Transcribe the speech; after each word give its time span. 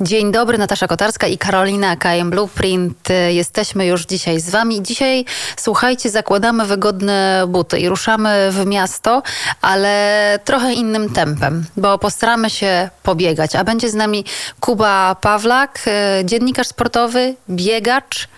Dzień 0.00 0.32
dobry, 0.32 0.58
Natasza 0.58 0.88
Kotarska 0.88 1.26
i 1.26 1.38
Karolina 1.38 1.96
KM 1.96 2.30
Blueprint. 2.30 3.08
Jesteśmy 3.28 3.86
już 3.86 4.06
dzisiaj 4.06 4.40
z 4.40 4.50
Wami. 4.50 4.82
Dzisiaj, 4.82 5.24
słuchajcie, 5.56 6.10
zakładamy 6.10 6.66
wygodne 6.66 7.44
buty 7.48 7.78
i 7.78 7.88
ruszamy 7.88 8.48
w 8.50 8.66
miasto, 8.66 9.22
ale 9.60 10.38
trochę 10.44 10.72
innym 10.72 11.12
tempem, 11.12 11.64
bo 11.76 11.98
postaramy 11.98 12.50
się 12.50 12.90
pobiegać. 13.02 13.56
A 13.56 13.64
będzie 13.64 13.90
z 13.90 13.94
nami 13.94 14.24
Kuba 14.60 15.16
Pawlak, 15.20 15.84
dziennikarz 16.24 16.66
sportowy, 16.66 17.34
biegacz, 17.50 18.28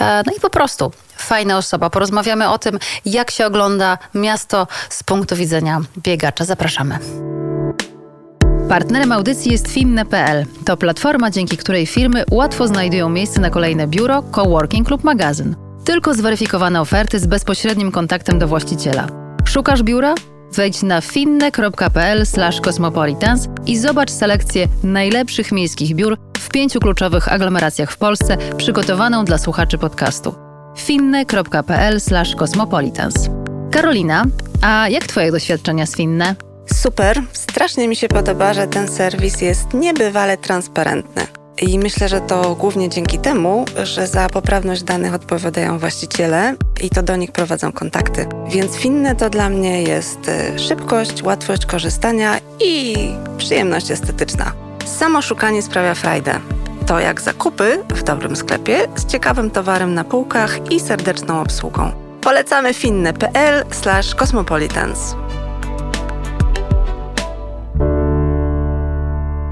e, 0.00 0.22
no 0.26 0.32
i 0.36 0.40
po 0.40 0.50
prostu 0.50 0.92
fajna 1.16 1.58
osoba. 1.58 1.90
Porozmawiamy 1.90 2.50
o 2.50 2.58
tym, 2.58 2.78
jak 3.04 3.30
się 3.30 3.46
ogląda 3.46 3.98
miasto 4.14 4.66
z 4.88 5.02
punktu 5.02 5.36
widzenia 5.36 5.80
biegacza. 5.98 6.44
Zapraszamy. 6.44 6.98
Partnerem 8.68 9.12
audycji 9.12 9.52
jest 9.52 9.68
Finne.pl. 9.68 10.46
To 10.64 10.76
platforma, 10.76 11.30
dzięki 11.30 11.56
której 11.56 11.86
firmy 11.86 12.24
łatwo 12.30 12.68
znajdują 12.68 13.08
miejsce 13.08 13.40
na 13.40 13.50
kolejne 13.50 13.86
biuro, 13.86 14.22
coworking 14.22 14.90
lub 14.90 15.04
magazyn. 15.04 15.56
Tylko 15.84 16.14
zweryfikowane 16.14 16.80
oferty 16.80 17.18
z 17.18 17.26
bezpośrednim 17.26 17.92
kontaktem 17.92 18.38
do 18.38 18.48
właściciela. 18.48 19.06
Szukasz 19.44 19.82
biura? 19.82 20.14
Wejdź 20.52 20.82
na 20.82 21.00
finne.pl/cosmopolitans 21.00 23.48
i 23.66 23.78
zobacz 23.78 24.10
selekcję 24.10 24.66
najlepszych 24.82 25.52
miejskich 25.52 25.94
biur 25.94 26.16
w 26.38 26.48
pięciu 26.48 26.80
kluczowych 26.80 27.32
aglomeracjach 27.32 27.90
w 27.90 27.96
Polsce, 27.96 28.36
przygotowaną 28.56 29.24
dla 29.24 29.38
słuchaczy 29.38 29.78
podcastu. 29.78 30.34
finne.pl/cosmopolitans. 30.76 33.30
Karolina, 33.70 34.24
a 34.62 34.88
jak 34.88 35.06
Twoje 35.06 35.32
doświadczenia 35.32 35.86
z 35.86 35.96
Finne? 35.96 36.47
Super, 36.74 37.22
strasznie 37.32 37.88
mi 37.88 37.96
się 37.96 38.08
podoba, 38.08 38.54
że 38.54 38.66
ten 38.66 38.88
serwis 38.88 39.40
jest 39.40 39.74
niebywale 39.74 40.36
transparentny. 40.36 41.26
I 41.62 41.78
myślę, 41.78 42.08
że 42.08 42.20
to 42.20 42.54
głównie 42.54 42.88
dzięki 42.88 43.18
temu, 43.18 43.64
że 43.82 44.06
za 44.06 44.28
poprawność 44.28 44.82
danych 44.82 45.14
odpowiadają 45.14 45.78
właściciele 45.78 46.54
i 46.82 46.90
to 46.90 47.02
do 47.02 47.16
nich 47.16 47.32
prowadzą 47.32 47.72
kontakty. 47.72 48.26
Więc 48.48 48.76
finne 48.76 49.16
to 49.16 49.30
dla 49.30 49.48
mnie 49.48 49.82
jest 49.82 50.28
y, 50.28 50.58
szybkość, 50.58 51.22
łatwość 51.22 51.66
korzystania 51.66 52.40
i 52.60 52.96
przyjemność 53.38 53.90
estetyczna. 53.90 54.52
Samo 54.84 55.22
szukanie 55.22 55.62
sprawia 55.62 55.94
frajdę. 55.94 56.40
To 56.86 57.00
jak 57.00 57.20
zakupy 57.20 57.84
w 57.94 58.02
dobrym 58.02 58.36
sklepie 58.36 58.88
z 58.96 59.06
ciekawym 59.06 59.50
towarem 59.50 59.94
na 59.94 60.04
półkach 60.04 60.72
i 60.72 60.80
serdeczną 60.80 61.40
obsługą. 61.40 61.92
Polecamy 62.20 62.74
finne.pl/cosmopolitans. 62.74 65.14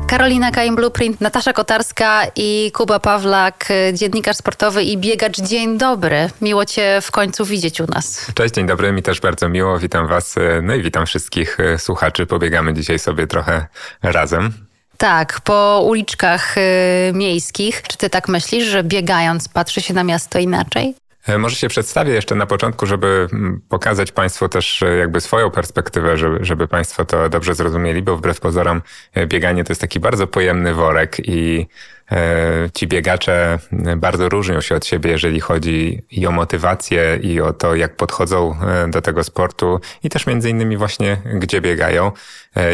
Karolina 0.07 0.51
Kaim 0.51 0.77
Blueprint, 0.77 1.21
Natasza 1.21 1.53
Kotarska 1.53 2.23
i 2.37 2.71
Kuba 2.75 3.01
Pawlak, 3.01 3.69
dziennikarz 3.93 4.37
sportowy 4.37 4.83
i 4.83 4.99
biegacz. 4.99 5.41
Dzień 5.41 5.79
dobry. 5.79 6.31
Miło 6.43 6.65
Cię 6.65 6.99
w 7.03 7.11
końcu 7.11 7.45
widzieć 7.45 7.81
u 7.81 7.87
nas. 7.87 8.27
Cześć, 8.35 8.55
dzień 8.55 8.67
dobry. 8.67 8.93
Mi 8.93 9.03
też 9.03 9.21
bardzo 9.21 9.49
miło. 9.49 9.79
Witam 9.79 10.09
Was. 10.09 10.35
No 10.63 10.75
i 10.75 10.83
witam 10.83 11.07
wszystkich 11.07 11.61
e, 11.61 11.79
słuchaczy. 11.79 12.27
Pobiegamy 12.27 12.75
dzisiaj 12.75 12.99
sobie 12.99 13.27
trochę 13.27 13.67
razem. 14.03 14.53
Tak, 14.99 15.41
po 15.41 15.85
uliczkach 15.87 16.59
y, 16.59 16.61
miejskich. 17.15 17.83
Czy 17.83 17.97
ty 17.97 18.11
tak 18.11 18.29
myślisz, 18.29 18.65
że 18.65 18.85
biegając 18.85 19.49
patrzy 19.49 19.83
się 19.83 19.95
na 19.95 20.05
miasto 20.05 20.39
inaczej? 20.39 20.95
E, 21.27 21.39
może 21.39 21.57
się 21.57 21.69
przedstawię 21.69 22.13
jeszcze 22.13 22.35
na 22.35 22.47
początku, 22.47 22.87
żeby 22.87 23.29
mm, 23.33 23.61
pokazać 23.69 24.13
Państwu 24.13 24.49
też 24.49 24.83
e, 24.83 24.97
jakby 24.97 25.21
swoją 25.21 25.51
perspektywę, 25.51 26.17
żeby, 26.17 26.45
żeby 26.45 26.69
Państwo 26.69 27.05
to 27.05 27.29
dobrze 27.29 27.55
zrozumieli, 27.55 28.03
bo 28.03 28.17
wbrew 28.17 28.41
pozorom 28.41 28.83
e, 29.15 29.27
bieganie 29.27 29.65
to 29.65 29.73
jest 29.73 29.81
taki 29.81 30.01
bardzo 30.01 30.27
pojemny 30.27 30.75
worek 30.75 31.17
i 31.19 31.67
ci 32.75 32.87
biegacze 32.87 33.59
bardzo 33.97 34.29
różnią 34.29 34.61
się 34.61 34.75
od 34.75 34.87
siebie, 34.87 35.11
jeżeli 35.11 35.41
chodzi 35.41 36.03
i 36.11 36.27
o 36.27 36.31
motywację, 36.31 37.19
i 37.23 37.41
o 37.41 37.53
to, 37.53 37.75
jak 37.75 37.97
podchodzą 37.97 38.57
do 38.89 39.03
tego 39.03 39.25
sportu, 39.25 39.81
i 40.03 40.09
też 40.09 40.27
między 40.27 40.51
innymi 40.51 40.77
właśnie, 40.77 41.17
gdzie 41.35 41.61
biegają. 41.61 42.13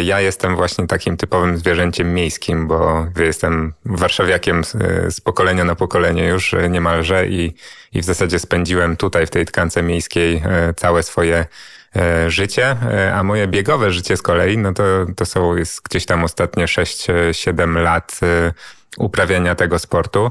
Ja 0.05 0.21
jestem 0.21 0.57
właśnie 0.57 0.87
takim 0.87 1.17
typowym 1.17 1.59
zwierzęciem 1.59 2.15
miejskim, 2.15 2.69
bo 2.69 3.07
jestem 3.19 3.73
warszawiakiem 3.85 4.65
z 5.09 5.21
pokolenia 5.21 5.65
na 5.65 5.75
pokolenie 5.75 6.29
już 6.29 6.55
niemalże 6.71 7.29
i, 7.29 7.55
i 7.93 8.01
w 8.01 8.05
zasadzie 8.05 8.39
spędziłem 8.39 8.97
tutaj 8.97 9.27
w 9.27 9.31
tej 9.31 9.47
tkance 9.47 9.83
miejskiej 9.83 10.43
całe 10.77 11.03
swoje 11.03 11.47
życie, 12.29 12.77
a 13.15 13.23
moje 13.23 13.49
biegowe 13.49 13.91
życie 13.91 14.17
z 14.17 14.23
kolei, 14.23 14.59
no 14.59 14.73
to, 14.73 14.85
to 15.17 15.27
są 15.27 15.57
jest 15.57 15.83
gdzieś 15.83 16.07
tam 16.07 16.25
ostatnie 16.25 16.65
6-7 16.65 17.83
lat 17.83 18.21
uprawiania 18.99 19.55
tego 19.55 19.79
sportu. 19.79 20.31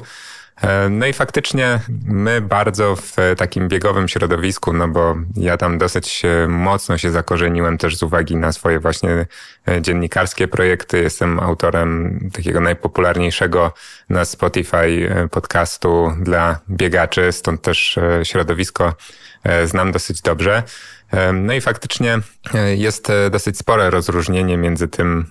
E, 0.61 0.89
no 0.89 1.05
i 1.05 1.13
faktycznie 1.13 1.79
my 2.05 2.41
bardzo 2.41 2.95
w 2.95 3.15
takim 3.37 3.67
biegowym 3.67 4.07
środowisku, 4.07 4.73
no 4.73 4.87
bo 4.87 5.15
ja 5.35 5.57
tam 5.57 5.77
dosyć 5.77 6.21
mocno 6.47 6.97
się 6.97 7.11
zakorzeniłem 7.11 7.77
też 7.77 7.97
z 7.97 8.03
uwagi 8.03 8.35
na 8.35 8.51
swoje 8.51 8.79
właśnie 8.79 9.25
e, 9.67 9.81
dziennikarskie 9.81 10.47
projekty. 10.47 10.99
Jestem 10.99 11.39
autorem 11.39 12.19
takiego 12.33 12.61
najpopularniejszego 12.61 13.73
na 14.09 14.25
Spotify 14.25 15.09
e, 15.09 15.27
podcastu 15.27 16.13
dla 16.19 16.59
biegaczy, 16.69 17.31
stąd 17.31 17.61
też 17.61 17.99
środowisko 18.23 18.93
znam 19.65 19.91
dosyć 19.91 20.21
dobrze. 20.21 20.63
No 21.33 21.53
i 21.53 21.61
faktycznie 21.61 22.19
jest 22.75 23.07
dosyć 23.31 23.57
spore 23.57 23.89
rozróżnienie 23.89 24.57
między 24.57 24.87
tym, 24.87 25.25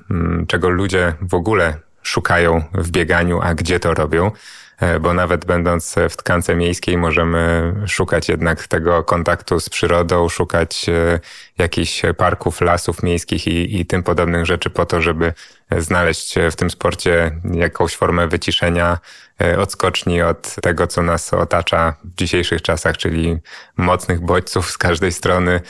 czego 0.49 0.69
ludzie 0.69 1.15
w 1.21 1.35
ogóle 1.35 1.75
szukają 2.03 2.65
w 2.75 2.91
bieganiu, 2.91 3.41
a 3.43 3.55
gdzie 3.55 3.81
to 3.81 3.95
robią. 3.95 4.31
E, 4.81 5.01
bo 5.01 5.15
nawet 5.15 5.45
będąc 5.45 5.95
w 6.11 6.17
tkance 6.17 6.57
miejskiej 6.57 6.97
możemy 6.97 7.75
szukać 7.87 8.29
jednak 8.29 8.67
tego 8.67 9.05
kontaktu 9.05 9.61
z 9.61 9.69
przyrodą, 9.69 10.29
szukać 10.29 10.89
e, 10.89 11.21
jakichś 11.59 12.03
parków, 12.17 12.61
lasów 12.61 13.03
miejskich 13.03 13.47
i, 13.47 13.81
i 13.81 13.87
tym 13.87 14.03
podobnych 14.03 14.47
rzeczy 14.47 14.71
po 14.71 14.87
to, 14.87 15.01
żeby 15.01 15.33
znaleźć 15.79 16.35
w 16.51 16.57
tym 16.57 16.71
sporcie 16.71 17.41
jakąś 17.53 17.97
formę 17.97 18.29
wyciszenia, 18.29 18.99
e, 19.41 19.59
odskoczni 19.59 20.23
od 20.23 20.55
tego, 20.55 20.87
co 20.87 21.03
nas 21.03 21.35
otacza 21.35 21.95
w 22.05 22.15
dzisiejszych 22.15 22.63
czasach, 22.63 22.97
czyli 22.97 23.39
mocnych 23.77 24.21
bodźców 24.21 24.71
z 24.71 24.79
każdej 24.79 25.13
strony, 25.13 25.61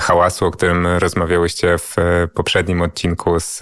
hałasu, 0.00 0.46
o 0.46 0.50
którym 0.50 0.86
rozmawiałyście 0.86 1.78
w 1.78 1.96
poprzednim 2.34 2.82
odcinku 2.82 3.40
z 3.40 3.60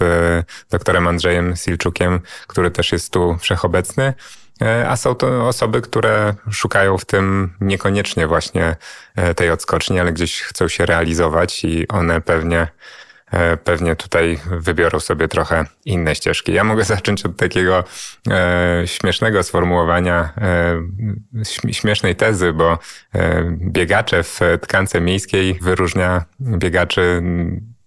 doktorem 0.69 1.07
Andrzejem 1.07 1.55
Silczukiem, 1.55 2.19
który 2.47 2.71
też 2.71 2.91
jest 2.91 3.13
tu 3.13 3.37
wszechobecny. 3.37 4.13
E, 4.61 4.89
a 4.89 4.95
są 4.95 5.15
to 5.15 5.47
osoby, 5.47 5.81
które 5.81 6.33
szukają 6.51 6.97
w 6.97 7.05
tym 7.05 7.53
niekoniecznie 7.61 8.27
właśnie 8.27 8.75
e, 9.15 9.33
tej 9.33 9.51
odskoczni, 9.51 9.99
ale 9.99 10.13
gdzieś 10.13 10.41
chcą 10.41 10.67
się 10.67 10.85
realizować 10.85 11.63
i 11.63 11.87
one 11.87 12.21
pewnie 12.21 12.67
e, 13.31 13.57
pewnie 13.57 13.95
tutaj 13.95 14.39
wybiorą 14.59 14.99
sobie 14.99 15.27
trochę 15.27 15.65
inne 15.85 16.15
ścieżki. 16.15 16.53
Ja 16.53 16.63
mogę 16.63 16.83
zacząć 16.95 17.25
od 17.25 17.37
takiego 17.37 17.83
śmiesznego 18.85 19.43
sformułowania, 19.43 20.33
śmiesznej 21.71 22.15
tezy, 22.15 22.53
bo 22.53 22.79
biegacze 23.51 24.23
w 24.23 24.39
tkance 24.61 25.01
miejskiej 25.01 25.59
wyróżnia 25.61 26.25
biegaczy 26.39 27.21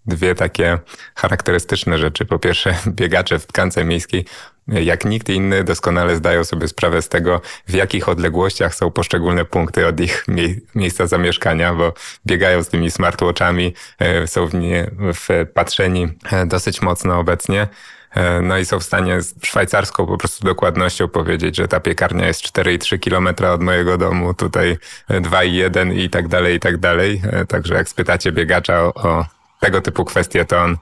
dwie 0.08 0.34
takie 0.34 0.78
charakterystyczne 1.14 1.98
rzeczy. 1.98 2.24
Po 2.24 2.38
pierwsze, 2.38 2.74
biegacze 3.00 3.38
w 3.38 3.46
tkance 3.46 3.84
miejskiej 3.84 4.24
jak 4.68 5.04
nikt 5.04 5.28
inny 5.28 5.64
doskonale 5.64 6.16
zdają 6.16 6.44
sobie 6.44 6.68
sprawę 6.68 7.02
z 7.02 7.08
tego, 7.08 7.40
w 7.66 7.74
jakich 7.74 8.08
odległościach 8.08 8.74
są 8.74 8.90
poszczególne 8.90 9.44
punkty 9.44 9.86
od 9.86 10.00
ich 10.00 10.24
mie 10.28 10.54
miejsca 10.74 11.06
zamieszkania, 11.06 11.74
bo 11.74 11.92
biegają 12.26 12.62
z 12.62 12.68
tymi 12.68 12.90
smartwatchami, 12.90 13.74
e, 13.98 14.26
są 14.26 14.46
w 14.46 14.54
nie 14.54 14.90
wpatrzeni 15.14 16.08
e, 16.32 16.46
dosyć 16.46 16.82
mocno 16.82 17.18
obecnie. 17.18 17.68
E, 18.10 18.40
no 18.42 18.58
i 18.58 18.64
są 18.64 18.78
w 18.78 18.84
stanie 18.84 19.22
z 19.22 19.34
szwajcarską 19.44 20.06
po 20.06 20.18
prostu 20.18 20.44
dokładnością 20.44 21.08
powiedzieć, 21.08 21.56
że 21.56 21.68
ta 21.68 21.80
piekarnia 21.80 22.26
jest 22.26 22.42
4,3 22.42 22.98
km 22.98 23.52
od 23.52 23.62
mojego 23.62 23.98
domu, 23.98 24.34
tutaj 24.34 24.76
2,1 25.10 25.94
i 25.98 26.10
tak 26.10 26.28
dalej, 26.28 26.56
i 26.56 26.60
tak 26.60 26.76
dalej. 26.76 27.22
Także 27.48 27.74
jak 27.74 27.88
spytacie 27.88 28.32
biegacza 28.32 28.80
o, 28.80 28.94
o 28.94 29.26
tego 29.60 29.80
typu 29.80 30.04
kwestie, 30.04 30.44
to 30.44 30.58
on 30.58 30.76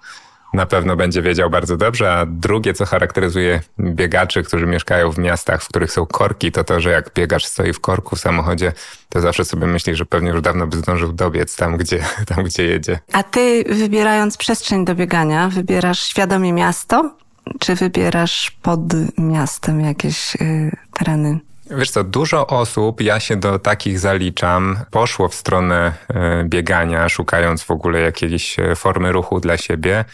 na 0.54 0.66
pewno 0.66 0.96
będzie 0.96 1.22
wiedział 1.22 1.50
bardzo 1.50 1.76
dobrze. 1.76 2.12
A 2.12 2.26
drugie, 2.26 2.74
co 2.74 2.86
charakteryzuje 2.86 3.60
biegaczy, 3.80 4.42
którzy 4.42 4.66
mieszkają 4.66 5.10
w 5.10 5.18
miastach, 5.18 5.62
w 5.62 5.68
których 5.68 5.92
są 5.92 6.06
korki, 6.06 6.52
to 6.52 6.64
to, 6.64 6.80
że 6.80 6.90
jak 6.90 7.14
biegacz 7.14 7.44
stoi 7.44 7.72
w 7.72 7.80
korku 7.80 8.16
w 8.16 8.20
samochodzie, 8.20 8.72
to 9.08 9.20
zawsze 9.20 9.44
sobie 9.44 9.66
myśli, 9.66 9.96
że 9.96 10.06
pewnie 10.06 10.30
już 10.30 10.40
dawno 10.40 10.66
by 10.66 10.76
zdążył 10.76 11.12
dobiec 11.12 11.56
tam, 11.56 11.76
gdzie, 11.76 12.04
tam, 12.34 12.44
gdzie 12.44 12.64
jedzie. 12.64 12.98
A 13.12 13.22
ty 13.22 13.64
wybierając 13.68 14.36
przestrzeń 14.36 14.84
do 14.84 14.94
biegania, 14.94 15.48
wybierasz 15.48 16.02
świadomie 16.02 16.52
miasto, 16.52 17.16
czy 17.58 17.74
wybierasz 17.74 18.50
pod 18.62 18.80
miastem 19.18 19.80
jakieś 19.80 20.34
yy, 20.34 20.70
tereny? 20.92 21.40
Wiesz 21.70 21.90
co, 21.90 22.04
dużo 22.04 22.46
osób, 22.46 23.00
ja 23.00 23.20
się 23.20 23.36
do 23.36 23.58
takich 23.58 23.98
zaliczam, 23.98 24.78
poszło 24.90 25.28
w 25.28 25.34
stronę 25.34 25.92
e, 26.08 26.44
biegania, 26.44 27.08
szukając 27.08 27.62
w 27.62 27.70
ogóle 27.70 28.00
jakiejś 28.00 28.58
e, 28.58 28.76
formy 28.76 29.12
ruchu 29.12 29.40
dla 29.40 29.56
siebie. 29.56 30.04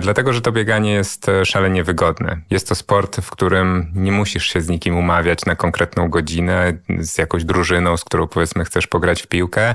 Dlatego, 0.00 0.32
że 0.32 0.40
to 0.40 0.52
bieganie 0.52 0.92
jest 0.92 1.26
szalenie 1.44 1.84
wygodne. 1.84 2.40
Jest 2.50 2.68
to 2.68 2.74
sport, 2.74 3.20
w 3.20 3.30
którym 3.30 3.92
nie 3.94 4.12
musisz 4.12 4.46
się 4.46 4.60
z 4.60 4.68
nikim 4.68 4.96
umawiać 4.96 5.44
na 5.44 5.56
konkretną 5.56 6.08
godzinę, 6.08 6.72
z 6.98 7.18
jakąś 7.18 7.44
drużyną, 7.44 7.96
z 7.96 8.04
którą 8.04 8.28
powiedzmy 8.28 8.64
chcesz 8.64 8.86
pograć 8.86 9.22
w 9.22 9.26
piłkę. 9.26 9.74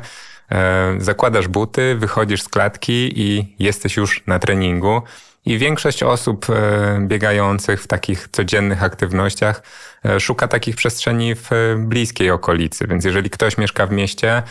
Zakładasz 0.97 1.47
buty, 1.47 1.95
wychodzisz 1.95 2.41
z 2.41 2.49
klatki 2.49 3.21
i 3.21 3.55
jesteś 3.59 3.97
już 3.97 4.23
na 4.27 4.39
treningu. 4.39 5.01
I 5.45 5.57
większość 5.57 6.03
osób 6.03 6.45
e, 6.49 6.99
biegających 7.01 7.83
w 7.83 7.87
takich 7.87 8.27
codziennych 8.31 8.83
aktywnościach 8.83 9.63
e, 10.05 10.19
szuka 10.19 10.47
takich 10.47 10.75
przestrzeni 10.75 11.35
w 11.35 11.53
e, 11.53 11.75
bliskiej 11.77 12.31
okolicy. 12.31 12.87
Więc 12.87 13.05
jeżeli 13.05 13.29
ktoś 13.29 13.57
mieszka 13.57 13.87
w 13.87 13.91
mieście, 13.91 14.43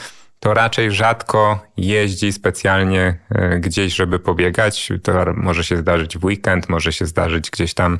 to 0.42 0.54
raczej 0.54 0.90
rzadko 0.90 1.60
jeździ 1.76 2.32
specjalnie 2.32 3.18
gdzieś, 3.60 3.94
żeby 3.94 4.18
pobiegać. 4.18 4.92
To 5.02 5.12
może 5.34 5.64
się 5.64 5.76
zdarzyć 5.76 6.18
w 6.18 6.24
weekend, 6.24 6.68
może 6.68 6.92
się 6.92 7.06
zdarzyć 7.06 7.50
gdzieś 7.50 7.74
tam 7.74 7.98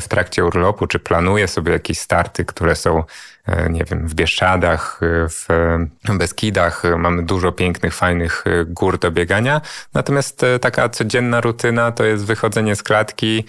w 0.00 0.08
trakcie 0.08 0.44
urlopu, 0.44 0.86
czy 0.86 0.98
planuje 0.98 1.48
sobie 1.48 1.72
jakieś 1.72 1.98
starty, 1.98 2.44
które 2.44 2.76
są 2.76 3.02
E, 3.46 3.70
nie 3.70 3.84
wiem, 3.84 4.08
w 4.08 4.14
Bieszczadach, 4.14 5.00
e, 5.02 5.28
w 5.28 6.18
Beskidach. 6.18 6.82
Mamy 6.98 7.22
dużo 7.22 7.52
pięknych, 7.52 7.94
fajnych 7.94 8.44
e, 8.46 8.64
gór 8.64 8.98
do 8.98 9.10
biegania. 9.10 9.60
Natomiast 9.94 10.46
taka 10.60 10.88
codzienna 10.88 11.40
rutyna 11.40 11.92
to 11.92 12.04
jest 12.04 12.24
wychodzenie 12.24 12.76
z 12.76 12.82
klatki, 12.82 13.44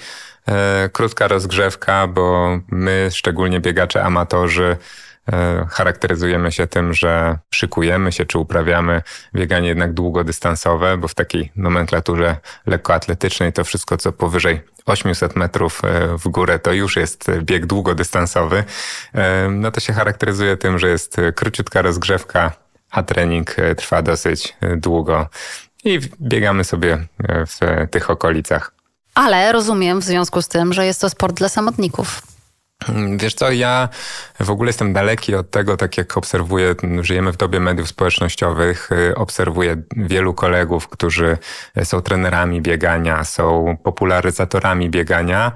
krótka 0.91 1.27
rozgrzewka, 1.27 2.07
bo 2.07 2.59
my, 2.71 3.09
szczególnie 3.11 3.59
biegacze 3.59 4.03
amatorzy, 4.03 4.77
E, 4.77 4.77
charakteryzujemy 5.69 6.51
się 6.51 6.67
tym, 6.67 6.93
że 6.93 7.37
szykujemy 7.53 8.11
się 8.11 8.25
czy 8.25 8.39
uprawiamy 8.39 9.01
bieganie 9.33 9.67
jednak 9.67 9.93
długodystansowe, 9.93 10.97
bo 10.97 11.07
w 11.07 11.15
takiej 11.15 11.51
nomenklaturze 11.55 12.37
lekkoatletycznej 12.65 13.53
to 13.53 13.63
wszystko, 13.63 13.97
co 13.97 14.11
powyżej 14.11 14.61
800 14.85 15.35
metrów 15.35 15.81
e, 15.85 16.17
w 16.17 16.27
górę, 16.27 16.59
to 16.59 16.73
już 16.73 16.95
jest 16.95 17.31
bieg 17.41 17.65
długodystansowy. 17.65 18.63
E, 19.13 19.49
no 19.49 19.71
to 19.71 19.79
się 19.79 19.93
charakteryzuje 19.93 20.57
tym, 20.57 20.79
że 20.79 20.89
jest 20.89 21.17
króciutka 21.35 21.81
rozgrzewka, 21.81 22.51
a 22.91 23.03
trening 23.03 23.55
trwa 23.77 24.01
dosyć 24.01 24.57
długo 24.77 25.29
i 25.83 25.99
biegamy 26.21 26.63
sobie 26.63 27.07
w 27.29 27.87
tych 27.91 28.09
okolicach. 28.09 28.71
Ale 29.15 29.51
rozumiem 29.51 29.99
w 29.99 30.03
związku 30.03 30.41
z 30.41 30.47
tym, 30.47 30.73
że 30.73 30.85
jest 30.85 31.01
to 31.01 31.09
sport 31.09 31.35
dla 31.35 31.49
samotników. 31.49 32.34
Wiesz 33.17 33.33
co, 33.33 33.51
ja 33.51 33.89
w 34.39 34.49
ogóle 34.49 34.69
jestem 34.69 34.93
daleki 34.93 35.35
od 35.35 35.51
tego, 35.51 35.77
tak 35.77 35.97
jak 35.97 36.17
obserwuję, 36.17 36.75
żyjemy 37.01 37.31
w 37.31 37.37
dobie 37.37 37.59
mediów 37.59 37.87
społecznościowych, 37.87 38.91
y, 38.91 39.15
obserwuję 39.15 39.81
wielu 39.97 40.33
kolegów, 40.33 40.87
którzy 40.87 41.37
są 41.83 42.01
trenerami 42.01 42.61
biegania, 42.61 43.23
są 43.23 43.77
popularyzatorami 43.83 44.89
biegania, 44.89 45.51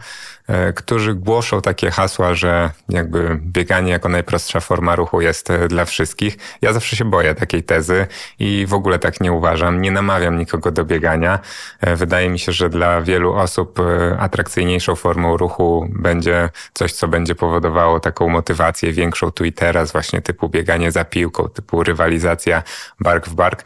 którzy 0.75 1.15
głoszą 1.15 1.61
takie 1.61 1.91
hasła, 1.91 2.33
że 2.33 2.71
jakby 2.89 3.39
bieganie 3.41 3.91
jako 3.91 4.09
najprostsza 4.09 4.59
forma 4.59 4.95
ruchu 4.95 5.21
jest 5.21 5.49
e, 5.49 5.67
dla 5.67 5.85
wszystkich. 5.85 6.37
Ja 6.61 6.73
zawsze 6.73 6.95
się 6.95 7.05
boję 7.05 7.35
takiej 7.35 7.63
tezy 7.63 8.07
i 8.39 8.65
w 8.65 8.73
ogóle 8.73 8.99
tak 8.99 9.21
nie 9.21 9.31
uważam. 9.31 9.81
Nie 9.81 9.91
namawiam 9.91 10.37
nikogo 10.37 10.71
do 10.71 10.85
biegania. 10.85 11.39
E, 11.81 11.95
wydaje 11.95 12.29
mi 12.29 12.39
się, 12.39 12.51
że 12.51 12.69
dla 12.69 13.01
wielu 13.01 13.33
osób 13.33 13.79
atrakcyjniejszą 14.19 14.95
formą 14.95 15.37
ruchu 15.37 15.87
będzie 15.89 16.49
coś, 16.73 16.93
co 16.93 17.07
będzie 17.07 17.35
powodowało 17.35 17.99
taką 17.99 18.29
motywację 18.29 18.93
większą 18.93 19.31
tu 19.31 19.45
i 19.45 19.53
teraz, 19.53 19.91
właśnie 19.91 20.21
typu 20.21 20.49
bieganie 20.49 20.91
za 20.91 21.05
piłką, 21.05 21.49
typu 21.49 21.83
rywalizacja 21.83 22.63
bark 22.99 23.27
w 23.27 23.33
bark. 23.33 23.65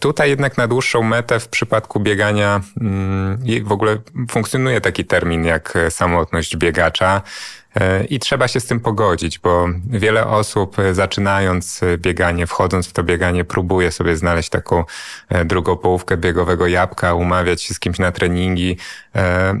Tutaj 0.00 0.30
jednak 0.30 0.56
na 0.56 0.66
dłuższą 0.66 1.02
metę 1.02 1.40
w 1.40 1.48
przypadku 1.48 2.00
biegania 2.00 2.60
mm, 2.80 3.38
w 3.64 3.72
ogóle 3.72 3.98
funkcjonuje 4.30 4.80
taki 4.80 5.04
termin 5.04 5.44
jak 5.44 5.78
samotność 5.96 6.56
biegacza. 6.56 7.22
E, 7.80 8.04
I 8.04 8.18
trzeba 8.18 8.48
się 8.48 8.60
z 8.60 8.66
tym 8.66 8.80
pogodzić, 8.80 9.38
bo 9.38 9.68
wiele 9.86 10.26
osób 10.26 10.78
e, 10.78 10.94
zaczynając 10.94 11.82
e, 11.82 11.98
bieganie, 11.98 12.46
wchodząc 12.46 12.88
w 12.88 12.92
to 12.92 13.02
bieganie, 13.02 13.44
próbuje 13.44 13.92
sobie 13.92 14.16
znaleźć 14.16 14.48
taką 14.48 14.84
drugą 15.44 15.76
połówkę 15.76 16.16
biegowego 16.16 16.66
jabłka, 16.66 17.14
umawiać 17.14 17.62
się 17.62 17.74
z 17.74 17.80
kimś 17.80 17.98
na 17.98 18.12
treningi. 18.12 18.76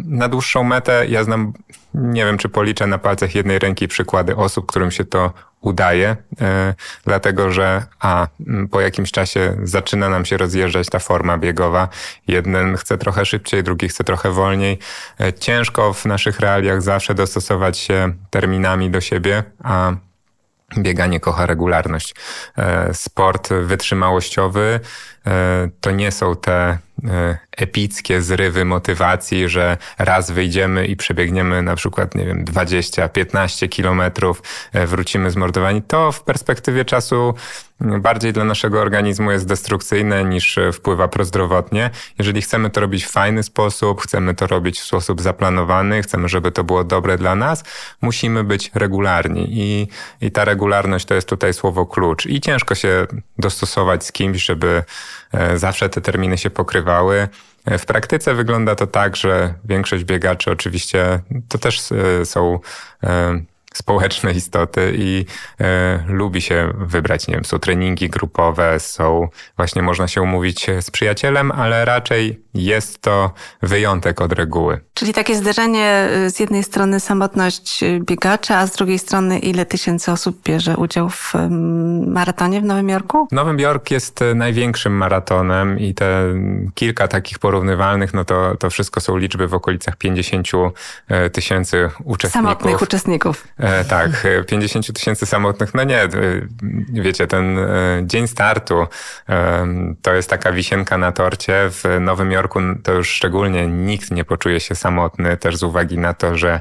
Na 0.04 0.28
dłuższą 0.28 0.64
metę 0.64 1.06
ja 1.08 1.24
znam, 1.24 1.52
nie 1.96 2.24
wiem 2.24 2.38
czy 2.38 2.48
policzę 2.48 2.86
na 2.86 2.98
palcach 2.98 3.34
jednej 3.34 3.58
ręki 3.58 3.88
przykłady 3.88 4.36
osób, 4.36 4.66
którym 4.66 4.90
się 4.90 5.04
to 5.04 5.32
udaje, 5.60 6.16
e, 6.40 6.74
dlatego 7.04 7.50
że 7.50 7.82
a 8.00 8.26
po 8.70 8.80
jakimś 8.80 9.12
czasie 9.12 9.56
zaczyna 9.62 10.08
nam 10.08 10.24
się 10.24 10.36
rozjeżdżać 10.36 10.88
ta 10.88 10.98
forma 10.98 11.38
biegowa. 11.38 11.88
Jeden 12.26 12.76
chce 12.76 12.98
trochę 12.98 13.24
szybciej, 13.24 13.62
drugi 13.62 13.88
chce 13.88 14.04
trochę 14.04 14.30
wolniej. 14.30 14.78
E, 15.20 15.32
ciężko 15.32 15.92
w 15.92 16.04
naszych 16.04 16.40
realiach 16.40 16.82
zawsze 16.82 17.14
dostosować 17.14 17.78
się 17.78 18.12
terminami 18.30 18.90
do 18.90 19.00
siebie, 19.00 19.42
a 19.64 19.92
bieganie 20.78 21.20
kocha 21.20 21.46
regularność. 21.46 22.14
E, 22.58 22.94
sport 22.94 23.48
wytrzymałościowy 23.52 24.80
to 25.80 25.90
nie 25.90 26.12
są 26.12 26.36
te 26.36 26.78
epickie 27.56 28.22
zrywy 28.22 28.64
motywacji, 28.64 29.48
że 29.48 29.76
raz 29.98 30.30
wyjdziemy 30.30 30.86
i 30.86 30.96
przebiegniemy 30.96 31.62
na 31.62 31.76
przykład, 31.76 32.14
nie 32.14 32.24
wiem, 32.24 32.44
20-15 32.44 33.68
kilometrów, 33.68 34.42
e, 34.72 34.86
wrócimy 34.86 35.30
zmordowani, 35.30 35.82
to 35.82 36.12
w 36.12 36.22
perspektywie 36.22 36.84
czasu 36.84 37.34
bardziej 37.80 38.32
dla 38.32 38.44
naszego 38.44 38.80
organizmu 38.80 39.30
jest 39.30 39.46
destrukcyjne 39.46 40.24
niż 40.24 40.58
wpływa 40.72 41.08
prozdrowotnie. 41.08 41.90
Jeżeli 42.18 42.42
chcemy 42.42 42.70
to 42.70 42.80
robić 42.80 43.04
w 43.04 43.10
fajny 43.10 43.42
sposób, 43.42 44.02
chcemy 44.02 44.34
to 44.34 44.46
robić 44.46 44.80
w 44.80 44.84
sposób 44.84 45.22
zaplanowany, 45.22 46.02
chcemy, 46.02 46.28
żeby 46.28 46.52
to 46.52 46.64
było 46.64 46.84
dobre 46.84 47.18
dla 47.18 47.34
nas, 47.34 47.64
musimy 48.00 48.44
być 48.44 48.70
regularni 48.74 49.48
i, 49.50 49.88
i 50.20 50.30
ta 50.30 50.44
regularność 50.44 51.06
to 51.06 51.14
jest 51.14 51.28
tutaj 51.28 51.54
słowo 51.54 51.86
klucz. 51.86 52.26
I 52.26 52.40
ciężko 52.40 52.74
się 52.74 53.06
dostosować 53.38 54.04
z 54.04 54.12
kimś, 54.12 54.44
żeby 54.44 54.68
e, 54.68 54.84
zawsze 55.56 55.88
te 55.88 56.00
terminy 56.00 56.38
się 56.38 56.50
pokrywały. 56.50 57.28
W 57.66 57.86
praktyce 57.86 58.34
wygląda 58.34 58.74
to 58.74 58.86
tak, 58.86 59.16
że 59.16 59.54
większość 59.64 60.04
biegaczy 60.04 60.50
oczywiście 60.50 61.20
to 61.48 61.58
też 61.58 61.92
e, 61.92 62.24
są 62.26 62.58
e, 63.02 63.40
społeczne 63.76 64.32
istoty 64.32 64.92
i 64.98 65.24
e, 65.60 66.04
lubi 66.08 66.40
się 66.40 66.72
wybrać, 66.78 67.28
nie 67.28 67.34
wiem, 67.34 67.44
są 67.44 67.58
treningi 67.58 68.08
grupowe, 68.08 68.80
są 68.80 69.28
właśnie 69.56 69.82
można 69.82 70.08
się 70.08 70.22
umówić 70.22 70.66
z 70.80 70.90
przyjacielem, 70.90 71.52
ale 71.52 71.84
raczej 71.84 72.46
jest 72.56 73.02
to 73.02 73.30
wyjątek 73.62 74.20
od 74.20 74.32
reguły. 74.32 74.80
Czyli 74.94 75.14
takie 75.14 75.36
zderzenie 75.36 76.08
y, 76.26 76.30
z 76.30 76.40
jednej 76.40 76.64
strony 76.64 77.00
samotność 77.00 77.82
y, 77.82 78.00
biegacza, 78.00 78.58
a 78.58 78.66
z 78.66 78.72
drugiej 78.72 78.98
strony 78.98 79.38
ile 79.38 79.66
tysięcy 79.66 80.12
osób 80.12 80.42
bierze 80.42 80.76
udział 80.76 81.10
w 81.10 81.32
maratonie 82.06 82.60
w 82.60 82.64
Nowym 82.64 82.88
Jorku? 82.88 83.28
Nowym 83.32 83.60
Jork 83.60 83.90
jest 83.90 84.22
y, 84.22 84.34
największym 84.34 84.92
maratonem 84.96 85.78
i 85.78 85.94
te 85.94 86.34
kilka 86.74 87.08
takich 87.08 87.38
porównywalnych, 87.38 88.14
no 88.14 88.24
to, 88.24 88.56
to 88.56 88.70
wszystko 88.70 89.00
są 89.00 89.16
liczby 89.16 89.48
w 89.48 89.54
okolicach 89.54 89.96
50 89.96 90.48
tysięcy 91.32 91.90
uczestników. 92.04 92.48
Samotnych 92.48 92.82
uczestników. 92.82 93.48
E, 93.66 93.84
tak, 93.84 94.26
50 94.46 94.92
tysięcy 94.92 95.26
samotnych. 95.26 95.74
No 95.74 95.84
nie, 95.84 96.08
wiecie, 96.92 97.26
ten 97.26 97.58
dzień 98.02 98.28
startu 98.28 98.86
to 100.02 100.14
jest 100.14 100.30
taka 100.30 100.52
wisienka 100.52 100.98
na 100.98 101.12
torcie. 101.12 101.70
W 101.70 101.84
Nowym 102.00 102.32
Jorku 102.32 102.60
to 102.82 102.92
już 102.92 103.10
szczególnie 103.10 103.66
nikt 103.66 104.10
nie 104.10 104.24
poczuje 104.24 104.60
się 104.60 104.74
samotny, 104.74 105.36
też 105.36 105.56
z 105.56 105.62
uwagi 105.62 105.98
na 105.98 106.14
to, 106.14 106.36
że 106.36 106.52
e, 106.52 106.60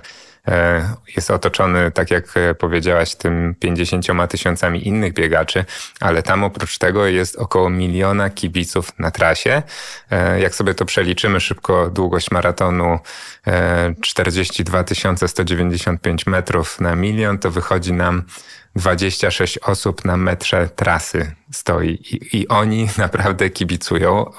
jest 1.15 1.31
otoczony, 1.31 1.91
tak 1.91 2.11
jak 2.11 2.33
powiedziałaś, 2.59 3.15
tym 3.15 3.55
50 3.59 4.05
tysiącami 4.29 4.87
innych 4.87 5.13
biegaczy, 5.13 5.65
ale 5.99 6.23
tam 6.23 6.43
oprócz 6.43 6.77
tego 6.77 7.05
jest 7.05 7.35
około 7.35 7.69
miliona 7.69 8.29
kibiców 8.29 8.99
na 8.99 9.11
trasie. 9.11 9.63
E, 10.11 10.39
jak 10.39 10.55
sobie 10.55 10.73
to 10.73 10.85
przeliczymy 10.85 11.39
szybko, 11.39 11.89
długość 11.89 12.31
maratonu 12.31 12.99
42 14.01 14.83
195 15.27 16.25
metrów 16.25 16.79
na 16.79 16.95
milion, 16.95 17.37
to 17.37 17.51
wychodzi 17.51 17.93
nam 17.93 18.23
26 18.75 19.57
osób 19.57 20.05
na 20.05 20.17
metrze 20.17 20.69
trasy 20.69 21.35
stoi 21.51 21.89
i, 21.89 22.37
i 22.37 22.47
oni 22.47 22.89
naprawdę 22.97 23.49
kibicują. 23.49 24.31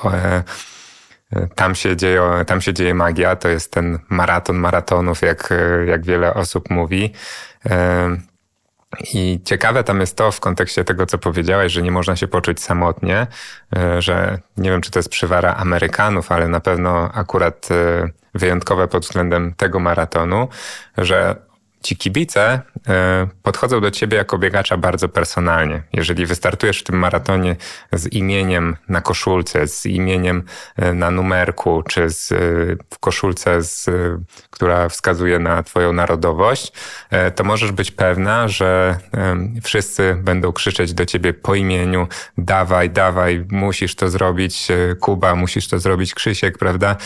Tam 1.55 1.75
się, 1.75 1.97
dzieje, 1.97 2.23
tam 2.47 2.61
się 2.61 2.75
dzieje 2.75 2.95
magia, 2.95 3.37
to 3.37 3.49
jest 3.49 3.73
ten 3.73 3.99
maraton 4.09 4.57
maratonów, 4.57 5.23
jak, 5.23 5.55
jak 5.87 6.05
wiele 6.05 6.35
osób 6.35 6.71
mówi. 6.71 7.13
I 9.15 9.41
ciekawe 9.45 9.85
tam 9.85 10.01
jest 10.01 10.17
to 10.17 10.33
w 10.33 10.41
kontekście 10.41 10.85
tego, 10.85 11.07
co 11.07 11.19
powiedziałeś, 11.19 11.73
że 11.73 11.83
nie 11.83 11.91
można 11.91 12.17
się 12.17 12.29
poczuć 12.29 12.61
samotnie, 12.61 13.27
e, 13.77 14.03
że 14.03 14.39
nie 14.57 14.71
wiem, 14.71 14.81
czy 14.81 14.91
to 14.91 14.99
jest 14.99 15.09
przywara 15.09 15.55
Amerykanów, 15.55 16.33
ale 16.33 16.49
na 16.49 16.61
pewno 16.61 17.11
akurat 17.15 17.69
e, 17.71 18.09
wyjątkowe 18.35 18.89
pod 18.89 19.03
względem 19.03 19.55
tego 19.55 19.81
maratonu, 19.81 20.49
że 20.99 21.37
ci 21.87 21.97
kibice 21.97 22.61
e, 22.89 23.29
podchodzą 23.43 23.81
do 23.81 23.91
ciebie 23.91 24.17
jako 24.17 24.39
biegacza 24.39 24.77
bardzo 24.77 25.09
personalnie. 25.09 25.83
Jeżeli 25.93 26.27
wystartujesz 26.27 26.81
w 26.81 26.83
tym 26.85 26.99
maratonie 26.99 27.57
z 27.93 28.13
imieniem 28.13 28.77
na 28.89 29.01
koszulce, 29.01 29.69
z 29.69 29.87
imieniem 29.87 30.43
e, 30.77 30.95
na 30.95 31.11
numerku, 31.11 31.83
czy 31.89 32.11
z, 32.11 32.29
w 32.91 32.99
koszulce, 32.99 33.63
z, 33.63 33.91
która 34.51 34.89
wskazuje 34.89 35.39
na 35.39 35.63
twoją 35.63 35.93
narodowość, 35.93 36.73
to 37.35 37.45
możesz 37.45 37.73
być 37.73 37.91
pewna, 37.91 38.49
że 38.49 38.99
wszyscy 39.63 40.17
będą 40.23 40.53
krzyczeć 40.53 40.95
do 40.95 41.07
ciebie 41.07 41.35
po 41.35 41.55
imieniu, 41.55 42.09
dawaj, 42.39 42.91
dawaj, 42.91 43.47
musisz 43.51 43.95
to 43.95 44.09
zrobić, 44.09 44.69
Kuba, 45.01 45.35
musisz 45.35 45.69
to 45.69 45.79
zrobić, 45.79 46.15
Krzysiek, 46.15 46.59
prawda? 46.59 46.97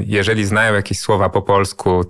Jeżeli 0.00 0.44
znają 0.44 0.74
jakieś 0.74 0.98
słowa 0.98 1.28
po 1.28 1.42
polsku, 1.42 2.04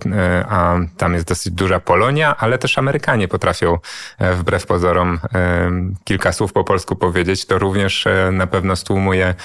a 0.49 0.75
tam 0.97 1.13
jest 1.13 1.27
dosyć 1.27 1.53
duża 1.53 1.79
Polonia, 1.85 2.35
ale 2.37 2.57
też 2.57 2.77
Amerykanie 2.77 3.27
potrafią 3.27 3.77
e, 4.17 4.33
wbrew 4.33 4.65
pozorom 4.65 5.19
e, 5.33 5.71
kilka 6.03 6.31
słów 6.31 6.53
po 6.53 6.63
polsku 6.63 6.95
powiedzieć, 6.95 7.45
to 7.45 7.59
również 7.59 8.07
e, 8.07 8.31
na 8.31 8.47
pewno 8.47 8.75
z 8.75 8.83
tłumu 8.83 9.13
je 9.13 9.35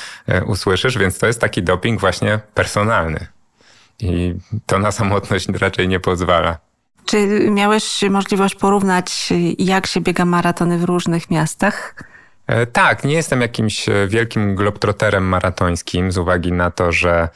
usłyszysz, 0.47 0.99
więc 0.99 1.19
to 1.19 1.27
jest 1.27 1.41
taki 1.41 1.63
doping 1.63 2.01
właśnie 2.01 2.41
personalny. 2.55 3.27
I 4.01 4.35
to 4.67 4.79
na 4.79 4.93
samotność 4.93 5.49
raczej 5.49 5.89
nie 5.89 6.01
pozwala. 6.01 6.59
Czy 7.05 7.51
miałeś 7.51 8.03
możliwość 8.11 8.55
porównać, 8.55 9.29
jak 9.59 9.87
się 9.87 10.01
biega 10.01 10.25
maratony 10.25 10.79
w 10.79 10.85
różnych 10.85 11.31
miastach? 11.31 11.95
Tak, 12.73 13.05
nie 13.05 13.15
jestem 13.15 13.41
jakimś 13.41 13.87
wielkim 14.09 14.55
globtroterem 14.55 15.25
maratońskim 15.25 16.13
z 16.13 16.19
uwagi 16.19 16.53
na 16.53 16.71
to, 16.71 16.93
że 16.93 17.29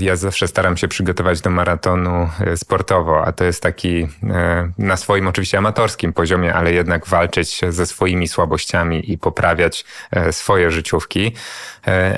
ja 0.00 0.16
zawsze 0.16 0.48
staram 0.48 0.76
się 0.76 0.88
przygotować 0.88 1.40
do 1.40 1.50
maratonu 1.50 2.28
e, 2.40 2.56
sportowo, 2.56 3.26
a 3.26 3.32
to 3.32 3.44
jest 3.44 3.62
taki 3.62 4.08
e, 4.30 4.72
na 4.78 4.96
swoim 4.96 5.28
oczywiście 5.28 5.58
amatorskim 5.58 6.12
poziomie, 6.12 6.54
ale 6.54 6.72
jednak 6.72 7.06
walczyć 7.06 7.60
ze 7.68 7.86
swoimi 7.86 8.28
słabościami 8.28 9.12
i 9.12 9.18
poprawiać 9.18 9.84
swoje 10.30 10.70
życiówki. 10.70 11.32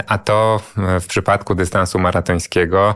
A 0.06 0.18
to 0.18 0.60
w 1.00 1.06
przypadku 1.06 1.54
dystansu 1.54 1.98
maratońskiego 1.98 2.94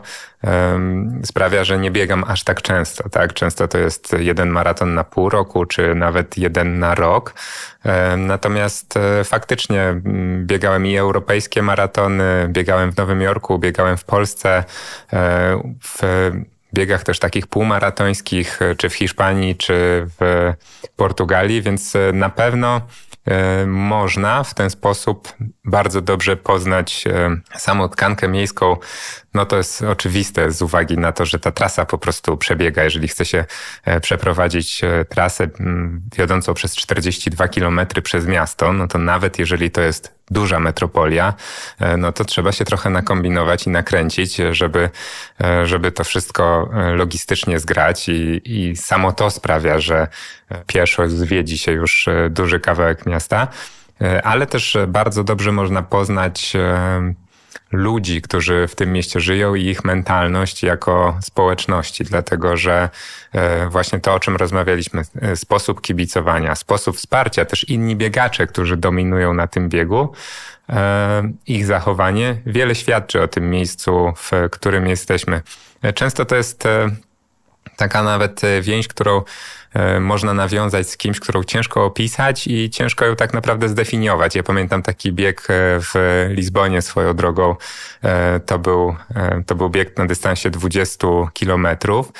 sprawia, 1.23 1.63
że 1.63 1.77
nie 1.77 1.91
biegam 1.91 2.23
aż 2.27 2.43
tak 2.43 2.61
często. 2.61 3.09
Tak? 3.09 3.33
Często 3.33 3.67
to 3.67 3.77
jest 3.77 4.15
jeden 4.19 4.49
maraton 4.49 4.93
na 4.93 5.03
pół 5.03 5.29
roku, 5.29 5.65
czy 5.65 5.95
nawet 5.95 6.37
jeden 6.37 6.79
na 6.79 6.95
rok. 6.95 7.33
Natomiast 8.17 8.93
faktycznie 9.23 10.01
biegałem 10.39 10.85
i 10.85 10.97
europejskie 10.97 11.61
maratony, 11.61 12.47
biegałem 12.49 12.91
w 12.91 12.97
Nowym 12.97 13.21
Jorku, 13.21 13.59
biegałem 13.59 13.97
w 13.97 14.03
Polsce, 14.03 14.46
Polsce, 14.47 14.63
e, 15.13 15.73
w 15.83 16.31
biegach 16.73 17.03
też 17.03 17.19
takich 17.19 17.47
półmaratońskich, 17.47 18.61
e, 18.61 18.75
czy 18.75 18.89
w 18.89 18.93
Hiszpanii, 18.93 19.55
czy 19.55 20.07
w 20.19 20.53
Portugalii, 20.95 21.61
więc 21.61 21.95
e, 21.95 22.13
na 22.13 22.29
pewno 22.29 22.81
można 23.65 24.43
w 24.43 24.53
ten 24.53 24.69
sposób 24.69 25.33
bardzo 25.65 26.01
dobrze 26.01 26.37
poznać 26.37 27.05
samą 27.55 27.89
tkankę 27.89 28.27
miejską 28.27 28.77
no 29.33 29.45
to 29.45 29.57
jest 29.57 29.81
oczywiste 29.81 30.51
z 30.51 30.61
uwagi 30.61 30.97
na 30.97 31.11
to, 31.11 31.25
że 31.25 31.39
ta 31.39 31.51
trasa 31.51 31.85
po 31.85 31.97
prostu 31.97 32.37
przebiega. 32.37 32.83
Jeżeli 32.83 33.07
chce 33.07 33.25
się 33.25 33.45
przeprowadzić 34.01 34.81
trasę 35.09 35.47
wiodącą 36.17 36.53
przez 36.53 36.75
42 36.75 37.47
km 37.47 37.79
przez 38.03 38.25
miasto, 38.27 38.73
no 38.73 38.87
to 38.87 38.97
nawet 38.97 39.39
jeżeli 39.39 39.71
to 39.71 39.81
jest 39.81 40.16
duża 40.31 40.59
metropolia, 40.59 41.33
e, 41.79 41.97
no 41.97 42.11
to 42.11 42.25
trzeba 42.25 42.51
się 42.51 42.65
trochę 42.65 42.89
nakombinować 42.89 43.67
i 43.67 43.69
nakręcić, 43.69 44.37
żeby, 44.51 44.89
żeby 45.63 45.91
to 45.91 46.03
wszystko 46.03 46.69
logistycznie 46.95 47.59
zgrać 47.59 48.09
i, 48.09 48.41
i 48.45 48.75
samo 48.75 49.11
to 49.11 49.29
sprawia, 49.29 49.79
że 49.79 50.07
pieszo 50.67 51.09
zwiedzi 51.09 51.57
się 51.57 51.71
już 51.71 52.05
duży 52.29 52.59
kawałek 52.59 53.05
miasta, 53.05 53.47
ale 54.23 54.47
też 54.47 54.77
bardzo 54.87 55.23
dobrze 55.23 55.51
można 55.51 55.83
poznać 55.83 56.53
ludzi, 57.71 58.21
którzy 58.21 58.67
w 58.67 58.75
tym 58.75 58.91
mieście 58.91 59.19
żyją 59.19 59.55
i 59.55 59.65
ich 59.65 59.85
mentalność 59.85 60.63
jako 60.63 61.17
społeczności, 61.21 62.03
dlatego 62.03 62.57
że 62.57 62.89
e, 63.33 63.69
właśnie 63.69 63.99
to, 63.99 64.13
o 64.13 64.19
czym 64.19 64.35
rozmawialiśmy, 64.35 65.01
e, 65.21 65.35
sposób 65.35 65.81
kibicowania, 65.81 66.55
sposób 66.55 66.97
wsparcia, 66.97 67.45
też 67.45 67.69
inni 67.69 67.95
biegacze, 67.95 68.47
którzy 68.47 68.77
dominują 68.77 69.33
na 69.33 69.47
tym 69.47 69.69
biegu, 69.69 70.13
e, 70.69 71.31
ich 71.47 71.65
zachowanie 71.65 72.41
wiele 72.45 72.75
świadczy 72.75 73.21
o 73.21 73.27
tym 73.27 73.49
miejscu, 73.49 74.13
w 74.15 74.31
którym 74.51 74.87
jesteśmy. 74.87 75.41
Często 75.95 76.25
to 76.25 76.35
jest 76.35 76.63
taka 77.77 78.03
nawet 78.03 78.41
więź, 78.61 78.87
którą 78.87 79.21
E, 79.77 79.99
można 79.99 80.33
nawiązać 80.33 80.89
z 80.89 80.97
kimś, 80.97 81.19
którą 81.19 81.43
ciężko 81.43 81.85
opisać 81.85 82.47
i 82.47 82.69
ciężko 82.69 83.05
ją 83.05 83.15
tak 83.15 83.33
naprawdę 83.33 83.69
zdefiniować. 83.69 84.35
Ja 84.35 84.43
pamiętam 84.43 84.83
taki 84.83 85.11
bieg 85.11 85.41
e, 85.41 85.43
w 85.79 85.93
Lizbonie 86.29 86.81
swoją 86.81 87.13
drogą. 87.13 87.55
E, 88.03 88.39
to 88.39 88.59
był, 88.59 88.95
to 89.45 89.55
był 89.55 89.69
bieg 89.69 89.97
na 89.97 90.05
dystansie 90.05 90.49
20 90.49 91.07
kilometrów, 91.33 92.11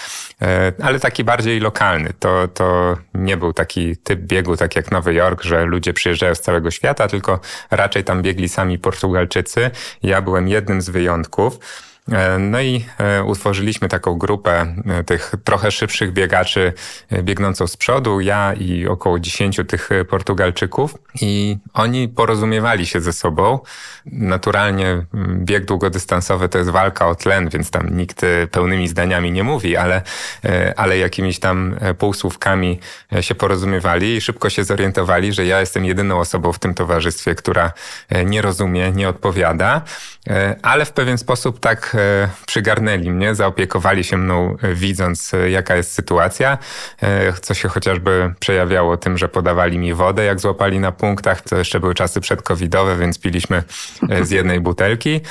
ale 0.83 0.99
taki 0.99 1.23
bardziej 1.23 1.59
lokalny. 1.59 2.13
To, 2.19 2.47
to 2.47 2.97
nie 3.13 3.37
był 3.37 3.53
taki 3.53 3.97
typ 3.97 4.19
biegu, 4.19 4.57
tak 4.57 4.75
jak 4.75 4.91
Nowy 4.91 5.13
Jork, 5.13 5.43
że 5.43 5.65
ludzie 5.65 5.93
przyjeżdżają 5.93 6.35
z 6.35 6.41
całego 6.41 6.71
świata, 6.71 7.07
tylko 7.07 7.39
raczej 7.71 8.03
tam 8.03 8.21
biegli 8.21 8.49
sami 8.49 8.79
Portugalczycy. 8.79 9.71
Ja 10.03 10.21
byłem 10.21 10.47
jednym 10.47 10.81
z 10.81 10.89
wyjątków. 10.89 11.59
E, 12.11 12.39
no 12.39 12.61
i 12.61 12.85
e, 12.97 13.23
utworzyliśmy 13.23 13.87
taką 13.87 14.17
grupę 14.17 14.75
e, 14.85 15.03
tych 15.03 15.31
trochę 15.43 15.71
szybszych 15.71 16.13
biegaczy 16.13 16.73
biegnącą 17.23 17.67
z 17.67 17.77
przodu, 17.77 18.21
ja 18.21 18.53
i 18.53 18.87
około 18.87 19.19
10 19.19 19.59
tych 19.67 19.89
Portugalczyków 20.09 20.95
i 21.21 21.57
oni 21.73 22.07
porozumiewali 22.07 22.85
się 22.85 23.01
ze 23.01 23.13
sobą. 23.13 23.59
Naturalnie 24.05 25.05
bieg 25.35 25.65
długodystansowy 25.65 26.49
to 26.49 26.57
jest 26.57 26.69
walka 26.69 27.07
o 27.07 27.15
tlen, 27.15 27.49
więc 27.49 27.71
tam 27.71 27.97
nikt 27.97 28.21
pełnymi 28.51 28.87
zdaniami 28.87 29.31
nie 29.31 29.43
mówi, 29.43 29.77
ale, 29.77 30.01
ale 30.75 30.97
jakimiś 30.97 31.39
tam 31.39 31.75
półsłówkami 31.97 32.79
się 33.21 33.35
porozumiewali 33.35 34.15
i 34.15 34.21
szybko 34.21 34.49
się 34.49 34.63
zorientowali, 34.63 35.33
że 35.33 35.45
ja 35.45 35.59
jestem 35.59 35.85
jedyną 35.85 36.19
osobą 36.19 36.53
w 36.53 36.59
tym 36.59 36.73
towarzystwie, 36.73 37.35
która 37.35 37.71
nie 38.25 38.41
rozumie, 38.41 38.91
nie 38.91 39.09
odpowiada, 39.09 39.81
ale 40.61 40.85
w 40.85 40.91
pewien 40.91 41.17
sposób 41.17 41.59
tak 41.59 41.96
przygarnęli 42.45 43.11
mnie, 43.11 43.35
zaopiekowali 43.35 44.03
się 44.03 44.17
mną, 44.17 44.55
e, 44.61 44.73
widząc 44.73 45.33
e, 45.33 45.49
jaka 45.49 45.75
jest 45.75 45.91
sytuacja, 45.91 46.57
co 47.41 47.53
się 47.53 47.69
chociażby 47.69 48.33
przejawiało 48.39 48.97
tym, 48.97 49.17
że 49.17 49.29
podawali 49.29 49.77
mi 49.79 49.93
wodę, 49.93 50.23
jak 50.23 50.39
złapali 50.39 50.79
na 50.79 50.91
punktach. 50.91 51.41
To 51.41 51.57
jeszcze 51.57 51.79
były 51.79 51.93
czasy 51.93 52.21
przedcovidowe, 52.21 52.97
więc 52.97 53.19
piliśmy 53.19 53.63
z 54.21 54.31
jednej 54.31 54.59
butelki. 54.59 55.21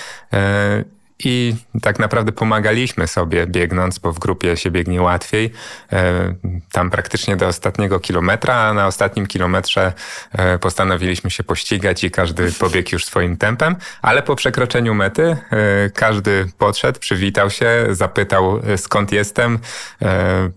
I 1.18 1.54
tak 1.82 1.98
naprawdę 1.98 2.32
pomagaliśmy 2.32 3.06
sobie 3.06 3.46
biegnąc, 3.46 3.98
bo 3.98 4.12
w 4.12 4.18
grupie 4.18 4.56
się 4.56 4.70
biegnie 4.70 5.02
łatwiej. 5.02 5.52
E, 5.92 6.34
tam 6.72 6.90
praktycznie 6.90 7.36
do 7.36 7.46
ostatniego 7.46 8.00
kilometra, 8.00 8.54
a 8.54 8.74
na 8.74 8.86
ostatnim 8.86 9.26
kilometrze 9.26 9.92
e, 10.32 10.58
postanowiliśmy 10.58 11.30
się 11.30 11.44
pościgać 11.44 12.04
i 12.04 12.10
każdy 12.10 12.52
pobiegł 12.52 12.88
już 12.92 13.04
swoim 13.04 13.36
tempem, 13.36 13.76
ale 14.02 14.22
po 14.22 14.36
przekroczeniu 14.36 14.94
mety 14.94 15.22
e, 15.50 15.90
każdy 15.90 16.46
podszedł, 16.58 17.00
przywitał 17.00 17.50
się, 17.50 17.86
zapytał 17.90 18.60
skąd 18.76 19.12
jestem, 19.12 19.58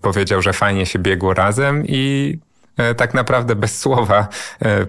powiedział, 0.00 0.42
że 0.42 0.52
fajnie 0.52 0.86
się 0.86 0.98
biegło 0.98 1.34
razem 1.34 1.86
i 1.86 2.38
tak 2.96 3.14
naprawdę 3.14 3.56
bez 3.56 3.78
słowa 3.78 4.28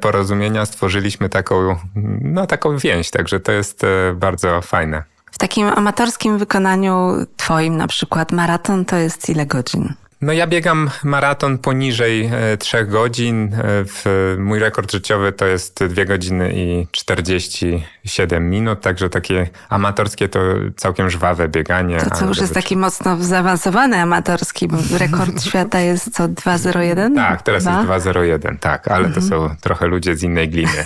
porozumienia 0.02 0.66
stworzyliśmy 0.66 1.30
taką, 1.30 1.76
no, 2.22 2.48
taką 2.48 2.78
więź, 2.78 3.12
także 3.12 3.40
to 3.40 3.52
jest 3.52 3.82
bardzo 4.16 4.62
fajne. 4.62 5.11
W 5.32 5.38
takim 5.38 5.68
amatorskim 5.68 6.38
wykonaniu 6.38 7.26
twoim 7.38 7.78
na 7.78 7.88
przykład 7.88 8.32
maraton 8.32 8.86
to 8.86 8.96
jest 8.96 9.30
ile 9.30 9.46
godzin? 9.46 9.94
No 10.22 10.34
ja 10.34 10.48
biegam 10.48 10.90
maraton 11.04 11.58
poniżej 11.58 12.32
3 12.60 12.78
e, 12.78 12.86
godzin. 12.86 13.54
E, 13.54 14.38
mój 14.38 14.60
rekord 14.60 14.92
życiowy 14.92 15.32
to 15.32 15.46
jest 15.46 15.84
2 15.84 16.06
godziny 16.06 16.54
i 16.56 16.88
47 16.92 18.50
minut, 18.50 18.82
także 18.82 19.10
takie 19.10 19.50
amatorskie 19.70 20.30
to 20.30 20.40
całkiem 20.78 21.10
żwawe 21.10 21.48
bieganie. 21.48 21.98
To 21.98 22.16
co 22.16 22.26
już 22.26 22.38
jest 22.38 22.54
taki 22.54 22.78
mocno 22.78 23.18
zaawansowany 23.24 23.98
amatorski, 23.98 24.68
bo 24.68 24.78
rekord 24.98 25.44
świata 25.48 25.80
jest 25.80 26.16
co 26.16 26.28
2.01? 26.28 27.16
Tak, 27.16 27.42
teraz 27.42 27.64
2? 27.64 27.94
jest 27.94 28.08
2.01, 28.08 28.60
tak, 28.60 28.88
ale 28.88 29.06
mhm. 29.06 29.14
to 29.14 29.30
są 29.30 29.56
trochę 29.62 29.88
ludzie 29.88 30.16
z 30.16 30.24
innej 30.24 30.50
gliny. 30.50 30.86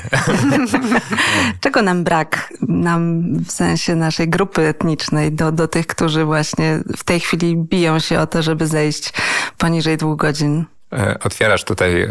Czego 1.62 1.82
nam 1.82 2.04
brak, 2.04 2.54
nam 2.68 3.24
w 3.46 3.52
sensie 3.52 3.96
naszej 3.96 4.30
grupy 4.30 4.62
etnicznej, 4.62 5.32
do, 5.32 5.52
do 5.52 5.68
tych, 5.68 5.88
którzy 5.88 6.26
właśnie 6.26 6.80
w 6.98 7.04
tej 7.04 7.20
chwili 7.20 7.58
biją 7.58 8.00
się 8.00 8.20
o 8.20 8.28
to, 8.28 8.42
żeby 8.42 8.68
zejść 8.68 9.14
poniżej 9.58 9.98
dwóch 9.98 10.18
godzin? 10.18 10.66
E, 10.94 11.20
otwierasz 11.20 11.64
tutaj, 11.64 12.02
e, 12.02 12.08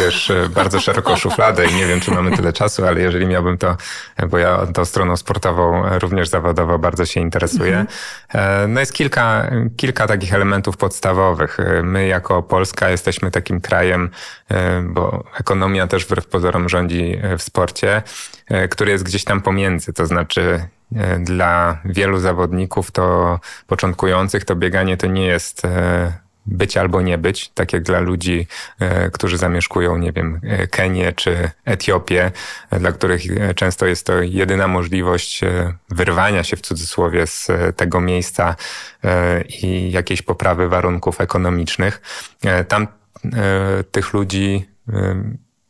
wiesz, 0.00 0.30
e, 0.30 0.48
bardzo 0.48 0.80
szeroko 0.80 1.16
szufladę 1.16 1.66
i 1.66 1.74
nie 1.74 1.86
wiem, 1.86 2.00
czy 2.00 2.10
mamy 2.10 2.36
tyle 2.36 2.52
czasu, 2.52 2.86
ale 2.86 3.00
jeżeli 3.00 3.26
miałbym 3.26 3.58
to, 3.58 3.76
bo 4.28 4.38
ja 4.38 4.66
tą 4.66 4.84
stroną 4.84 5.16
sportową 5.16 5.82
również 5.98 6.28
zawodowo 6.28 6.78
bardzo 6.78 7.06
się 7.06 7.20
interesuję. 7.20 7.78
Mhm. 7.78 8.72
No 8.72 8.80
jest 8.80 8.92
kilka, 8.92 9.50
kilka 9.76 10.06
takich 10.06 10.34
elementów 10.34 10.76
podstawowych. 10.76 11.58
My 11.82 12.06
jako 12.06 12.42
Polska 12.42 12.90
jesteśmy 12.90 13.30
takim 13.30 13.60
krajem, 13.60 14.10
bo 14.82 15.24
ekonomia 15.40 15.86
też 15.86 16.04
wbrew 16.04 16.26
pozorom 16.26 16.68
rządzi 16.68 17.18
w 17.38 17.42
sporcie, 17.42 18.02
który 18.70 18.90
jest 18.90 19.04
gdzieś 19.04 19.24
tam 19.24 19.40
pomiędzy, 19.40 19.92
to 19.92 20.06
znaczy 20.06 20.68
dla 21.20 21.78
wielu 21.84 22.18
zawodników 22.18 22.90
to 22.90 23.38
początkujących 23.66 24.44
to 24.44 24.56
bieganie 24.56 24.96
to 24.96 25.06
nie 25.06 25.26
jest 25.26 25.62
być 26.46 26.76
albo 26.76 27.02
nie 27.02 27.18
być, 27.18 27.48
tak 27.48 27.72
jak 27.72 27.82
dla 27.82 28.00
ludzi, 28.00 28.46
e, 28.78 29.10
którzy 29.10 29.38
zamieszkują, 29.38 29.96
nie 29.96 30.12
wiem, 30.12 30.40
e, 30.42 30.66
Kenię 30.66 31.12
czy 31.12 31.50
Etiopię, 31.64 32.32
e, 32.70 32.78
dla 32.78 32.92
których 32.92 33.22
często 33.56 33.86
jest 33.86 34.06
to 34.06 34.22
jedyna 34.22 34.68
możliwość 34.68 35.40
wyrwania 35.90 36.44
się 36.44 36.56
w 36.56 36.60
cudzysłowie 36.60 37.26
z 37.26 37.48
tego 37.76 38.00
miejsca 38.00 38.56
i 39.62 39.90
jakiejś 39.92 40.22
poprawy 40.22 40.68
warunków 40.68 41.20
ekonomicznych. 41.20 42.02
Tam 42.68 42.88
tych 43.90 44.12
ludzi 44.12 44.68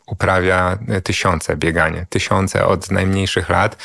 uprawia 0.07 0.79
tysiące 1.05 1.57
bieganie. 1.57 2.07
Tysiące 2.11 2.67
od 2.67 2.91
najmniejszych 2.91 3.49
lat. 3.49 3.77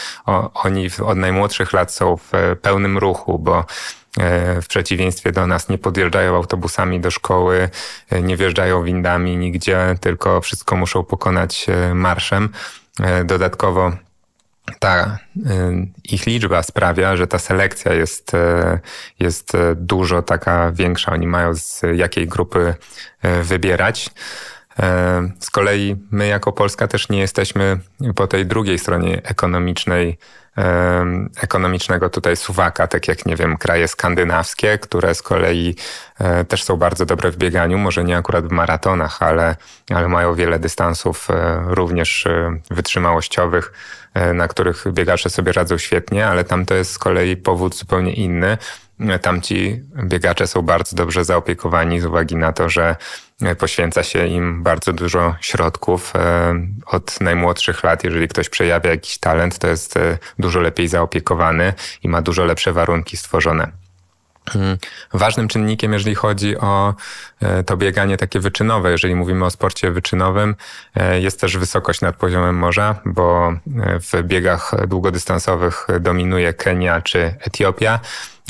oni 0.53 0.89
od 1.03 1.17
najmłodszych 1.17 1.73
lat 1.73 1.91
są 1.91 2.17
w 2.17 2.31
pełnym 2.61 2.97
ruchu, 2.97 3.39
bo 3.39 3.65
w 4.61 4.65
przeciwieństwie 4.67 5.31
do 5.31 5.47
nas 5.47 5.69
nie 5.69 5.77
podjeżdżają 5.77 6.35
autobusami 6.35 6.99
do 6.99 7.11
szkoły, 7.11 7.69
e, 8.09 8.21
nie 8.21 8.37
wjeżdżają 8.37 8.83
windami 8.83 9.37
nigdzie, 9.37 9.95
tylko 10.01 10.41
wszystko 10.41 10.75
muszą 10.75 11.03
pokonać 11.03 11.65
e, 11.69 11.93
marszem. 11.93 12.49
Dodatkowo 13.25 13.91
ta 14.79 15.17
ich 16.03 16.25
liczba 16.25 16.63
sprawia, 16.63 17.15
że 17.15 17.27
ta 17.27 17.39
selekcja 17.39 17.93
jest, 17.93 18.31
jest 19.19 19.51
dużo 19.75 20.21
taka 20.21 20.71
większa. 20.71 21.11
Oni 21.11 21.27
mają 21.27 21.55
z 21.55 21.81
jakiej 21.95 22.27
grupy 22.27 22.75
wybierać. 23.43 24.09
Z 25.39 25.49
kolei 25.49 25.95
my 26.11 26.27
jako 26.27 26.51
Polska 26.51 26.87
też 26.87 27.09
nie 27.09 27.19
jesteśmy 27.19 27.79
po 28.15 28.27
tej 28.27 28.45
drugiej 28.45 28.79
stronie 28.79 29.21
ekonomicznej 29.23 30.17
ekonomicznego 31.41 32.09
tutaj 32.09 32.37
suwaka, 32.37 32.87
tak 32.87 33.07
jak, 33.07 33.25
nie 33.25 33.35
wiem, 33.35 33.57
kraje 33.57 33.87
skandynawskie, 33.87 34.77
które 34.77 35.15
z 35.15 35.21
kolei 35.21 35.75
e, 36.19 36.45
też 36.45 36.63
są 36.63 36.77
bardzo 36.77 37.05
dobre 37.05 37.31
w 37.31 37.37
bieganiu, 37.37 37.77
może 37.77 38.03
nie 38.03 38.17
akurat 38.17 38.47
w 38.47 38.51
maratonach, 38.51 39.23
ale, 39.23 39.55
ale 39.89 40.07
mają 40.07 40.35
wiele 40.35 40.59
dystansów 40.59 41.27
e, 41.29 41.63
również 41.67 42.27
e, 42.27 42.59
wytrzymałościowych, 42.71 43.73
na 44.33 44.47
których 44.47 44.85
biegacze 44.91 45.29
sobie 45.29 45.51
radzą 45.51 45.77
świetnie, 45.77 46.27
ale 46.27 46.43
tam 46.43 46.65
to 46.65 46.75
jest 46.75 46.91
z 46.91 46.97
kolei 46.97 47.37
powód 47.37 47.75
zupełnie 47.75 48.13
inny. 48.13 48.57
Tamci 49.21 49.81
biegacze 50.03 50.47
są 50.47 50.61
bardzo 50.61 50.95
dobrze 50.95 51.25
zaopiekowani 51.25 51.99
z 51.99 52.05
uwagi 52.05 52.35
na 52.35 52.53
to, 52.53 52.69
że 52.69 52.95
poświęca 53.57 54.03
się 54.03 54.27
im 54.27 54.63
bardzo 54.63 54.93
dużo 54.93 55.35
środków 55.41 56.15
e, 56.15 56.55
od 56.85 57.21
najmłodszych 57.21 57.83
lat. 57.83 58.03
Jeżeli 58.03 58.27
ktoś 58.27 58.49
przejawia 58.49 58.89
jakiś 58.89 59.17
talent, 59.17 59.59
to 59.59 59.67
jest 59.67 59.97
e, 59.97 60.17
dużo 60.39 60.59
lepiej 60.59 60.87
zaopiekowany 60.87 61.73
i 62.03 62.09
ma 62.09 62.21
dużo 62.21 62.45
lepsze 62.45 62.73
warunki 62.73 63.17
stworzone. 63.17 63.71
Hmm. 64.49 64.77
Ważnym 65.13 65.47
czynnikiem, 65.47 65.93
jeżeli 65.93 66.15
chodzi 66.15 66.57
o 66.57 66.95
e, 67.41 67.63
to 67.63 67.77
bieganie 67.77 68.17
takie 68.17 68.39
wyczynowe, 68.39 68.91
jeżeli 68.91 69.15
mówimy 69.15 69.45
o 69.45 69.49
sporcie 69.49 69.91
wyczynowym, 69.91 70.55
jest 71.19 71.41
też 71.41 71.57
wysokość 71.57 72.01
nad 72.01 72.15
poziomem 72.15 72.57
morza, 72.57 72.95
bo 73.05 73.53
w 73.75 74.23
biegach 74.23 74.87
długodystansowych 74.87 75.87
dominuje 75.99 76.53
Kenia 76.53 77.01
czy 77.01 77.35
Etiopia, 77.39 77.99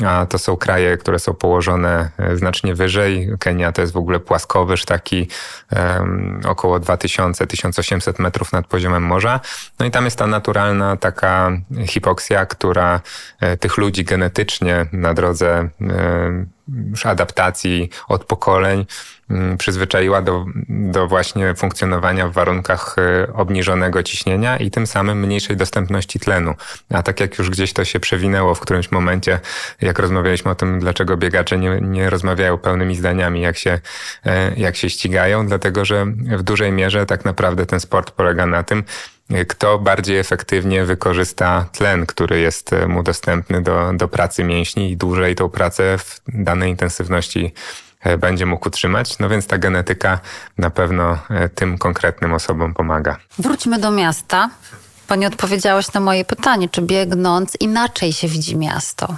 a 0.04 0.26
to 0.26 0.38
są 0.38 0.56
kraje, 0.56 0.96
które 0.96 1.18
są 1.18 1.34
położone 1.34 2.10
e, 2.18 2.36
znacznie 2.36 2.74
wyżej. 2.74 3.28
Kenia 3.40 3.72
to 3.72 3.80
jest 3.80 3.92
w 3.92 3.96
ogóle 3.96 4.20
płaskowyż 4.20 4.84
taki 4.84 5.28
um, 5.76 6.40
około 6.48 6.80
2000-1800 6.80 8.20
metrów 8.20 8.52
nad 8.52 8.66
poziomem 8.66 9.02
morza. 9.02 9.40
No 9.78 9.86
i 9.86 9.90
tam 9.90 10.04
jest 10.04 10.18
ta 10.18 10.26
naturalna 10.26 10.96
taka 10.96 11.52
hipoksja, 11.86 12.46
która 12.46 13.00
e, 13.40 13.56
tych 13.56 13.76
ludzi 13.76 14.04
genetycznie 14.04 14.86
na 14.92 15.14
drodze 15.14 15.68
e, 15.80 16.46
adaptacji 17.04 17.90
od 18.08 18.24
pokoleń 18.24 18.86
przyzwyczaiła 19.58 20.22
do, 20.22 20.44
do 20.68 21.08
właśnie 21.08 21.54
funkcjonowania 21.54 22.28
w 22.28 22.32
warunkach 22.32 22.96
y, 23.28 23.32
obniżonego 23.32 24.02
ciśnienia 24.02 24.56
i 24.56 24.70
tym 24.70 24.86
samym 24.86 25.20
mniejszej 25.20 25.56
dostępności 25.56 26.20
tlenu. 26.20 26.54
A 26.90 27.02
tak 27.02 27.20
jak 27.20 27.38
już 27.38 27.50
gdzieś 27.50 27.72
to 27.72 27.84
się 27.84 28.00
przewinęło 28.00 28.54
w 28.54 28.60
którymś 28.60 28.90
momencie, 28.90 29.40
jak 29.80 29.98
rozmawialiśmy 29.98 30.50
o 30.50 30.54
tym, 30.54 30.80
dlaczego 30.80 31.16
biegacze 31.16 31.58
nie, 31.58 31.78
nie 31.80 32.10
rozmawiają 32.10 32.58
pełnymi 32.58 32.96
zdaniami, 32.96 33.40
jak 33.40 33.58
się, 33.58 33.80
e, 34.26 34.54
jak 34.56 34.76
się 34.76 34.90
ścigają, 34.90 35.46
dlatego 35.46 35.84
że 35.84 36.06
w 36.16 36.42
dużej 36.42 36.72
mierze 36.72 37.06
tak 37.06 37.24
naprawdę 37.24 37.66
ten 37.66 37.80
sport 37.80 38.10
polega 38.10 38.46
na 38.46 38.62
tym, 38.62 38.84
kto 39.48 39.78
bardziej 39.78 40.18
efektywnie 40.18 40.84
wykorzysta 40.84 41.68
tlen, 41.72 42.06
który 42.06 42.40
jest 42.40 42.70
mu 42.88 43.02
dostępny 43.02 43.62
do, 43.62 43.92
do 43.94 44.08
pracy 44.08 44.44
mięśni 44.44 44.90
i 44.90 44.96
dłużej 44.96 45.34
tą 45.34 45.48
pracę 45.48 45.98
w 45.98 46.20
danej 46.28 46.70
intensywności 46.70 47.44
e, 47.46 47.91
będzie 48.18 48.46
mógł 48.46 48.68
utrzymać. 48.68 49.18
No 49.18 49.28
więc 49.28 49.46
ta 49.46 49.58
genetyka 49.58 50.20
na 50.58 50.70
pewno 50.70 51.18
e, 51.30 51.48
tym 51.48 51.78
konkretnym 51.78 52.34
osobom 52.34 52.74
pomaga. 52.74 53.16
Wróćmy 53.38 53.78
do 53.78 53.90
miasta. 53.90 54.50
Pani 55.08 55.26
odpowiedziałaś 55.26 55.92
na 55.92 56.00
moje 56.00 56.24
pytanie, 56.24 56.68
czy 56.68 56.82
biegnąc 56.82 57.56
inaczej 57.60 58.12
się 58.12 58.28
widzi 58.28 58.56
miasto? 58.56 59.16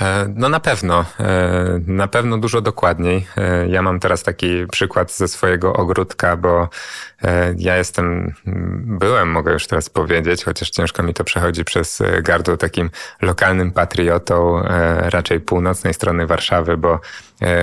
E, 0.00 0.28
no 0.34 0.48
na 0.48 0.60
pewno, 0.60 1.04
e, 1.20 1.80
na 1.86 2.08
pewno 2.08 2.38
dużo 2.38 2.60
dokładniej. 2.60 3.26
E, 3.36 3.68
ja 3.68 3.82
mam 3.82 4.00
teraz 4.00 4.22
taki 4.22 4.66
przykład 4.66 5.12
ze 5.12 5.28
swojego 5.28 5.72
ogródka, 5.72 6.36
bo 6.36 6.68
ja 7.56 7.76
jestem, 7.76 8.34
byłem, 8.76 9.30
mogę 9.30 9.52
już 9.52 9.66
teraz 9.66 9.90
powiedzieć, 9.90 10.44
chociaż 10.44 10.70
ciężko 10.70 11.02
mi 11.02 11.14
to 11.14 11.24
przechodzi 11.24 11.64
przez 11.64 12.02
gardło 12.22 12.56
takim 12.56 12.90
lokalnym 13.22 13.72
patriotą 13.72 14.62
raczej 14.98 15.40
północnej 15.40 15.94
strony 15.94 16.26
Warszawy, 16.26 16.76
bo 16.76 17.00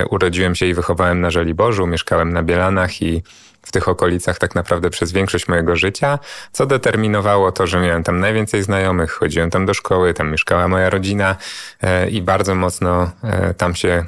urodziłem 0.09 0.55
się 0.55 0.65
i 0.65 0.73
wychowałem 0.73 1.21
na 1.21 1.31
Żoliborzu, 1.31 1.87
mieszkałem 1.87 2.33
na 2.33 2.43
Bielanach 2.43 3.01
i 3.01 3.23
w 3.63 3.71
tych 3.71 3.87
okolicach 3.87 4.37
tak 4.37 4.55
naprawdę 4.55 4.89
przez 4.89 5.11
większość 5.11 5.47
mojego 5.47 5.75
życia, 5.75 6.19
co 6.51 6.65
determinowało 6.65 7.51
to, 7.51 7.67
że 7.67 7.79
miałem 7.79 8.03
tam 8.03 8.19
najwięcej 8.19 8.63
znajomych, 8.63 9.11
chodziłem 9.11 9.49
tam 9.49 9.65
do 9.65 9.73
szkoły, 9.73 10.13
tam 10.13 10.31
mieszkała 10.31 10.67
moja 10.67 10.89
rodzina 10.89 11.35
e, 11.81 12.09
i 12.09 12.21
bardzo 12.21 12.55
mocno 12.55 13.11
e, 13.23 13.53
tam 13.53 13.75
się 13.75 14.05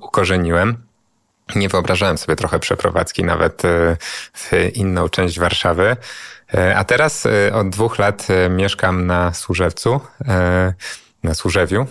ukorzeniłem. 0.00 0.76
Nie 1.56 1.68
wyobrażałem 1.68 2.18
sobie 2.18 2.36
trochę 2.36 2.58
przeprowadzki 2.58 3.24
nawet 3.24 3.64
e, 3.64 3.96
w 4.34 4.52
inną 4.74 5.08
część 5.08 5.38
Warszawy. 5.38 5.96
A 6.76 6.84
teraz 6.84 7.28
od 7.52 7.68
dwóch 7.68 7.98
lat 7.98 8.26
mieszkam 8.50 9.06
na 9.06 9.34
Służewcu 9.34 10.00
na 11.24 11.34
Służewiu, 11.34 11.86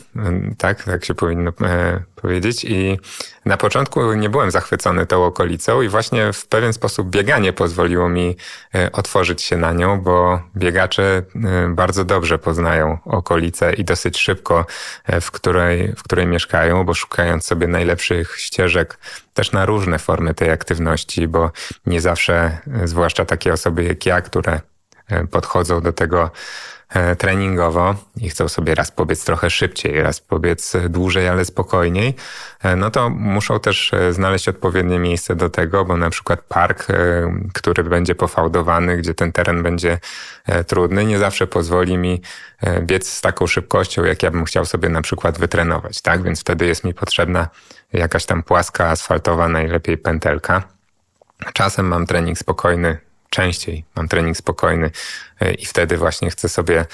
tak, 0.57 0.83
tak 0.83 1.05
się 1.05 1.15
powinno 1.15 1.51
e, 1.61 2.03
powiedzieć. 2.15 2.65
I 2.65 2.99
na 3.45 3.57
początku 3.57 4.13
nie 4.13 4.29
byłem 4.29 4.51
zachwycony 4.51 5.05
tą 5.05 5.25
okolicą 5.25 5.81
i 5.81 5.89
właśnie 5.89 6.33
w 6.33 6.47
pewien 6.47 6.73
sposób 6.73 7.09
bieganie 7.09 7.53
pozwoliło 7.53 8.09
mi 8.09 8.35
e, 8.75 8.91
otworzyć 8.91 9.41
się 9.41 9.57
na 9.57 9.73
nią, 9.73 10.01
bo 10.01 10.41
biegacze 10.55 11.03
e, 11.03 11.67
bardzo 11.69 12.05
dobrze 12.05 12.39
poznają 12.39 12.97
okolicę 13.05 13.73
i 13.73 13.83
dosyć 13.83 14.17
szybko, 14.17 14.65
w 15.21 15.31
której, 15.31 15.93
w 15.97 16.03
której 16.03 16.27
mieszkają, 16.27 16.83
bo 16.83 16.93
szukając 16.93 17.45
sobie 17.45 17.67
najlepszych 17.67 18.37
ścieżek 18.37 18.97
też 19.33 19.51
na 19.51 19.65
różne 19.65 19.99
formy 19.99 20.33
tej 20.33 20.51
aktywności, 20.51 21.27
bo 21.27 21.51
nie 21.85 22.01
zawsze, 22.01 22.57
zwłaszcza 22.83 23.25
takie 23.25 23.53
osoby 23.53 23.83
jak 23.83 24.05
ja, 24.05 24.21
które 24.21 24.61
podchodzą 25.31 25.81
do 25.81 25.93
tego 25.93 26.31
treningowo 27.17 27.95
i 28.17 28.29
chcą 28.29 28.47
sobie 28.47 28.75
raz 28.75 28.91
pobiec 28.91 29.25
trochę 29.25 29.49
szybciej, 29.49 30.01
raz 30.01 30.19
pobiec 30.19 30.73
dłużej, 30.89 31.27
ale 31.27 31.45
spokojniej, 31.45 32.15
e, 32.63 32.75
no 32.75 32.91
to 32.91 33.09
muszą 33.09 33.59
też 33.59 33.93
e, 33.93 34.13
znaleźć 34.13 34.47
odpowiednie 34.47 34.99
miejsce 34.99 35.35
do 35.35 35.49
tego, 35.49 35.85
bo 35.85 35.97
na 35.97 36.09
przykład 36.09 36.41
park, 36.41 36.87
który 37.53 37.83
będzie 37.83 38.15
pofałdowany, 38.15 38.97
gdzie 38.97 39.13
ten 39.13 39.31
teren 39.31 39.63
będzie 39.63 39.99
trudny, 40.67 41.05
nie 41.05 41.19
zawsze 41.19 41.47
pozwoli 41.47 41.97
mi 41.97 42.21
biec 42.81 43.09
z 43.09 43.21
taką 43.21 43.47
szybkością, 43.47 44.03
jak 44.03 44.23
ja 44.23 44.31
bym 44.31 44.45
chciał 44.45 44.65
sobie 44.65 44.89
na 44.89 45.01
przykład 45.01 45.39
wytrenować, 45.39 46.01
tak? 46.01 46.23
Więc 46.23 46.41
wtedy 46.41 46.65
jest 46.65 46.83
mi 46.83 46.93
potrzebna 46.93 47.47
jakaś 47.93 48.25
tam 48.25 48.43
płaska, 48.43 48.89
asfaltowa, 48.89 49.47
najlepiej 49.47 49.97
pętelka. 49.97 50.63
Czasem 51.53 51.87
mam 51.87 52.05
trening 52.05 52.37
spokojny, 52.37 52.97
częściej 53.29 53.85
mam 53.95 54.07
trening 54.07 54.37
spokojny 54.37 54.91
i 55.59 55.65
wtedy 55.65 55.97
właśnie 55.97 56.29
chcę 56.29 56.49
sobie 56.49 56.85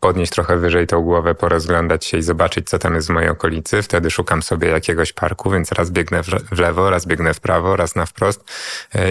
podnieść 0.00 0.32
trochę 0.32 0.56
wyżej 0.56 0.86
tą 0.86 1.00
głowę, 1.00 1.34
porozglądać 1.34 2.04
się 2.04 2.18
i 2.18 2.22
zobaczyć, 2.22 2.68
co 2.68 2.78
tam 2.78 2.94
jest 2.94 3.08
w 3.08 3.10
mojej 3.10 3.30
okolicy. 3.30 3.82
Wtedy 3.82 4.10
szukam 4.10 4.42
sobie 4.42 4.68
jakiegoś 4.68 5.12
parku, 5.12 5.50
więc 5.50 5.72
raz 5.72 5.90
biegnę 5.90 6.22
w 6.52 6.58
lewo, 6.58 6.90
raz 6.90 7.06
biegnę 7.06 7.34
w 7.34 7.40
prawo, 7.40 7.76
raz 7.76 7.94
na 7.94 8.06
wprost 8.06 8.44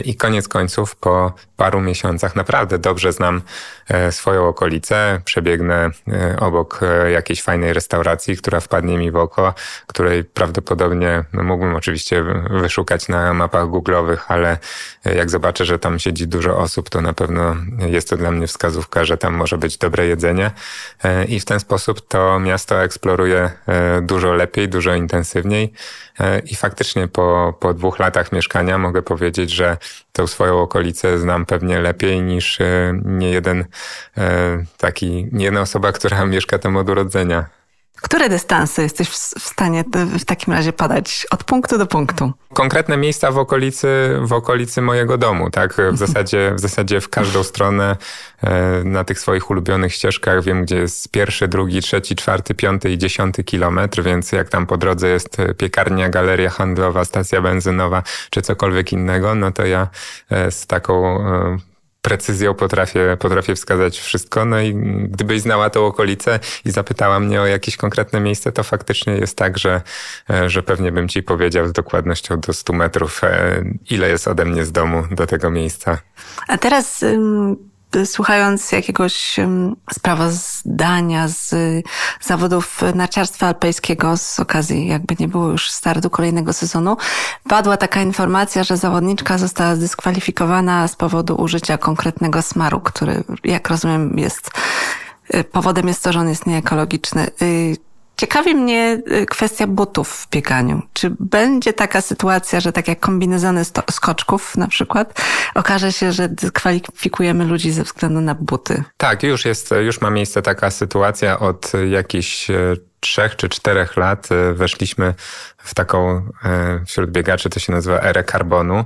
i 0.06 0.16
koniec 0.16 0.48
końców 0.48 0.96
po 0.96 1.34
paru 1.58 1.82
miesiącach 1.82 2.36
naprawdę 2.36 2.80
dobrze 2.80 3.14
znam 3.14 3.42
swoją 4.12 4.48
okolicę, 4.48 5.22
przebiegnę 5.26 5.90
obok 6.40 6.80
jakiejś 7.12 7.44
fajnej 7.44 7.74
restauracji, 7.74 8.38
która 8.38 8.60
wpadnie 8.60 8.98
mi 8.98 9.12
w 9.12 9.16
oko, 9.16 9.54
której 9.88 10.24
prawdopodobnie 10.24 11.24
no 11.34 11.44
mógłbym 11.44 11.76
oczywiście 11.76 12.24
wyszukać 12.50 13.08
na 13.08 13.34
mapach 13.34 13.66
google'owych, 13.66 14.18
ale 14.28 14.58
jak 15.06 15.30
zobaczę, 15.30 15.66
że 15.66 15.80
tam 15.80 16.00
siedzi 16.00 16.28
dużo 16.28 16.58
osób, 16.58 16.90
to 16.90 17.02
na 17.02 17.14
pewno 17.14 17.56
jest 17.88 18.10
to 18.10 18.18
dla 18.18 18.32
mnie 18.32 18.47
wskazówka, 18.48 19.06
że 19.06 19.18
tam 19.18 19.34
może 19.34 19.58
być 19.58 19.78
dobre 19.78 20.06
jedzenie 20.06 20.52
e, 21.04 21.26
i 21.26 21.40
w 21.40 21.46
ten 21.46 21.60
sposób 21.60 22.08
to 22.08 22.40
miasto 22.40 22.84
eksploruje 22.84 23.52
e, 23.68 24.02
dużo 24.02 24.34
lepiej, 24.34 24.70
dużo 24.70 24.96
intensywniej 24.96 25.74
e, 26.20 26.40
i 26.40 26.56
faktycznie 26.56 27.08
po, 27.08 27.58
po 27.60 27.74
dwóch 27.74 28.00
latach 28.00 28.32
mieszkania 28.32 28.78
mogę 28.78 29.02
powiedzieć, 29.02 29.52
że 29.52 29.78
tę 30.12 30.28
swoją 30.28 30.62
okolicę 30.62 31.20
znam 31.20 31.46
pewnie 31.46 31.80
lepiej 31.80 32.22
niż 32.22 32.60
nie 33.06 33.30
jeden 33.30 33.66
taki, 34.78 35.28
nie 35.32 35.46
jedna 35.46 35.62
osoba, 35.62 35.92
która 35.92 36.26
mieszka 36.26 36.60
tam 36.60 36.78
od 36.78 36.90
urodzenia. 36.90 37.57
Które 38.02 38.30
dystanse 38.30 38.82
jesteś 38.84 39.10
w 39.10 39.16
stanie 39.40 39.84
w 40.20 40.26
takim 40.26 40.54
razie 40.54 40.74
podać 40.74 41.28
od 41.32 41.44
punktu 41.44 41.78
do 41.78 41.86
punktu? 41.86 42.34
Konkretne 42.54 42.98
miejsca 42.98 43.32
w 43.32 43.38
okolicy, 43.38 43.88
w 44.22 44.34
okolicy 44.34 44.82
mojego 44.82 45.18
domu, 45.18 45.50
tak? 45.50 45.74
W 45.74 45.80
mhm. 45.80 45.98
zasadzie, 45.98 46.52
w 46.56 46.60
zasadzie 46.60 47.02
w 47.02 47.10
każdą 47.10 47.44
stronę 47.44 47.98
e, 48.44 48.84
na 48.84 49.04
tych 49.04 49.20
swoich 49.20 49.50
ulubionych 49.50 49.94
ścieżkach 49.94 50.44
wiem, 50.44 50.64
gdzie 50.64 50.76
jest 50.76 51.12
pierwszy, 51.12 51.48
drugi, 51.48 51.82
trzeci, 51.82 52.16
czwarty, 52.16 52.56
piąty 52.56 52.90
i 52.92 52.98
dziesiąty 52.98 53.44
kilometr, 53.44 54.04
więc 54.04 54.32
jak 54.32 54.50
tam 54.50 54.66
po 54.66 54.78
drodze 54.78 55.08
jest 55.08 55.38
piekarnia, 55.58 56.10
galeria 56.10 56.50
handlowa, 56.50 57.06
stacja 57.06 57.42
benzynowa 57.42 58.04
czy 58.30 58.42
cokolwiek 58.42 58.94
innego, 58.94 59.36
no 59.36 59.52
to 59.52 59.66
ja 59.66 59.88
e, 60.30 60.52
z 60.52 60.68
taką 60.68 61.28
e, 61.28 61.58
precyzją 62.08 62.54
potrafię, 62.54 63.18
potrafię 63.20 63.56
wskazać 63.56 64.00
wszystko. 64.00 64.46
No 64.46 64.60
i 64.60 64.76
gdybyś 65.04 65.42
znała 65.42 65.70
tą 65.70 65.86
okolicę 65.86 66.40
i 66.66 66.72
zapytała 66.72 67.20
mnie 67.20 67.42
o 67.42 67.46
jakieś 67.46 67.78
konkretne 67.78 68.20
miejsce, 68.20 68.52
to 68.52 68.64
faktycznie 68.64 69.14
jest 69.14 69.38
tak, 69.38 69.58
że, 69.58 69.82
e, 70.30 70.50
że 70.50 70.64
pewnie 70.64 70.92
bym 70.92 71.08
ci 71.08 71.24
powiedział 71.24 71.68
z 71.68 71.72
dokładnością 71.72 72.40
do 72.40 72.54
100 72.54 72.74
metrów, 72.74 73.24
e, 73.24 73.64
ile 73.90 74.10
jest 74.10 74.28
ode 74.28 74.46
mnie 74.46 74.66
z 74.66 74.72
domu 74.72 75.04
do 75.12 75.28
tego 75.28 75.52
miejsca. 75.52 75.98
A 76.48 76.58
teraz 76.58 77.06
słuchając 78.06 78.72
jakiegoś 78.72 79.36
sprawozdania 79.94 81.28
z 81.28 81.56
zawodów 82.22 82.82
narciarstwa 82.96 83.48
alpejskiego 83.48 84.18
z 84.18 84.40
okazji, 84.40 84.88
jakby 84.88 85.16
nie 85.20 85.28
było 85.28 85.48
już 85.48 85.72
startu 85.72 86.10
kolejnego 86.10 86.54
sezonu, 86.54 86.98
padła 87.50 87.78
taka 87.78 88.02
informacja, 88.02 88.64
że 88.64 88.78
zawodniczka 88.78 89.38
została 89.38 89.76
zdyskwalifikowana 89.76 90.88
z 90.88 90.96
powodu 90.96 91.36
użycia 91.36 91.78
konkretnego 91.78 92.42
smaru, 92.42 92.80
który, 92.80 93.24
jak 93.44 93.70
rozumiem, 93.70 94.20
jest 94.20 94.52
y, 95.36 95.44
powodem 95.44 95.88
jest 95.88 96.04
to, 96.04 96.14
że 96.14 96.20
on 96.20 96.30
jest 96.30 96.46
nieekologiczny. 96.46 97.28
Y, 98.18 98.28
Ciekawi 98.28 98.56
mnie 98.56 99.02
y, 99.12 99.26
kwestia 99.26 99.68
butów 99.68 100.10
w 100.10 100.30
bieganiu. 100.30 100.82
Czy 100.94 101.16
będzie 101.20 101.74
taka 101.74 102.02
sytuacja, 102.02 102.60
że 102.60 102.72
tak 102.72 102.88
jak 102.88 103.00
kombinezony 103.00 103.66
skoczków 103.92 104.58
na 104.58 104.68
przykład, 104.68 105.22
okaże 105.56 105.92
się, 105.92 106.12
że 106.12 106.30
dyskwalifikujemy 106.30 107.46
ludzi 107.46 107.72
ze 107.72 107.84
względu 107.84 108.22
na 108.22 108.36
buty? 108.36 108.84
Tak, 108.98 109.24
już 109.24 109.46
jest, 109.46 109.74
już 109.86 110.02
ma 110.02 110.10
miejsce 110.10 110.42
taka 110.42 110.72
sytuacja 110.72 111.40
od 111.40 111.72
jakichś 111.90 112.50
e, 112.50 112.76
trzech 113.00 113.36
czy 113.36 113.50
czterech 113.50 113.98
lat 113.98 114.30
e, 114.32 114.54
weszliśmy 114.54 115.14
w 115.58 115.74
taką, 115.74 116.30
e, 116.46 116.86
wśród 116.86 117.12
biegaczy 117.12 117.50
to 117.50 117.60
się 117.60 117.72
nazywa 117.72 118.02
erę 118.02 118.24
karbonu. 118.24 118.86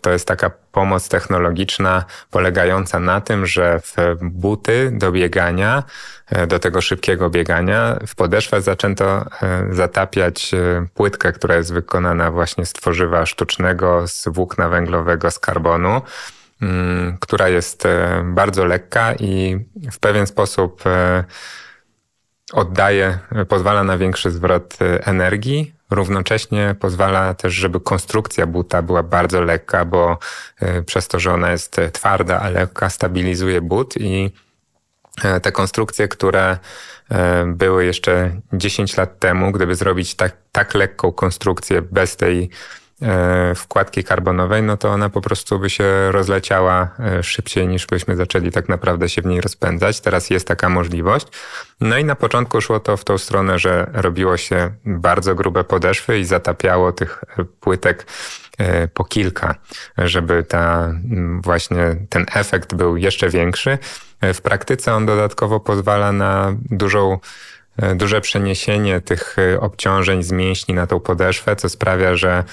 To 0.00 0.10
jest 0.10 0.28
taka 0.28 0.50
pomoc 0.72 1.08
technologiczna 1.08 2.04
polegająca 2.30 3.00
na 3.00 3.20
tym, 3.20 3.46
że 3.46 3.80
w 3.80 4.16
buty 4.20 4.90
do 4.92 5.12
biegania 5.12 5.82
E, 6.32 6.46
do 6.46 6.58
tego 6.58 6.80
szybkiego 6.80 7.30
biegania. 7.30 7.98
W 8.06 8.14
podeszwę 8.14 8.62
zaczęto 8.62 9.24
e, 9.42 9.66
zatapiać 9.70 10.54
e, 10.54 10.86
płytkę, 10.94 11.32
która 11.32 11.56
jest 11.56 11.72
wykonana 11.72 12.30
właśnie 12.30 12.66
z 12.66 12.72
tworzywa 12.72 13.26
sztucznego, 13.26 14.08
z 14.08 14.28
włókna 14.28 14.68
węglowego, 14.68 15.30
z 15.30 15.38
karbonu, 15.38 16.02
mm, 16.62 17.16
która 17.20 17.48
jest 17.48 17.84
bardzo 18.24 18.64
lekka 18.64 19.14
i 19.14 19.58
w 19.92 19.98
pewien 19.98 20.26
sposób 20.26 20.82
oddaje, 22.52 23.18
pozwala 23.48 23.84
na 23.84 23.98
większy 23.98 24.30
zwrot 24.30 24.76
energii, 25.00 25.74
równocześnie 25.90 26.74
pozwala 26.80 27.34
też, 27.34 27.52
żeby 27.52 27.80
konstrukcja 27.80 28.46
buta 28.46 28.82
była 28.82 29.02
bardzo 29.02 29.42
lekka, 29.42 29.84
bo 29.84 30.18
przez 30.86 31.08
to, 31.08 31.20
że 31.20 31.32
ona 31.32 31.50
jest 31.50 31.76
twarda, 31.92 32.40
a 32.40 32.48
lekka, 32.48 32.90
stabilizuje 32.90 33.60
but 33.60 33.96
i 33.96 34.30
te 35.42 35.52
konstrukcje, 35.52 36.08
które 36.08 36.58
były 37.46 37.84
jeszcze 37.84 38.40
10 38.52 38.96
lat 38.96 39.18
temu, 39.18 39.52
gdyby 39.52 39.74
zrobić 39.74 40.14
tak, 40.14 40.36
tak 40.52 40.74
lekką 40.74 41.12
konstrukcję 41.12 41.82
bez 41.82 42.16
tej 42.16 42.50
e, 43.02 43.54
wkładki 43.54 44.04
karbonowej, 44.04 44.62
no 44.62 44.76
to 44.76 44.90
ona 44.90 45.10
po 45.10 45.20
prostu 45.20 45.58
by 45.58 45.70
się 45.70 46.12
rozleciała 46.12 46.88
szybciej 47.22 47.68
niż 47.68 47.86
byśmy 47.86 48.16
zaczęli 48.16 48.50
tak 48.50 48.68
naprawdę 48.68 49.08
się 49.08 49.22
w 49.22 49.26
niej 49.26 49.40
rozpędzać. 49.40 50.00
Teraz 50.00 50.30
jest 50.30 50.48
taka 50.48 50.68
możliwość. 50.68 51.26
No 51.80 51.98
i 51.98 52.04
na 52.04 52.14
początku 52.14 52.60
szło 52.60 52.80
to 52.80 52.96
w 52.96 53.04
tą 53.04 53.18
stronę, 53.18 53.58
że 53.58 53.90
robiło 53.92 54.36
się 54.36 54.70
bardzo 54.84 55.34
grube 55.34 55.64
podeszwy 55.64 56.18
i 56.18 56.24
zatapiało 56.24 56.92
tych 56.92 57.24
płytek 57.60 58.06
po 58.94 59.04
kilka, 59.04 59.54
żeby 59.98 60.42
ta 60.42 60.94
właśnie 61.42 61.96
ten 62.08 62.26
efekt 62.34 62.74
był 62.74 62.96
jeszcze 62.96 63.28
większy. 63.28 63.78
W 64.22 64.40
praktyce 64.40 64.94
on 64.94 65.06
dodatkowo 65.06 65.60
pozwala 65.60 66.12
na 66.12 66.54
dużą 66.70 67.18
e, 67.76 67.94
duże 67.94 68.20
przeniesienie 68.20 69.00
tych 69.00 69.36
e, 69.38 69.60
obciążeń 69.60 70.22
z 70.22 70.32
mięśni 70.32 70.74
na 70.74 70.86
tą 70.86 71.00
podeszwę, 71.00 71.56
co 71.56 71.68
sprawia, 71.68 72.16
że 72.16 72.44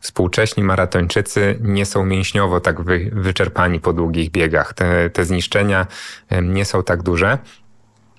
współcześni 0.00 0.62
maratończycy 0.62 1.58
nie 1.60 1.86
są 1.86 2.04
mięśniowo 2.04 2.60
tak 2.60 2.80
wy, 2.80 3.10
wyczerpani 3.12 3.80
po 3.80 3.92
długich 3.92 4.30
biegach. 4.30 4.74
Te, 4.74 5.10
te 5.10 5.24
zniszczenia 5.24 5.86
e, 6.28 6.42
nie 6.42 6.64
są 6.64 6.82
tak 6.82 7.02
duże. 7.02 7.38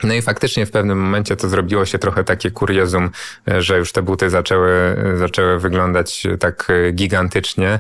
No 0.04 0.14
i 0.14 0.22
faktycznie 0.22 0.66
w 0.66 0.72
pewnym 0.72 1.00
momencie 1.00 1.36
to 1.36 1.50
zrobiło 1.50 1.86
się 1.86 2.00
trochę 2.00 2.24
takie 2.24 2.52
kuriozum, 2.52 3.10
że 3.58 3.78
już 3.78 3.92
te 3.92 4.02
buty 4.02 4.30
zaczęły, 4.30 4.96
zaczęły 5.16 5.60
wyglądać 5.60 6.28
tak 6.40 6.68
gigantycznie 6.94 7.80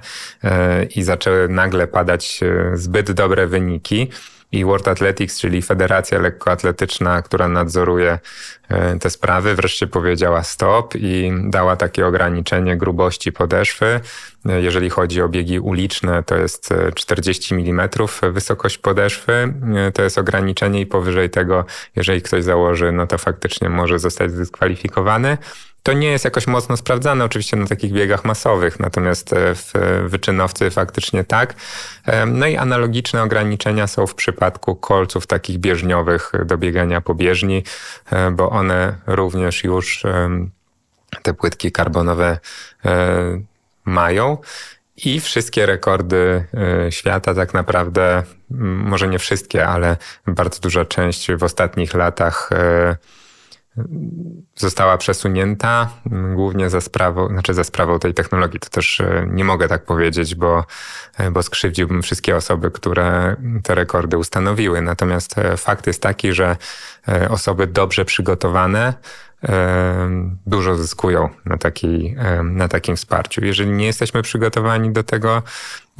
i 0.95 1.03
zaczęły 1.03 1.49
nagle 1.49 1.87
padać 1.87 2.39
zbyt 2.73 3.11
dobre 3.11 3.47
wyniki 3.47 4.09
i 4.51 4.65
World 4.65 4.87
Athletics, 4.87 5.39
czyli 5.39 5.61
Federacja 5.61 6.19
Lekkoatletyczna, 6.19 7.21
która 7.21 7.47
nadzoruje 7.47 8.19
e, 8.69 8.99
te 8.99 9.09
sprawy, 9.09 9.55
wreszcie 9.55 9.87
powiedziała 9.87 10.43
stop 10.43 10.95
i 10.95 11.31
dała 11.43 11.75
takie 11.75 12.07
ograniczenie 12.07 12.77
grubości 12.77 13.31
podeszwy. 13.31 13.99
E, 14.45 14.61
jeżeli 14.61 14.89
chodzi 14.89 15.21
o 15.21 15.29
biegi 15.29 15.59
uliczne, 15.59 16.23
to 16.23 16.35
jest 16.35 16.69
40 16.95 17.55
e, 17.55 17.57
mm 17.57 17.89
wysokość 18.31 18.77
podeszwy. 18.77 19.53
To 19.93 20.03
jest 20.03 20.17
ograniczenie 20.17 20.81
i 20.81 20.85
powyżej 20.85 21.29
tego, 21.29 21.65
jeżeli 21.95 22.21
ktoś 22.21 22.43
założy, 22.43 22.91
no 22.91 23.07
to 23.07 23.17
faktycznie 23.17 23.69
może 23.69 23.99
zostać 23.99 24.31
zdyskwalifikowany. 24.31 25.37
To 25.87 25.93
nie 25.93 26.07
jest 26.07 26.25
jakoś 26.25 26.47
mocno 26.47 26.77
sprawdzane 26.77 27.25
oczywiście 27.25 27.57
na 27.57 27.67
takich 27.67 27.91
biegach 27.91 28.25
masowych, 28.25 28.79
natomiast 28.79 29.33
e, 29.33 29.55
w 29.55 29.73
wyczynowcy 30.07 30.71
faktycznie 30.71 31.23
tak. 31.23 31.55
E, 32.05 32.25
no 32.25 32.47
i 32.47 32.57
analogiczne 32.57 33.23
ograniczenia 33.23 33.87
są 33.87 34.07
w 34.07 34.15
przypadku 34.15 34.75
kolców 34.75 35.27
takich 35.27 35.57
bieżniowych 35.57 36.31
do 36.45 36.57
biegania 36.57 37.01
po 37.01 37.15
bieżni, 37.15 37.63
e, 38.11 38.31
bo 38.31 38.49
one 38.49 38.95
również 39.07 39.63
już 39.63 40.03
te 41.23 41.33
płytki 41.33 41.71
karbonowe 41.71 42.39
mają. 43.85 44.37
I 45.05 45.19
wszystkie 45.19 45.65
rekordy 45.65 46.45
świata, 46.89 47.33
tak 47.33 47.53
naprawdę, 47.53 48.23
może 48.49 49.07
nie 49.07 49.19
wszystkie, 49.19 49.67
ale 49.67 49.97
bardzo 50.27 50.59
duża 50.59 50.85
część 50.85 51.31
w 51.31 51.43
ostatnich 51.43 51.93
latach 51.93 52.49
została 54.55 54.97
przesunięta 54.97 55.89
mm, 56.11 56.35
głównie 56.35 56.69
za 56.69 56.81
sprawą, 56.81 57.27
znaczy 57.27 57.53
za 57.53 57.63
sprawą 57.63 57.99
tej 57.99 58.13
technologii. 58.13 58.59
To 58.59 58.69
też 58.69 58.99
e, 58.99 59.27
nie 59.31 59.43
mogę 59.43 59.67
tak 59.67 59.85
powiedzieć, 59.85 60.35
bo, 60.35 60.65
e, 61.17 61.31
bo 61.31 61.43
skrzywdziłbym 61.43 62.01
wszystkie 62.01 62.35
osoby, 62.35 62.71
które 62.71 63.35
te 63.63 63.75
rekordy 63.75 64.17
ustanowiły. 64.17 64.81
Natomiast 64.81 65.37
e, 65.37 65.57
fakt 65.57 65.87
jest 65.87 66.01
taki, 66.01 66.33
że 66.33 66.55
osoby 67.29 67.67
dobrze 67.67 68.05
przygotowane 68.05 68.93
dużo 70.45 70.75
zyskują 70.75 71.29
na, 71.45 71.57
takiej, 71.57 72.15
na 72.43 72.67
takim 72.67 72.95
wsparciu. 72.95 73.45
Jeżeli 73.45 73.71
nie 73.71 73.85
jesteśmy 73.85 74.21
przygotowani 74.21 74.91
do 74.91 75.03
tego 75.03 75.43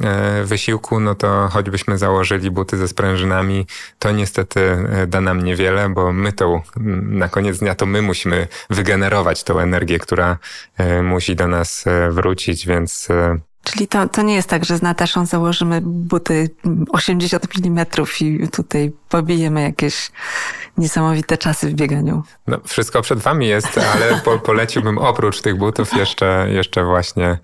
e, 0.00 0.44
wysiłku, 0.44 1.00
no 1.00 1.14
to 1.14 1.48
choćbyśmy 1.48 1.98
założyli 1.98 2.50
buty 2.50 2.76
ze 2.76 2.88
sprężynami, 2.88 3.66
to 3.98 4.10
niestety 4.10 4.60
e, 4.60 5.06
da 5.06 5.20
nam 5.20 5.44
niewiele, 5.44 5.88
bo 5.88 6.12
my 6.12 6.32
to 6.32 6.62
na 7.02 7.28
koniec 7.28 7.58
dnia 7.58 7.74
to 7.74 7.86
my 7.86 8.02
musimy 8.02 8.48
wygenerować 8.70 9.44
tą 9.44 9.58
energię, 9.58 9.98
która 9.98 10.38
e, 10.76 11.02
musi 11.02 11.36
do 11.36 11.48
nas 11.48 11.84
wrócić, 12.10 12.66
więc 12.66 13.08
Czyli 13.64 13.88
to, 13.88 14.08
to 14.08 14.22
nie 14.22 14.34
jest 14.34 14.48
tak, 14.48 14.64
że 14.64 14.78
z 14.78 14.82
Nataszą 14.82 15.26
założymy 15.26 15.80
buty 15.84 16.50
80 16.92 17.46
mm 17.56 17.86
i 18.20 18.48
tutaj 18.48 18.92
pobijemy 19.08 19.62
jakieś 19.62 20.10
niesamowite 20.78 21.38
czasy 21.38 21.68
w 21.68 21.74
bieganiu. 21.74 22.22
No, 22.46 22.58
wszystko 22.64 23.02
przed 23.02 23.18
wami 23.18 23.48
jest, 23.48 23.78
ale 23.78 24.20
po, 24.24 24.38
poleciłbym 24.50 24.98
oprócz 24.98 25.42
tych 25.42 25.56
butów 25.56 25.92
jeszcze, 25.92 26.46
jeszcze 26.50 26.84
właśnie 26.84 27.38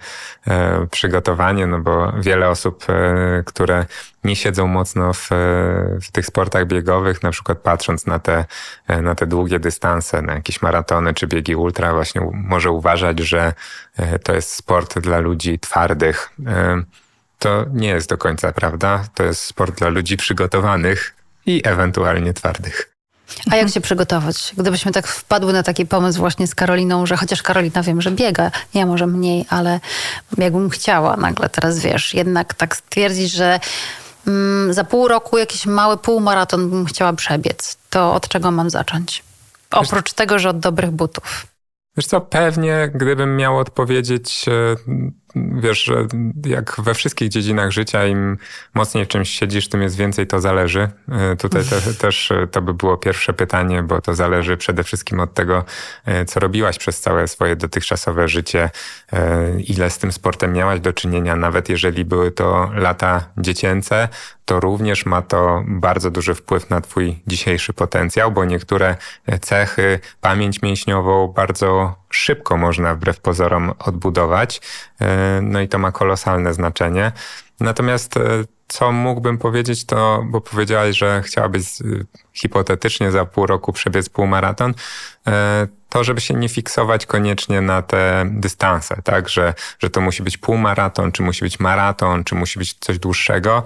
e, 0.46 0.86
przygotowanie, 0.90 1.66
no 1.66 1.78
bo 1.78 2.12
wiele 2.20 2.48
osób, 2.48 2.84
e, 2.88 3.42
które 3.46 3.86
nie 4.24 4.36
siedzą 4.36 4.66
mocno 4.66 5.12
w, 5.12 5.28
w 6.02 6.12
tych 6.12 6.26
sportach 6.26 6.66
biegowych, 6.66 7.22
na 7.22 7.30
przykład 7.30 7.58
patrząc 7.58 8.06
na 8.06 8.18
te, 8.18 8.44
e, 8.88 9.02
na 9.02 9.14
te 9.14 9.26
długie 9.26 9.58
dystanse, 9.58 10.22
na 10.22 10.34
jakieś 10.34 10.62
maratony 10.62 11.14
czy 11.14 11.26
biegi 11.26 11.56
ultra, 11.56 11.92
właśnie 11.92 12.30
może 12.34 12.70
uważać, 12.70 13.20
że 13.20 13.52
e, 13.96 14.18
to 14.18 14.34
jest 14.34 14.50
sport 14.50 14.98
dla 14.98 15.18
ludzi 15.18 15.58
twardych. 15.58 16.30
E, 16.46 16.82
to 17.38 17.64
nie 17.72 17.88
jest 17.88 18.08
do 18.08 18.18
końca 18.18 18.52
prawda. 18.52 19.04
To 19.14 19.22
jest 19.22 19.40
sport 19.40 19.78
dla 19.78 19.88
ludzi 19.88 20.16
przygotowanych 20.16 21.14
i 21.46 21.62
ewentualnie 21.64 22.32
twardych. 22.32 22.93
A 23.50 23.56
jak 23.56 23.68
się 23.68 23.80
przygotować? 23.80 24.52
Gdybyśmy 24.56 24.92
tak 24.92 25.06
wpadły 25.06 25.52
na 25.52 25.62
taki 25.62 25.86
pomysł 25.86 26.18
właśnie 26.18 26.46
z 26.46 26.54
Karoliną, 26.54 27.06
że 27.06 27.16
chociaż 27.16 27.42
Karolina 27.42 27.82
wiem, 27.82 28.00
że 28.02 28.10
biega, 28.10 28.50
ja 28.74 28.86
może 28.86 29.06
mniej, 29.06 29.44
ale 29.48 29.80
jakbym 30.38 30.70
chciała 30.70 31.16
nagle 31.16 31.48
teraz, 31.48 31.78
wiesz, 31.78 32.14
jednak 32.14 32.54
tak 32.54 32.76
stwierdzić, 32.76 33.32
że 33.32 33.60
mm, 34.26 34.72
za 34.72 34.84
pół 34.84 35.08
roku 35.08 35.38
jakiś 35.38 35.66
mały 35.66 35.96
półmaraton 35.96 36.70
bym 36.70 36.86
chciała 36.86 37.12
przebiec, 37.12 37.76
to 37.90 38.14
od 38.14 38.28
czego 38.28 38.50
mam 38.50 38.70
zacząć? 38.70 39.22
Oprócz 39.70 40.12
tego, 40.12 40.38
że 40.38 40.50
od 40.50 40.58
dobrych 40.58 40.90
butów. 40.90 41.46
Wiesz 41.96 42.06
co, 42.06 42.20
pewnie 42.20 42.90
gdybym 42.94 43.36
miał 43.36 43.58
odpowiedzieć 43.58 44.46
e, 44.48 44.76
wiesz, 45.36 45.84
że 45.84 46.06
jak 46.46 46.76
we 46.78 46.94
wszystkich 46.94 47.28
dziedzinach 47.28 47.70
życia, 47.70 48.06
im 48.06 48.38
mocniej 48.74 49.04
w 49.04 49.08
czymś 49.08 49.30
siedzisz, 49.30 49.68
tym 49.68 49.82
jest 49.82 49.96
więcej, 49.96 50.26
to 50.26 50.40
zależy. 50.40 50.88
E, 51.08 51.36
tutaj 51.36 51.64
te, 51.64 51.94
też 51.94 52.30
e, 52.30 52.46
to 52.46 52.62
by 52.62 52.74
było 52.74 52.96
pierwsze 52.96 53.32
pytanie, 53.32 53.82
bo 53.82 54.00
to 54.00 54.14
zależy 54.14 54.56
przede 54.56 54.84
wszystkim 54.84 55.20
od 55.20 55.34
tego, 55.34 55.64
e, 56.04 56.24
co 56.24 56.40
robiłaś 56.40 56.78
przez 56.78 57.00
całe 57.00 57.28
swoje 57.28 57.56
dotychczasowe 57.56 58.28
życie, 58.28 58.70
ile 59.66 59.90
z 59.90 59.98
tym 59.98 60.12
sportem 60.12 60.52
miałaś 60.52 60.80
do 60.80 60.92
czynienia, 60.92 61.36
nawet 61.36 61.68
jeżeli 61.68 62.04
były 62.04 62.30
to 62.30 62.70
lata 62.74 63.24
dziecięce, 63.38 64.08
to 64.44 64.60
również 64.60 65.06
ma 65.06 65.22
to 65.22 65.64
bardzo 65.66 66.10
duży 66.10 66.34
wpływ 66.34 66.70
na 66.70 66.80
Twój 66.80 67.22
dzisiejszy 67.26 67.72
potencjał, 67.72 68.32
bo 68.32 68.44
niektóre 68.44 68.96
cechy, 69.40 70.00
pamięć 70.20 70.62
mięśniową 70.62 71.28
bardzo 71.28 71.94
szybko 72.14 72.56
można 72.56 72.94
wbrew 72.94 73.20
pozorom 73.20 73.72
odbudować. 73.78 74.60
E, 75.00 75.40
no 75.42 75.60
i 75.60 75.68
to 75.68 75.78
ma 75.78 75.92
kolosalne 75.92 76.54
znaczenie. 76.54 77.12
Natomiast 77.60 78.16
e, 78.16 78.20
co 78.68 78.92
mógłbym 78.92 79.38
powiedzieć, 79.38 79.84
to, 79.84 80.24
bo 80.26 80.40
powiedziałaś, 80.40 80.96
że 80.96 81.22
chciałabyś 81.22 81.80
e, 81.80 81.84
hipotetycznie 82.32 83.10
za 83.10 83.24
pół 83.24 83.46
roku 83.46 83.72
przebiec 83.72 84.08
półmaraton, 84.08 84.74
to 85.88 86.04
żeby 86.04 86.20
się 86.20 86.34
nie 86.34 86.48
fiksować 86.48 87.06
koniecznie 87.06 87.60
na 87.60 87.82
te 87.82 88.24
dystanse, 88.30 89.02
tak, 89.04 89.28
że, 89.28 89.54
że 89.78 89.90
to 89.90 90.00
musi 90.00 90.22
być 90.22 90.38
półmaraton, 90.38 91.12
czy 91.12 91.22
musi 91.22 91.44
być 91.44 91.60
maraton, 91.60 92.24
czy 92.24 92.34
musi 92.34 92.58
być 92.58 92.74
coś 92.74 92.98
dłuższego 92.98 93.62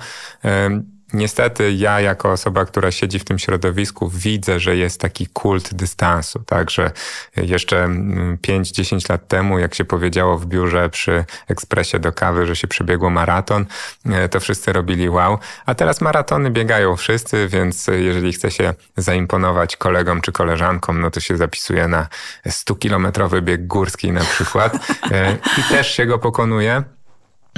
Niestety 1.13 1.73
ja 1.73 2.01
jako 2.01 2.33
osoba, 2.33 2.65
która 2.65 2.91
siedzi 2.91 3.19
w 3.19 3.25
tym 3.25 3.39
środowisku 3.39 4.09
widzę, 4.09 4.61
że 4.61 4.77
jest 4.77 5.01
taki 5.01 5.27
kult 5.27 5.75
dystansu, 5.75 6.39
także 6.39 6.91
jeszcze 7.37 7.87
5-10 7.87 8.93
mm, 8.93 9.03
lat 9.09 9.29
temu, 9.29 9.59
jak 9.59 9.75
się 9.75 9.85
powiedziało 9.85 10.39
w 10.39 10.47
biurze 10.47 10.89
przy 10.91 11.25
ekspresie 11.49 11.99
do 11.99 12.13
kawy, 12.13 12.47
że 12.47 12.57
się 12.57 12.69
przebiegło 12.69 13.11
maraton, 13.11 13.67
e, 14.07 14.29
to 14.29 14.41
wszyscy 14.41 14.73
robili 14.73 15.11
wow, 15.11 15.39
a 15.67 15.75
teraz 15.75 16.01
maratony 16.01 16.51
biegają 16.51 16.97
wszyscy, 16.97 17.49
więc 17.49 17.87
jeżeli 17.87 18.33
chce 18.33 18.51
się 18.51 18.75
zaimponować 18.97 19.77
kolegom 19.77 20.21
czy 20.21 20.33
koleżankom, 20.33 21.01
no 21.01 21.11
to 21.11 21.21
się 21.21 21.37
zapisuje 21.37 21.89
na 21.89 22.07
100-kilometrowy 22.47 23.43
bieg 23.43 23.67
górski 23.67 24.13
na 24.13 24.25
przykład 24.25 24.75
e, 25.11 25.37
i 25.59 25.63
też 25.63 25.95
się 25.95 26.07
go 26.07 26.19
pokonuje. 26.19 26.98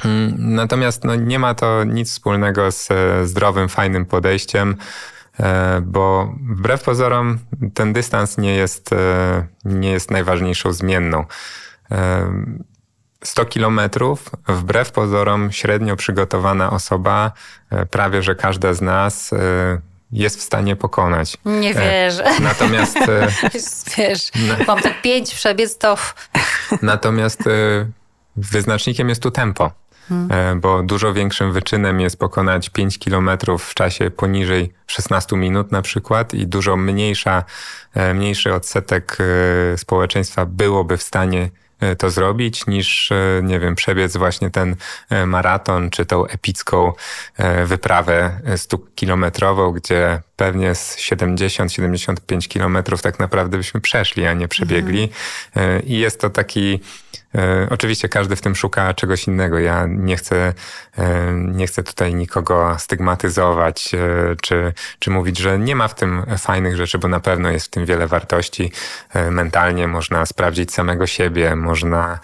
Mm, 0.04 0.54
natomiast 0.54 1.04
no, 1.04 1.14
nie 1.14 1.38
ma 1.38 1.54
to 1.54 1.84
nic 1.84 2.10
wspólnego 2.10 2.72
z 2.72 2.90
e, 2.90 3.26
zdrowym, 3.26 3.68
fajnym 3.68 4.06
podejściem, 4.06 4.76
e, 5.40 5.80
bo 5.80 6.34
wbrew 6.56 6.82
pozorom 6.82 7.38
ten 7.74 7.92
dystans 7.92 8.38
nie 8.38 8.54
jest, 8.54 8.92
e, 8.92 9.46
nie 9.64 9.90
jest 9.90 10.10
najważniejszą 10.10 10.72
zmienną. 10.72 11.24
100 13.24 13.44
kilometrów, 13.44 14.30
wbrew 14.48 14.92
pozorom, 14.92 15.52
średnio 15.52 15.96
przygotowana 15.96 16.70
osoba, 16.70 17.32
prawie 17.90 18.22
że 18.22 18.34
każda 18.34 18.74
z 18.74 18.80
nas 18.80 19.30
jest 20.12 20.38
w 20.38 20.42
stanie 20.42 20.76
pokonać. 20.76 21.36
Nie 21.44 21.74
wierzę. 21.74 22.24
Natomiast. 22.40 22.98
Wiesz, 23.96 24.30
mam 24.66 24.80
tak 24.80 25.02
pięć 25.02 25.34
przebiec, 25.34 25.78
to. 25.78 25.96
Natomiast 26.82 27.42
wyznacznikiem 28.36 29.08
jest 29.08 29.22
tu 29.22 29.30
tempo. 29.30 29.79
Hmm. 30.10 30.60
bo 30.60 30.82
dużo 30.82 31.12
większym 31.12 31.52
wyczynem 31.52 32.00
jest 32.00 32.18
pokonać 32.18 32.70
5 32.70 32.98
kilometrów 32.98 33.64
w 33.64 33.74
czasie 33.74 34.10
poniżej 34.10 34.72
16 34.86 35.36
minut 35.36 35.72
na 35.72 35.82
przykład 35.82 36.34
i 36.34 36.46
dużo 36.46 36.76
mniejsza, 36.76 37.44
e, 37.94 38.14
mniejszy 38.14 38.54
odsetek 38.54 39.18
e, 39.20 39.78
społeczeństwa 39.78 40.46
byłoby 40.46 40.96
w 40.96 41.02
stanie 41.02 41.50
to 41.98 42.10
zrobić, 42.10 42.66
niż, 42.66 43.10
nie 43.42 43.60
wiem, 43.60 43.74
przebiec 43.74 44.16
właśnie 44.16 44.50
ten 44.50 44.76
maraton, 45.26 45.90
czy 45.90 46.06
tą 46.06 46.26
epicką 46.26 46.92
wyprawę 47.64 48.40
100-kilometrową, 48.44 49.72
gdzie 49.72 50.20
pewnie 50.36 50.74
z 50.74 50.96
70-75 50.96 52.48
kilometrów 52.48 53.02
tak 53.02 53.18
naprawdę 53.18 53.56
byśmy 53.56 53.80
przeszli, 53.80 54.26
a 54.26 54.32
nie 54.32 54.48
przebiegli. 54.48 55.02
Mhm. 55.02 55.86
I 55.86 55.98
jest 55.98 56.20
to 56.20 56.30
taki 56.30 56.80
E, 57.34 57.66
oczywiście 57.70 58.08
każdy 58.08 58.36
w 58.36 58.40
tym 58.40 58.56
szuka 58.56 58.94
czegoś 58.94 59.26
innego. 59.26 59.58
Ja 59.58 59.86
nie 59.88 60.16
chcę, 60.16 60.54
e, 60.98 61.32
nie 61.32 61.66
chcę 61.66 61.82
tutaj 61.82 62.14
nikogo 62.14 62.76
stygmatyzować, 62.78 63.94
e, 63.94 64.36
czy, 64.42 64.72
czy 64.98 65.10
mówić, 65.10 65.38
że 65.38 65.58
nie 65.58 65.76
ma 65.76 65.88
w 65.88 65.94
tym 65.94 66.22
fajnych 66.38 66.76
rzeczy, 66.76 66.98
bo 66.98 67.08
na 67.08 67.20
pewno 67.20 67.50
jest 67.50 67.66
w 67.66 67.70
tym 67.70 67.86
wiele 67.86 68.06
wartości. 68.06 68.72
Mentalnie 69.30 69.88
można 69.88 70.26
sprawdzić 70.26 70.74
samego 70.74 71.06
siebie, 71.06 71.56
można 71.56 72.18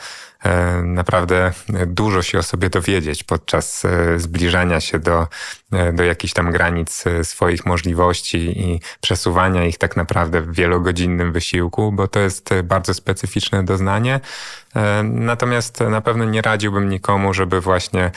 naprawdę 0.83 1.53
dużo 1.87 2.23
się 2.23 2.39
o 2.39 2.43
sobie 2.43 2.71
dowiedzieć 2.71 3.25
podczas 3.25 3.83
zbliżania 4.17 4.81
się 4.81 4.99
do, 4.99 5.29
do 5.93 6.05
jakichś 6.05 6.35
tam 6.35 6.53
granic 6.53 7.05
swoich 7.23 7.67
możliwości 7.67 8.61
i 8.61 8.81
przesuwania 9.01 9.65
ich 9.65 9.79
tak 9.79 9.97
naprawdę 9.97 10.41
w 10.41 10.55
wielogodzinnym 10.55 11.33
wysiłku, 11.33 11.93
bo 11.93 12.09
to 12.09 12.21
jest 12.21 12.51
bardzo 12.65 12.95
specyficzne 12.95 13.65
doznanie. 13.65 14.21
Natomiast 15.05 15.81
na 15.81 16.01
pewno 16.01 16.25
nie 16.25 16.43
radziłbym 16.43 16.89
nikomu, 16.89 17.35
żeby 17.35 17.61
właśnie 17.61 18.11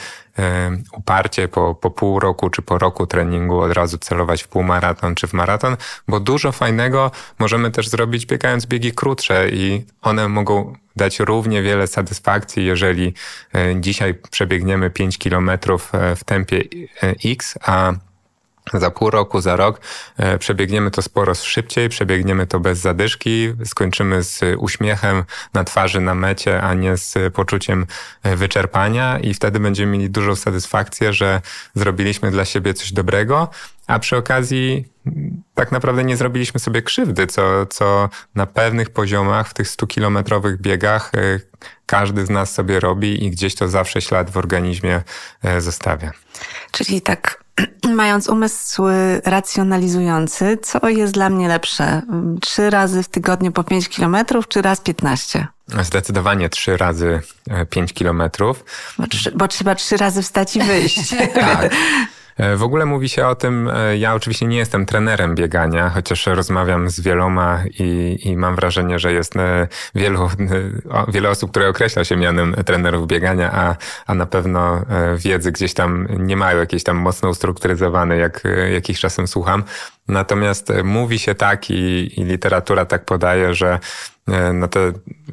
uparcie 0.92 1.48
po, 1.48 1.74
po 1.74 1.90
pół 1.90 2.20
roku 2.20 2.50
czy 2.50 2.62
po 2.62 2.78
roku 2.78 3.06
treningu 3.06 3.60
od 3.60 3.72
razu 3.72 3.98
celować 3.98 4.42
w 4.42 4.48
półmaraton 4.48 5.14
czy 5.14 5.26
w 5.26 5.32
maraton, 5.32 5.76
bo 6.08 6.20
dużo 6.20 6.52
fajnego 6.52 7.10
możemy 7.38 7.70
też 7.70 7.88
zrobić 7.88 8.26
biegając 8.26 8.66
biegi 8.66 8.92
krótsze 8.92 9.48
i 9.48 9.84
one 10.02 10.28
mogą 10.28 10.74
dać 10.96 11.20
równie 11.20 11.62
wiele 11.62 11.86
satysfakcji, 11.86 12.64
jeżeli 12.64 13.14
e, 13.54 13.80
dzisiaj 13.80 14.14
przebiegniemy 14.30 14.90
5 14.90 15.18
kilometrów 15.18 15.94
e, 15.94 16.16
w 16.16 16.24
tempie 16.24 16.56
e, 17.02 17.12
X, 17.40 17.58
a 17.62 17.92
za 18.74 18.90
pół 18.90 19.10
roku, 19.10 19.40
za 19.40 19.56
rok 19.56 19.80
przebiegniemy 20.38 20.90
to 20.90 21.02
sporo 21.02 21.34
szybciej, 21.34 21.88
przebiegniemy 21.88 22.46
to 22.46 22.60
bez 22.60 22.78
zadyszki, 22.78 23.52
skończymy 23.64 24.22
z 24.22 24.40
uśmiechem 24.58 25.24
na 25.54 25.64
twarzy 25.64 26.00
na 26.00 26.14
mecie, 26.14 26.62
a 26.62 26.74
nie 26.74 26.96
z 26.96 27.34
poczuciem 27.34 27.86
wyczerpania 28.24 29.18
i 29.18 29.34
wtedy 29.34 29.60
będziemy 29.60 29.92
mieli 29.92 30.10
dużą 30.10 30.36
satysfakcję, 30.36 31.12
że 31.12 31.40
zrobiliśmy 31.74 32.30
dla 32.30 32.44
siebie 32.44 32.74
coś 32.74 32.92
dobrego, 32.92 33.48
a 33.86 33.98
przy 33.98 34.16
okazji 34.16 34.88
tak 35.54 35.72
naprawdę 35.72 36.04
nie 36.04 36.16
zrobiliśmy 36.16 36.60
sobie 36.60 36.82
krzywdy, 36.82 37.26
co, 37.26 37.66
co 37.66 38.08
na 38.34 38.46
pewnych 38.46 38.90
poziomach 38.90 39.48
w 39.48 39.54
tych 39.54 39.66
100-kilometrowych 39.66 40.56
biegach 40.56 41.10
e, 41.14 41.40
każdy 41.86 42.26
z 42.26 42.30
nas 42.30 42.52
sobie 42.52 42.80
robi 42.80 43.24
i 43.24 43.30
gdzieś 43.30 43.54
to 43.54 43.68
zawsze 43.68 44.00
ślad 44.00 44.30
w 44.30 44.36
organizmie 44.36 45.02
e, 45.42 45.60
zostawia. 45.60 46.12
Czyli 46.70 47.02
tak 47.02 47.44
mając 47.94 48.28
umysł 48.28 48.82
racjonalizujący, 49.24 50.58
co 50.62 50.88
jest 50.88 51.12
dla 51.12 51.30
mnie 51.30 51.48
lepsze? 51.48 52.02
Trzy 52.40 52.70
razy 52.70 53.02
w 53.02 53.08
tygodniu 53.08 53.52
po 53.52 53.64
5 53.64 53.88
kilometrów, 53.88 54.48
czy 54.48 54.62
raz 54.62 54.80
15? 54.80 55.46
Zdecydowanie 55.82 56.48
trzy 56.48 56.76
razy 56.76 57.22
5 57.70 57.92
kilometrów. 57.92 58.64
Bo, 58.98 59.04
bo, 59.34 59.48
trzeba 59.48 59.74
trzy 59.74 59.96
razy 59.96 60.22
wstać 60.22 60.56
i 60.56 60.62
wyjść. 60.62 61.10
tak. 61.34 61.72
E, 62.40 62.56
w 62.56 62.62
ogóle 62.62 62.86
mówi 62.86 63.08
się 63.08 63.26
o 63.26 63.34
tym, 63.34 63.70
e, 63.74 63.98
ja 63.98 64.14
oczywiście 64.14 64.46
nie 64.46 64.56
jestem 64.58 64.86
trenerem 64.86 65.34
biegania, 65.34 65.88
chociaż 65.88 66.26
rozmawiam 66.26 66.90
z 66.90 67.00
wieloma 67.00 67.64
i, 67.78 68.18
i 68.24 68.36
mam 68.36 68.56
wrażenie, 68.56 68.98
że 68.98 69.12
jest 69.12 69.36
e, 69.36 69.68
wielu, 69.94 70.30
wiele 71.08 71.30
osób, 71.30 71.50
które 71.50 71.68
określa 71.68 72.04
się 72.04 72.16
mianem 72.16 72.54
trenerów 72.66 73.06
biegania, 73.06 73.52
a, 73.52 73.76
a 74.06 74.14
na 74.14 74.26
pewno 74.26 74.84
wiedzy 75.16 75.52
gdzieś 75.52 75.74
tam 75.74 76.08
nie 76.18 76.36
mają 76.36 76.58
jakiejś 76.58 76.84
tam 76.84 76.96
mocno 76.96 77.28
ustrukturyzowanej, 77.28 78.20
jak 78.20 78.42
jakich 78.72 78.98
czasem 78.98 79.26
słucham. 79.26 79.64
Natomiast 80.08 80.72
mówi 80.84 81.18
się 81.18 81.34
tak 81.34 81.70
i, 81.70 82.20
i 82.20 82.24
literatura 82.24 82.84
tak 82.84 83.04
podaje, 83.04 83.54
że 83.54 83.78
no 84.54 84.68
to 84.68 84.80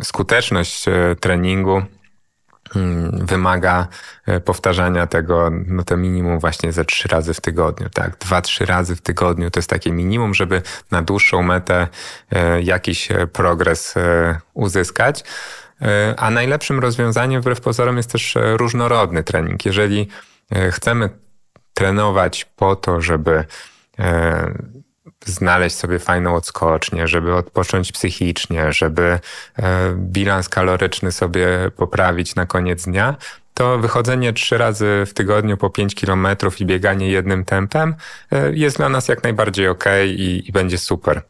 skuteczność 0.01 0.85
treningu 1.19 1.81
wymaga 3.13 3.87
e, 4.25 4.39
powtarzania 4.39 5.07
tego, 5.07 5.51
no 5.67 5.83
to 5.83 5.97
minimum 5.97 6.39
właśnie 6.39 6.71
ze 6.71 6.85
trzy 6.85 7.07
razy 7.07 7.33
w 7.33 7.41
tygodniu, 7.41 7.89
tak? 7.89 8.17
Dwa, 8.17 8.41
trzy 8.41 8.65
razy 8.65 8.95
w 8.95 9.01
tygodniu 9.01 9.51
to 9.51 9.59
jest 9.59 9.69
takie 9.69 9.91
minimum, 9.91 10.33
żeby 10.33 10.61
na 10.91 11.01
dłuższą 11.01 11.43
metę 11.43 11.87
e, 12.31 12.61
jakiś 12.61 13.11
e, 13.11 13.27
progres 13.27 13.95
uzyskać. 14.53 15.23
A 16.17 16.29
najlepszym 16.29 16.79
rozwiązaniem 16.79 17.41
wbrew 17.41 17.61
pozorom 17.61 17.97
jest 17.97 18.11
też 18.11 18.35
różnorodny 18.35 19.23
trening. 19.23 19.65
Jeżeli 19.65 20.07
chcemy 20.71 21.09
trenować 21.73 22.45
po 22.45 22.75
to, 22.75 23.01
żeby 23.01 23.45
znaleźć 25.25 25.75
sobie 25.75 25.99
fajną 25.99 26.35
odskocznię, 26.35 27.07
żeby 27.07 27.35
odpocząć 27.35 27.91
psychicznie, 27.91 28.73
żeby 28.73 29.19
e, 29.59 29.93
bilans 29.95 30.49
kaloryczny 30.49 31.11
sobie 31.11 31.47
poprawić 31.75 32.35
na 32.35 32.45
koniec 32.45 32.83
dnia, 32.85 33.15
to 33.53 33.77
wychodzenie 33.77 34.33
trzy 34.33 34.57
razy 34.57 35.03
w 35.07 35.13
tygodniu 35.13 35.57
po 35.57 35.69
5 35.69 35.95
kilometrów 35.95 36.61
i 36.61 36.65
bieganie 36.65 37.09
jednym 37.09 37.45
tempem 37.45 37.95
e, 38.31 38.51
jest 38.53 38.77
dla 38.77 38.89
nas 38.89 39.07
jak 39.07 39.23
najbardziej 39.23 39.67
ok 39.67 39.85
i, 40.05 40.43
i 40.47 40.51
będzie 40.51 40.77
super. 40.77 41.21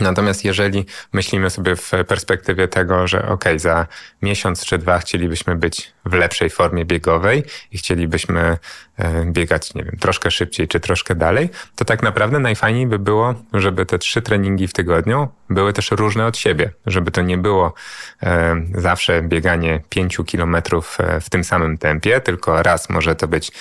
Natomiast 0.00 0.44
jeżeli 0.44 0.86
myślimy 1.12 1.50
sobie 1.50 1.76
w 1.76 1.90
perspektywie 2.08 2.68
tego, 2.68 3.08
że 3.08 3.28
ok, 3.28 3.44
za 3.56 3.86
miesiąc 4.22 4.64
czy 4.64 4.78
dwa 4.78 4.98
chcielibyśmy 4.98 5.56
być 5.56 5.92
w 6.04 6.12
lepszej 6.12 6.50
formie 6.50 6.84
biegowej 6.84 7.42
i 7.72 7.78
chcielibyśmy 7.78 8.58
e, 8.96 9.24
biegać, 9.26 9.74
nie 9.74 9.84
wiem, 9.84 9.96
troszkę 10.00 10.30
szybciej 10.30 10.68
czy 10.68 10.80
troszkę 10.80 11.14
dalej, 11.14 11.50
to 11.76 11.84
tak 11.84 12.02
naprawdę 12.02 12.38
najfajniej 12.38 12.86
by 12.86 12.98
było, 12.98 13.34
żeby 13.52 13.86
te 13.86 13.98
trzy 13.98 14.22
treningi 14.22 14.68
w 14.68 14.72
tygodniu 14.72 15.28
były 15.50 15.72
też 15.72 15.90
różne 15.90 16.26
od 16.26 16.36
siebie, 16.36 16.70
żeby 16.86 17.10
to 17.10 17.22
nie 17.22 17.38
było 17.38 17.74
e, 18.22 18.56
zawsze 18.74 19.22
bieganie 19.22 19.80
pięciu 19.88 20.24
kilometrów 20.24 20.98
e, 21.00 21.20
w 21.20 21.30
tym 21.30 21.44
samym 21.44 21.78
tempie, 21.78 22.20
tylko 22.20 22.62
raz 22.62 22.90
może 22.90 23.16
to 23.16 23.28
być 23.28 23.52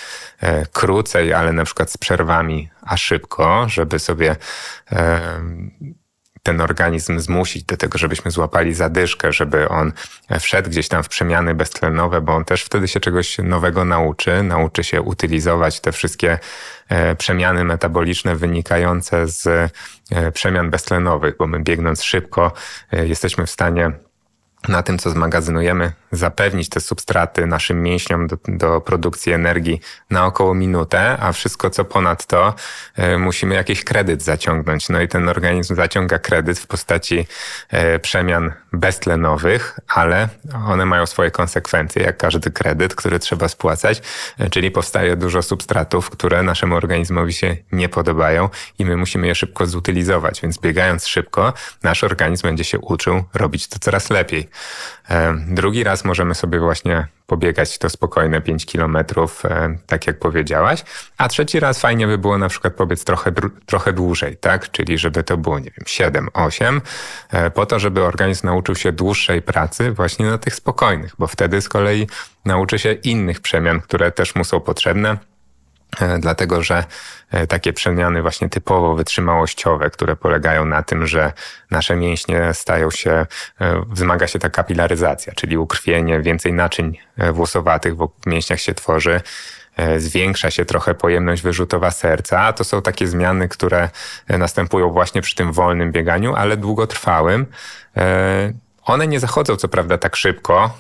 krócej, 0.74 1.34
ale 1.34 1.54
na 1.54 1.66
przykład 1.66 1.92
z 1.92 1.98
przerwami, 1.98 2.70
a 2.82 2.98
szybko, 2.98 3.66
żeby 3.70 4.00
sobie 4.00 4.36
ten 6.44 6.62
organizm 6.62 7.20
zmusić 7.20 7.64
do 7.64 7.78
tego, 7.78 7.98
żebyśmy 7.98 8.32
złapali 8.32 8.74
zadyszkę, 8.74 9.34
żeby 9.34 9.70
on 9.70 9.92
wszedł 10.40 10.70
gdzieś 10.70 10.88
tam 10.88 11.04
w 11.04 11.10
przemiany 11.10 11.56
beztlenowe, 11.56 12.22
bo 12.22 12.36
on 12.36 12.46
też 12.46 12.64
wtedy 12.64 12.88
się 12.88 13.00
czegoś 13.00 13.38
nowego 13.38 13.86
nauczy, 13.86 14.44
nauczy 14.44 14.84
się 14.84 15.02
utylizować 15.02 15.80
te 15.80 15.92
wszystkie 15.92 16.40
e, 16.90 17.16
przemiany 17.16 17.64
metaboliczne 17.64 18.36
wynikające 18.36 19.28
z 19.28 19.48
e, 20.12 20.32
przemian 20.32 20.70
beztlenowych, 20.70 21.38
bo 21.38 21.48
my 21.48 21.60
biegnąc 21.60 22.04
szybko 22.04 22.52
e, 22.92 23.08
jesteśmy 23.08 23.46
w 23.46 23.52
stanie 23.52 23.92
na 24.68 24.84
tym, 24.84 24.98
co 24.98 25.10
zmagazynujemy, 25.10 25.92
zapewnić 26.12 26.70
te 26.70 26.80
substraty 26.80 27.48
naszym 27.48 27.82
mięśniom 27.82 28.28
do, 28.28 28.38
do, 28.48 28.82
produkcji 28.82 29.34
energii 29.34 29.82
na 30.10 30.26
około 30.26 30.54
minutę, 30.54 31.18
a 31.20 31.32
wszystko 31.32 31.70
co 31.70 31.86
ponad 31.86 32.26
to 32.26 32.54
y, 33.00 33.18
musimy 33.18 33.56
jakiś 33.56 33.84
kredyt 33.84 34.24
zaciągnąć. 34.24 34.90
No 34.90 35.02
i 35.02 35.08
ten 35.08 35.30
organizm 35.30 35.76
zaciąga 35.76 36.20
kredyt 36.20 36.60
w 36.60 36.68
postaci 36.68 37.28
y, 37.96 38.00
przemian 38.00 38.54
beztlenowych, 38.74 39.80
ale 39.88 40.30
one 40.68 40.86
mają 40.86 41.06
swoje 41.06 41.32
konsekwencje, 41.32 42.04
jak 42.04 42.18
każdy 42.18 42.52
kredyt, 42.52 42.96
który 42.96 43.20
trzeba 43.20 43.48
spłacać, 43.48 44.02
y, 44.42 44.50
czyli 44.50 44.72
powstaje 44.72 45.16
dużo 45.16 45.42
substratów, 45.42 46.10
które 46.10 46.44
naszemu 46.44 46.76
organizmowi 46.76 47.34
się 47.34 47.58
nie 47.72 47.90
podobają 47.90 48.50
i 48.80 48.86
my 48.86 48.98
musimy 48.98 49.28
je 49.28 49.36
szybko 49.36 49.66
zutylizować, 49.66 50.42
więc 50.42 50.60
biegając 50.60 51.08
szybko, 51.08 51.54
nasz 51.84 52.04
organizm 52.04 52.44
będzie 52.48 52.64
się 52.64 52.80
uczył 52.80 53.24
robić 53.34 53.68
to 53.68 53.80
coraz 53.80 54.10
lepiej. 54.10 54.50
E, 55.10 55.36
drugi 55.48 55.84
raz 55.84 56.06
możemy 56.06 56.36
sobie 56.36 56.60
właśnie 56.60 57.08
pobiegać 57.28 57.78
to 57.78 57.90
spokojne 57.90 58.42
5 58.42 58.66
kilometrów, 58.66 59.46
e, 59.46 59.78
tak 59.88 60.08
jak 60.08 60.20
powiedziałaś. 60.20 60.84
A 61.18 61.28
trzeci 61.28 61.60
raz 61.60 61.80
fajnie 61.80 62.08
by 62.08 62.18
było 62.18 62.38
na 62.38 62.50
przykład 62.50 62.74
pobiec 62.74 63.04
trochę, 63.04 63.32
trochę 63.66 63.94
dłużej, 63.94 64.38
tak? 64.38 64.72
Czyli 64.72 64.98
żeby 64.98 65.24
to 65.24 65.38
było, 65.38 65.60
nie 65.60 65.72
wiem, 65.78 65.86
7, 65.86 66.30
8, 66.34 66.82
e, 67.30 67.52
po 67.52 67.66
to, 67.66 67.80
żeby 67.80 68.04
organizm 68.04 68.48
nauczył 68.48 68.76
się 68.76 68.92
dłuższej 68.92 69.42
pracy 69.42 69.92
właśnie 69.92 70.26
na 70.26 70.38
tych 70.38 70.56
spokojnych, 70.56 71.16
bo 71.20 71.28
wtedy 71.28 71.62
z 71.62 71.70
kolei 71.70 72.08
nauczy 72.46 72.80
się 72.80 72.94
innych 72.94 73.42
przemian, 73.42 73.82
które 73.82 74.12
też 74.12 74.36
mu 74.36 74.44
są 74.44 74.60
potrzebne 74.60 75.18
dlatego 76.20 76.64
że 76.64 76.84
e, 77.32 77.48
takie 77.48 77.74
przemiany 77.74 78.22
właśnie 78.22 78.50
typowo 78.50 78.96
wytrzymałościowe, 78.96 79.90
które 79.90 80.16
polegają 80.16 80.66
na 80.66 80.84
tym, 80.84 81.08
że 81.08 81.34
nasze 81.72 81.96
mięśnie 81.96 82.54
stają 82.54 82.92
się, 82.92 83.12
e, 83.12 83.26
wzmaga 83.90 84.28
się 84.28 84.40
ta 84.40 84.50
kapilaryzacja, 84.50 85.34
czyli 85.34 85.58
ukrwienie, 85.58 86.22
więcej 86.22 86.54
naczyń 86.54 86.98
włosowatych 87.34 87.96
w 87.98 88.10
mięśniach 88.26 88.60
się 88.60 88.74
tworzy, 88.74 89.22
zwiększa 89.98 90.52
się 90.52 90.66
trochę 90.66 90.94
pojemność 90.94 91.42
wyrzutowa 91.42 91.92
serca. 91.92 92.54
To 92.54 92.64
są 92.64 92.82
takie 92.82 93.08
zmiany, 93.08 93.50
które 93.50 93.90
następują 94.30 94.90
właśnie 94.90 95.22
przy 95.22 95.36
tym 95.36 95.54
wolnym 95.54 95.92
bieganiu, 95.92 96.36
ale 96.36 96.58
długotrwałym. 96.58 97.46
One 98.86 99.08
nie 99.08 99.20
zachodzą 99.20 99.56
co 99.56 99.68
prawda 99.68 99.98
tak 99.98 100.16
szybko, 100.16 100.78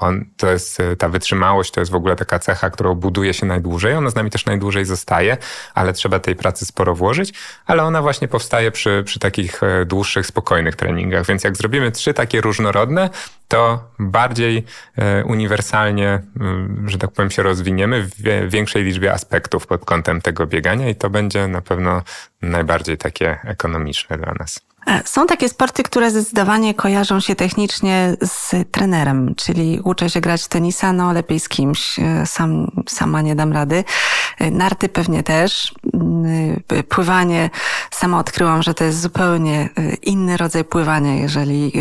on, 0.00 0.24
to 0.36 0.50
jest 0.50 0.80
e, 0.80 0.96
ta 0.96 1.08
wytrzymałość, 1.08 1.70
to 1.70 1.80
jest 1.80 1.92
w 1.92 1.94
ogóle 1.94 2.16
taka 2.16 2.38
cecha, 2.38 2.70
którą 2.70 2.94
buduje 2.94 3.34
się 3.34 3.46
najdłużej. 3.46 3.94
Ona 3.94 4.10
z 4.10 4.14
nami 4.14 4.30
też 4.30 4.46
najdłużej 4.46 4.84
zostaje, 4.84 5.36
ale 5.74 5.92
trzeba 5.92 6.18
tej 6.18 6.36
pracy 6.36 6.66
sporo 6.66 6.94
włożyć, 6.94 7.34
ale 7.66 7.82
ona 7.82 8.02
właśnie 8.02 8.28
powstaje 8.28 8.70
przy, 8.70 9.02
przy 9.06 9.18
takich 9.18 9.62
e, 9.62 9.84
dłuższych, 9.84 10.26
spokojnych 10.26 10.76
treningach. 10.76 11.26
Więc 11.26 11.44
jak 11.44 11.56
zrobimy 11.56 11.92
trzy 11.92 12.14
takie 12.14 12.40
różnorodne, 12.40 13.10
to 13.48 13.90
bardziej 13.98 14.64
e, 14.96 15.24
uniwersalnie, 15.24 16.22
mm, 16.40 16.88
że 16.88 16.98
tak 16.98 17.10
powiem, 17.10 17.30
się 17.30 17.42
rozwiniemy 17.42 18.02
w 18.02 18.48
większej 18.48 18.84
liczbie 18.84 19.12
aspektów 19.12 19.66
pod 19.66 19.84
kątem 19.84 20.20
tego 20.20 20.46
biegania 20.46 20.88
i 20.88 20.94
to 20.94 21.10
będzie 21.10 21.48
na 21.48 21.60
pewno 21.60 22.02
najbardziej 22.42 22.98
takie 22.98 23.38
ekonomiczne 23.44 24.18
dla 24.18 24.34
nas. 24.38 24.60
E, 24.88 25.02
są 25.04 25.26
takie 25.26 25.48
sporty, 25.48 25.82
które 25.82 26.10
zdecydowanie 26.10 26.74
kojarzą 26.74 27.20
się 27.20 27.34
technicznie 27.34 28.16
z 28.22 28.54
trenerem, 28.70 29.34
czyli 29.34 29.80
uczę 29.84 30.10
się 30.10 30.20
grać 30.20 30.48
tenisa, 30.48 30.92
no 30.92 31.12
lepiej 31.12 31.40
z 31.40 31.48
kimś, 31.48 31.98
e, 31.98 32.26
sam, 32.26 32.70
sama 32.88 33.22
nie 33.22 33.34
dam 33.34 33.52
rady. 33.52 33.84
E, 34.38 34.50
narty 34.50 34.88
pewnie 34.88 35.22
też. 35.22 35.74
Pływanie, 36.88 37.50
sama 37.90 38.18
odkryłam, 38.18 38.62
że 38.62 38.74
to 38.74 38.84
jest 38.84 39.00
zupełnie 39.00 39.68
inny 40.02 40.36
rodzaj 40.36 40.64
pływania, 40.64 41.14
jeżeli 41.14 41.72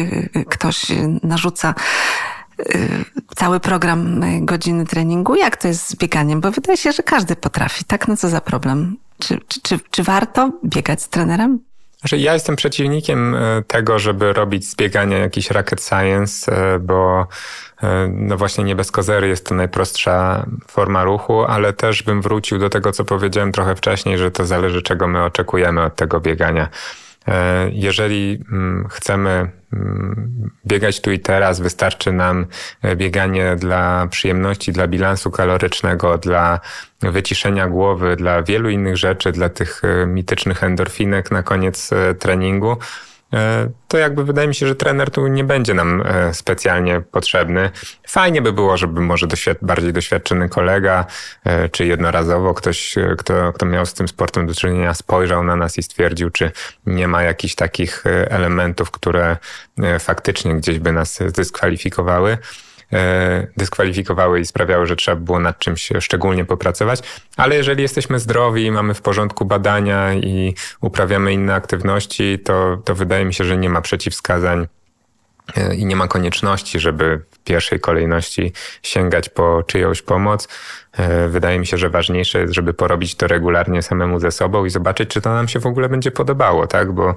ktoś 0.50 0.86
narzuca 1.24 1.74
cały 3.36 3.60
program 3.60 4.22
godziny 4.46 4.86
treningu. 4.86 5.36
Jak 5.36 5.58
to 5.58 5.68
jest 5.68 5.88
z 5.88 5.96
bieganiem? 5.96 6.42
Bo 6.42 6.52
wydaje 6.52 6.78
się, 6.78 6.92
że 6.92 7.04
każdy 7.04 7.36
potrafi. 7.36 7.86
Tak, 7.86 8.08
no 8.08 8.18
co 8.18 8.30
za 8.30 8.42
problem? 8.42 8.98
Czy, 9.20 9.40
czy, 9.48 9.62
czy, 9.62 9.80
czy 9.92 10.04
warto 10.04 10.52
biegać 10.66 11.02
z 11.02 11.10
trenerem? 11.10 11.60
Znaczy, 12.00 12.18
ja 12.18 12.34
jestem 12.34 12.56
przeciwnikiem 12.56 13.36
e, 13.36 13.64
tego, 13.68 14.00
żeby 14.00 14.34
robić 14.34 14.70
z 14.70 14.76
biegania 14.76 15.18
jakiś 15.18 15.52
rocket 15.52 15.84
science, 15.84 16.52
e, 16.52 16.80
bo 16.80 17.28
e, 17.84 18.08
no 18.12 18.38
właśnie 18.38 18.64
nie 18.64 18.76
bez 18.76 18.92
kozery 18.92 19.28
jest 19.28 19.46
to 19.46 19.56
najprostsza 19.56 20.46
forma 20.68 21.04
ruchu, 21.04 21.44
ale 21.44 21.74
też 21.74 22.04
bym 22.04 22.22
wrócił 22.22 22.60
do 22.60 22.70
tego, 22.70 22.92
co 22.92 23.06
powiedziałem 23.06 23.52
trochę 23.52 23.76
wcześniej, 23.76 24.18
że 24.18 24.32
to 24.32 24.46
zależy, 24.46 24.82
czego 24.82 25.08
my 25.08 25.24
oczekujemy 25.24 25.84
od 25.84 25.96
tego 25.96 26.20
biegania. 26.20 26.70
Jeżeli 27.72 28.44
mm, 28.52 28.88
chcemy 28.90 29.52
biegać 30.66 31.02
tu 31.02 31.12
i 31.12 31.20
teraz, 31.20 31.60
wystarczy 31.60 32.12
nam 32.12 32.46
bieganie 32.96 33.56
dla 33.56 34.08
przyjemności, 34.08 34.72
dla 34.72 34.88
bilansu 34.88 35.32
kalorycznego, 35.32 36.18
dla 36.18 36.60
wyciszenia 37.02 37.68
głowy, 37.68 38.16
dla 38.16 38.44
wielu 38.44 38.70
innych 38.70 38.98
rzeczy, 38.98 39.32
dla 39.32 39.50
tych 39.50 39.82
mitycznych 40.08 40.64
endorfinek 40.64 41.32
na 41.32 41.44
koniec 41.44 41.90
treningu. 42.20 42.72
E, 42.72 43.07
to 43.88 43.98
jakby 43.98 44.24
wydaje 44.24 44.48
mi 44.48 44.56
się, 44.56 44.68
że 44.68 44.76
trener 44.76 45.12
tu 45.12 45.28
nie 45.28 45.44
będzie 45.44 45.74
nam 45.74 46.04
e, 46.06 46.34
specjalnie 46.34 47.02
potrzebny. 47.02 47.70
Fajnie 48.08 48.42
by 48.42 48.54
było, 48.54 48.78
żeby 48.78 49.02
może 49.02 49.28
doświad 49.28 49.58
bardziej 49.62 49.94
doświadczony 49.94 50.50
kolega, 50.50 51.06
e, 51.44 51.70
czy 51.70 51.86
jednorazowo 51.86 52.54
ktoś, 52.54 52.96
kto, 53.18 53.54
kto 53.54 53.66
miał 53.66 53.86
z 53.86 53.94
tym 53.94 54.08
sportem 54.08 54.48
do 54.48 54.54
czynienia, 54.54 54.94
spojrzał 54.94 55.44
na 55.44 55.56
nas 55.56 55.78
i 55.78 55.84
stwierdził, 55.84 56.30
czy 56.30 56.52
nie 56.86 57.08
ma 57.08 57.24
jakichś 57.24 57.56
takich 57.56 58.04
elementów, 58.30 58.92
które 58.92 59.38
faktycznie 60.00 60.56
gdzieś 60.56 60.80
by 60.80 60.92
nas 60.92 61.20
dyskwalifikowały. 61.34 62.38
E, 62.94 63.48
dyskwalifikowały 63.58 64.40
i 64.40 64.46
sprawiały, 64.46 64.86
że 64.86 64.96
trzeba 64.96 65.22
było 65.22 65.40
nad 65.40 65.60
czymś 65.60 65.90
szczególnie 66.00 66.46
popracować. 66.46 67.00
Ale 67.38 67.56
jeżeli 67.56 67.82
jesteśmy 67.82 68.20
zdrowi 68.20 68.66
i 68.66 68.72
mamy 68.72 68.94
w 68.94 69.02
porządku 69.02 69.46
badania 69.46 70.14
i 70.14 70.56
uprawiamy 70.82 71.34
inne 71.34 71.56
aktywności, 71.56 72.40
to, 72.40 72.82
to 72.86 72.96
wydaje 72.96 73.26
mi 73.26 73.34
się, 73.34 73.44
że 73.44 73.58
nie 73.58 73.70
ma 73.70 73.82
przeciwwskazań 73.82 74.68
e, 75.58 75.76
i 75.76 75.86
nie 75.86 75.96
ma 75.96 76.08
konieczności, 76.08 76.80
żeby 76.80 77.22
w 77.32 77.40
pierwszej 77.40 77.80
kolejności 77.80 78.54
sięgać 78.84 79.30
po 79.30 79.64
czyjąś 79.64 80.02
pomoc. 80.02 80.48
E, 80.94 81.28
wydaje 81.28 81.60
mi 81.60 81.68
się, 81.68 81.78
że 81.78 81.90
ważniejsze 81.90 82.40
jest, 82.40 82.54
żeby 82.54 82.74
porobić 82.74 83.16
to 83.16 83.28
regularnie 83.28 83.82
samemu 83.82 84.20
ze 84.20 84.32
sobą 84.32 84.66
i 84.66 84.70
zobaczyć, 84.70 85.10
czy 85.10 85.22
to 85.22 85.34
nam 85.34 85.48
się 85.48 85.60
w 85.60 85.66
ogóle 85.66 85.90
będzie 85.90 86.12
podobało, 86.12 86.68
tak? 86.68 86.92
Bo 86.92 87.16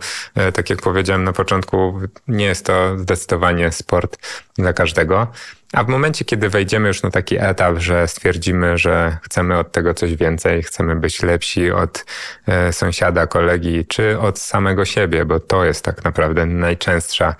tak 0.54 0.70
jak 0.70 0.82
powiedziałem 0.82 1.24
na 1.24 1.32
początku, 1.32 2.00
nie 2.28 2.44
jest 2.44 2.66
to 2.66 2.98
zdecydowanie 2.98 3.72
sport 3.72 4.18
dla 4.58 4.72
każdego. 4.72 5.26
A 5.72 5.84
w 5.84 5.88
momencie, 5.88 6.24
kiedy 6.24 6.48
wejdziemy 6.48 6.88
już 6.88 7.02
na 7.02 7.10
taki 7.10 7.36
etap, 7.38 7.78
że 7.78 8.08
stwierdzimy, 8.08 8.78
że 8.78 9.16
chcemy 9.22 9.58
od 9.58 9.72
tego 9.72 9.94
coś 9.94 10.16
więcej, 10.16 10.62
chcemy 10.62 10.96
być 10.96 11.22
lepsi 11.22 11.70
od 11.70 12.04
e, 12.46 12.72
sąsiada, 12.72 13.26
kolegi, 13.26 13.86
czy 13.86 14.18
od 14.18 14.38
samego 14.38 14.84
siebie, 14.84 15.24
bo 15.24 15.40
to 15.40 15.64
jest 15.64 15.84
tak 15.84 16.04
naprawdę 16.04 16.46
najczęstsza 16.46 17.34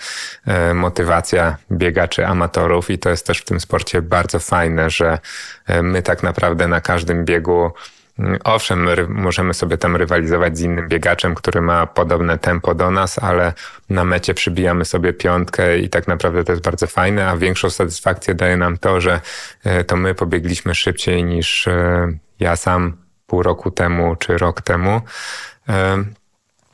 e, 0.46 0.74
motywacja 0.74 1.56
biegaczy 1.72 2.26
amatorów 2.26 2.90
i 2.90 2.98
to 2.98 3.10
jest 3.10 3.26
też 3.26 3.38
w 3.38 3.44
tym 3.44 3.60
sporcie 3.60 4.02
bardzo 4.02 4.38
fajne, 4.38 4.90
że 4.90 5.18
e, 5.66 5.82
my 5.82 6.02
tak 6.02 6.22
naprawdę 6.22 6.68
na 6.68 6.80
każdym 6.80 7.24
biegu 7.24 7.72
Owszem, 8.44 8.86
możemy 9.08 9.54
sobie 9.54 9.78
tam 9.78 9.96
rywalizować 9.96 10.58
z 10.58 10.60
innym 10.60 10.88
biegaczem, 10.88 11.34
który 11.34 11.60
ma 11.60 11.86
podobne 11.86 12.38
tempo 12.38 12.74
do 12.74 12.90
nas, 12.90 13.18
ale 13.18 13.52
na 13.90 14.04
mecie 14.04 14.34
przybijamy 14.34 14.84
sobie 14.84 15.12
piątkę 15.12 15.78
i 15.78 15.88
tak 15.88 16.08
naprawdę 16.08 16.44
to 16.44 16.52
jest 16.52 16.64
bardzo 16.64 16.86
fajne, 16.86 17.28
a 17.28 17.36
większą 17.36 17.70
satysfakcję 17.70 18.34
daje 18.34 18.56
nam 18.56 18.78
to, 18.78 19.00
że 19.00 19.20
e, 19.64 19.84
to 19.84 19.96
my 19.96 20.14
pobiegliśmy 20.14 20.74
szybciej 20.74 21.24
niż 21.24 21.68
e, 21.68 22.08
ja 22.40 22.56
sam 22.56 22.96
pół 23.26 23.42
roku 23.42 23.70
temu 23.70 24.16
czy 24.16 24.38
rok 24.38 24.62
temu. 24.62 25.00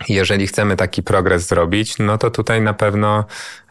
Jeżeli 0.08 0.46
chcemy 0.46 0.76
taki 0.76 1.02
progres 1.02 1.46
zrobić, 1.46 1.98
no 1.98 2.18
to 2.18 2.30
tutaj 2.30 2.62
na 2.62 2.74
pewno 2.74 3.24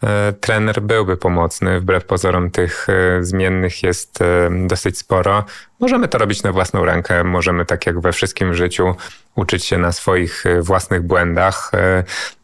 e, 0.04 0.34
trener 0.34 0.82
byłby 0.82 1.18
pomocny. 1.18 1.80
Wbrew 1.80 2.06
pozorom 2.06 2.52
tych 2.52 2.88
e, 2.90 3.24
zmiennych 3.24 3.84
jest 3.84 4.22
e, 4.22 4.50
dosyć 4.68 4.98
sporo. 4.98 5.46
Możemy 5.80 6.08
to 6.08 6.18
robić 6.18 6.44
na 6.44 6.52
własną 6.52 6.86
rękę, 6.86 7.24
możemy 7.24 7.66
tak 7.66 7.86
jak 7.86 8.00
we 8.00 8.12
wszystkim 8.12 8.52
w 8.52 8.56
życiu 8.56 8.96
uczyć 9.36 9.66
się 9.66 9.78
na 9.78 9.92
swoich 9.92 10.44
własnych 10.62 11.02
błędach, 11.02 11.72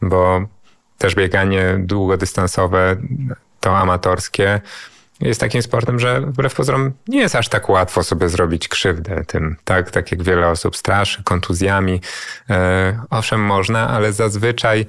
bo 0.02 0.42
też 0.98 1.16
bieganie 1.16 1.76
długodystansowe 1.80 2.96
to 3.60 3.78
amatorskie 3.78 4.62
jest 5.22 5.40
takim 5.40 5.62
sportem, 5.62 6.00
że 6.00 6.22
wbrew 6.22 6.56
pozorom 6.56 6.92
nie 7.08 7.20
jest 7.20 7.36
aż 7.36 7.50
tak 7.50 7.70
łatwo 7.70 8.04
sobie 8.04 8.30
zrobić 8.30 8.68
krzywdę 8.68 9.24
tym, 9.28 9.56
tak? 9.64 9.92
Tak 9.92 10.12
jak 10.12 10.24
wiele 10.24 10.48
osób 10.48 10.76
straszy 10.76 11.24
kontuzjami. 11.24 12.02
E, 12.50 13.00
owszem, 13.10 13.42
można, 13.42 13.90
ale 13.90 14.14
zazwyczaj 14.14 14.86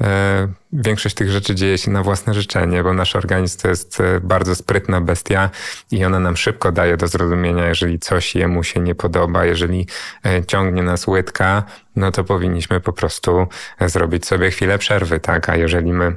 e, 0.00 0.48
większość 0.72 1.14
tych 1.14 1.30
rzeczy 1.30 1.54
dzieje 1.54 1.78
się 1.78 1.90
na 1.90 2.02
własne 2.02 2.34
życzenie, 2.34 2.82
bo 2.82 2.92
nasz 2.92 3.16
organizm 3.16 3.60
to 3.60 3.68
jest 3.68 4.00
e, 4.00 4.20
bardzo 4.20 4.54
sprytna 4.54 5.00
bestia 5.00 5.50
i 5.90 6.04
ona 6.04 6.20
nam 6.20 6.36
szybko 6.36 6.72
daje 6.72 6.96
do 6.96 7.08
zrozumienia, 7.08 7.68
jeżeli 7.68 7.98
coś 7.98 8.34
jemu 8.34 8.64
się 8.64 8.80
nie 8.80 8.94
podoba, 8.94 9.44
jeżeli 9.44 9.86
e, 10.26 10.44
ciągnie 10.44 10.82
nas 10.82 11.06
łydka, 11.06 11.62
no 11.96 12.12
to 12.12 12.24
powinniśmy 12.24 12.80
po 12.80 12.92
prostu 12.92 13.46
zrobić 13.80 14.26
sobie 14.26 14.50
chwilę 14.50 14.78
przerwy, 14.78 15.20
tak? 15.20 15.48
A 15.48 15.56
jeżeli 15.56 15.92
my 15.92 16.16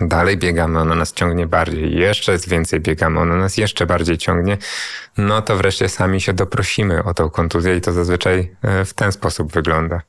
dalej 0.00 0.36
biegamy, 0.36 0.80
ona 0.80 0.94
nas 0.94 1.12
ciągnie 1.12 1.46
bardziej, 1.46 1.94
jeszcze 1.94 2.38
więcej 2.38 2.80
biegamy, 2.80 3.20
ona 3.20 3.36
nas 3.36 3.56
jeszcze 3.56 3.86
bardziej 3.86 4.18
ciągnie, 4.18 4.58
no 5.18 5.42
to 5.42 5.56
wreszcie 5.56 5.88
sami 5.88 6.20
się 6.20 6.32
doprosimy 6.32 7.04
o 7.04 7.14
tą 7.14 7.30
kontuzję 7.30 7.76
i 7.76 7.80
to 7.80 7.92
zazwyczaj 7.92 8.56
e, 8.62 8.84
w 8.84 8.94
ten 8.94 9.12
sposób 9.12 9.52
wygląda. 9.52 10.00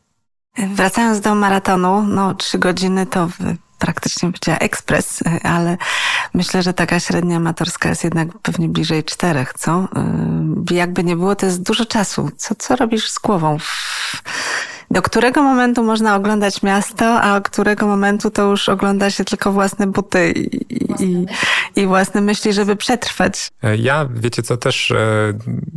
Wracając 0.58 1.22
do 1.22 1.36
maratonu, 1.36 2.02
no 2.02 2.34
trzy 2.34 2.60
godziny 2.60 3.06
to 3.06 3.30
praktycznie 3.80 4.32
powiedziała 4.32 4.60
ekspres, 4.60 5.22
e, 5.22 5.48
ale 5.48 5.78
myślę, 6.34 6.64
że 6.64 6.74
taka 6.74 7.00
średnia 7.00 7.38
amatorska 7.38 7.90
jest 7.90 8.04
jednak 8.04 8.28
pewnie 8.42 8.70
bliżej 8.70 9.04
czterech, 9.04 9.54
co? 9.54 9.88
E, 10.72 10.76
jakby 10.76 11.04
nie 11.04 11.16
było, 11.16 11.36
to 11.36 11.46
jest 11.46 11.64
dużo 11.64 11.86
czasu. 11.86 12.30
Co, 12.38 12.56
co 12.56 12.76
robisz 12.76 13.12
z 13.12 13.20
głową? 13.20 13.58
Do 14.92 15.02
którego 15.02 15.44
momentu 15.44 15.84
można 15.84 16.16
oglądać 16.16 16.64
miasto, 16.64 17.22
a 17.22 17.38
od 17.38 17.50
którego 17.50 17.88
momentu 17.88 18.32
to 18.32 18.50
już 18.50 18.70
ogląda 18.70 19.10
się 19.10 19.26
tylko 19.26 19.52
własne 19.52 19.88
buty 19.88 20.32
i, 20.32 20.66
i, 21.04 21.26
i 21.76 21.88
własne 21.88 22.22
myśli, 22.22 22.54
żeby 22.54 22.76
przetrwać. 22.76 23.50
E, 23.64 23.78
ja, 23.78 24.08
wiecie 24.16 24.44
co, 24.44 24.58
też 24.58 24.92
e, 24.92 24.98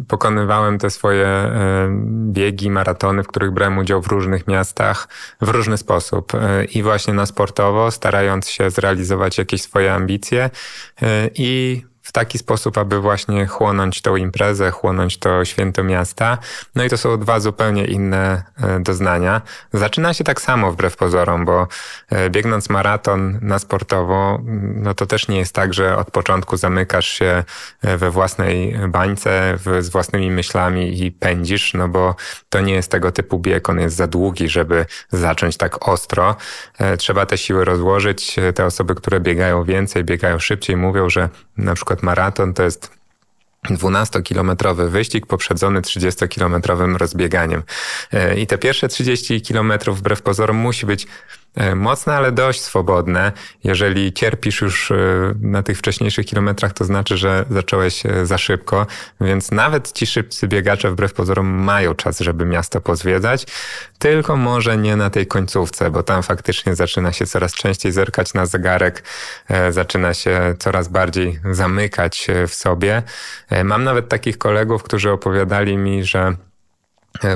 pokonywałem 0.09 0.79
te 0.79 0.91
swoje 0.91 1.27
e, 1.27 1.89
biegi, 2.33 2.71
maratony, 2.71 3.23
w 3.23 3.27
których 3.27 3.51
brałem 3.51 3.79
udział 3.79 4.03
w 4.03 4.07
różnych 4.07 4.47
miastach 4.47 5.09
w 5.41 5.49
różny 5.49 5.79
sposób. 5.79 6.33
I 6.75 6.83
właśnie 6.83 7.15
na 7.15 7.27
sportowo, 7.27 7.91
starając 7.91 8.49
się 8.49 8.71
zrealizować 8.71 9.39
jakieś 9.39 9.63
swoje 9.63 9.95
ambicje 9.95 10.51
i 11.35 11.83
w 12.09 12.13
taki 12.13 12.39
sposób, 12.39 12.79
aby 12.79 13.01
właśnie 13.01 13.47
chłonąć 13.47 14.03
tą 14.03 14.17
imprezę, 14.17 14.71
chłonąć 14.71 15.19
to 15.19 15.45
święto 15.45 15.85
miasta. 15.85 16.39
No 16.75 16.85
i 16.85 16.89
to 16.89 16.99
są 16.99 17.19
dwa 17.19 17.41
zupełnie 17.41 17.85
inne 17.85 18.43
e, 18.63 18.81
doznania. 18.81 19.43
Zaczyna 19.73 20.15
się 20.15 20.25
tak 20.25 20.41
samo 20.41 20.73
wbrew 20.73 20.97
pozorom, 20.97 21.45
bo 21.45 21.69
e, 22.11 22.31
biegnąc 22.31 22.71
maraton 22.71 23.39
na 23.43 23.59
sportowo, 23.59 24.39
mm, 24.41 24.83
no 24.83 24.95
to 24.95 25.07
też 25.07 25.29
nie 25.29 25.39
jest 25.39 25.55
tak, 25.55 25.75
że 25.75 25.97
od 25.97 26.11
początku 26.11 26.57
zamykasz 26.57 27.09
się 27.09 27.45
e, 27.83 27.97
we 27.97 28.11
własnej 28.11 28.79
bańce 28.89 29.59
w, 29.65 29.83
z 29.83 29.89
własnymi 29.89 30.31
myślami 30.31 31.03
i 31.05 31.13
pędzisz, 31.13 31.75
no 31.75 31.89
bo 31.89 32.15
to 32.49 32.61
nie 32.61 32.75
jest 32.75 32.91
tego 32.91 33.13
typu 33.13 33.39
bieg, 33.39 33.69
on 33.69 33.81
jest 33.81 33.97
za 33.97 34.07
długi, 34.07 34.49
żeby 34.49 34.87
zacząć 35.11 35.57
tak 35.57 35.89
ostro. 35.89 36.37
Trzeba 36.99 37.27
te 37.27 37.39
siły 37.39 37.65
rozłożyć. 37.65 38.37
Te 38.55 38.65
osoby, 38.65 38.95
które 38.95 39.21
biegają 39.21 39.65
więcej, 39.65 40.05
biegają 40.05 40.39
szybciej, 40.39 40.77
mówią, 40.77 41.11
że 41.11 41.29
na 41.57 41.75
przykład 41.75 41.98
przykład 41.99 42.03
maraton 42.03 42.55
to 42.55 42.63
jest 42.63 42.91
12-kilometrowy 43.71 44.89
wyścig 44.89 45.27
poprzedzony 45.27 45.81
30-kilometrowym 45.81 46.97
rozbieganiem. 46.97 47.63
E, 48.13 48.39
I 48.41 48.47
te 48.47 48.59
pierwsze 48.59 48.89
30 48.89 49.43
kilometrów 49.43 49.99
wbrew 49.99 50.23
pozorom 50.23 50.57
musi 50.57 50.87
być 50.87 51.07
mocne, 51.77 52.15
ale 52.15 52.33
dość 52.33 52.61
swobodne. 52.61 53.33
Jeżeli 53.65 54.13
cierpisz 54.13 54.61
już 54.61 54.91
e, 54.91 54.95
na 55.41 55.63
tych 55.63 55.79
wcześniejszych 55.79 56.27
kilometrach, 56.27 56.73
to 56.73 56.85
znaczy, 56.85 57.17
że 57.17 57.45
zacząłeś 57.51 58.07
e, 58.07 58.27
za 58.27 58.39
szybko, 58.39 58.87
więc 59.21 59.51
nawet 59.51 59.93
ci 59.93 60.07
szybcy 60.07 60.49
biegacze 60.49 60.91
wbrew 60.91 61.13
pozorom 61.13 61.47
mają 61.47 61.95
czas, 61.95 62.21
żeby 62.21 62.45
miasto 62.45 62.81
pozwiedzać, 62.81 63.47
tylko 63.99 64.37
może 64.37 64.77
nie 64.77 64.97
na 64.97 65.11
tej 65.11 65.27
końcówce, 65.27 65.91
bo 65.91 66.03
tam 66.03 66.23
faktycznie 66.23 66.75
zaczyna 66.75 67.13
się 67.13 67.27
coraz 67.27 67.55
częściej 67.55 67.93
zerkać 67.93 68.35
na 68.35 68.47
zegarek, 68.47 69.03
zaczyna 69.71 70.15
się 70.15 70.55
coraz 70.59 70.89
bardziej 70.89 71.41
zamykać 71.51 72.27
w 72.49 72.55
sobie. 72.55 73.03
Mam 73.65 73.85
nawet 73.85 74.09
takich 74.09 74.39
kolegów, 74.39 74.83
którzy 74.83 75.11
opowiadali 75.11 75.77
mi, 75.77 76.05
że 76.05 76.37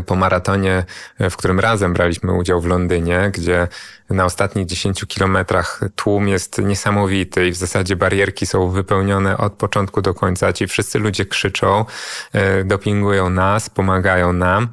po 0.06 0.16
maratonie, 0.16 0.84
w 1.20 1.36
którym 1.36 1.60
razem 1.60 1.92
braliśmy 1.92 2.32
udział 2.32 2.60
w 2.60 2.66
Londynie, 2.66 3.30
gdzie 3.34 3.68
na 4.14 4.24
ostatnich 4.24 4.66
10 4.66 5.04
kilometrach 5.08 5.80
tłum 5.96 6.28
jest 6.28 6.58
niesamowity 6.58 7.48
i 7.48 7.52
w 7.52 7.56
zasadzie 7.56 7.96
barierki 7.96 8.46
są 8.46 8.68
wypełnione 8.68 9.38
od 9.38 9.52
początku 9.52 10.02
do 10.02 10.14
końca. 10.14 10.52
Ci 10.52 10.66
wszyscy 10.66 10.98
ludzie 10.98 11.26
krzyczą, 11.26 11.84
e, 12.32 12.64
dopingują 12.64 13.30
nas, 13.30 13.70
pomagają 13.70 14.32
nam, 14.32 14.68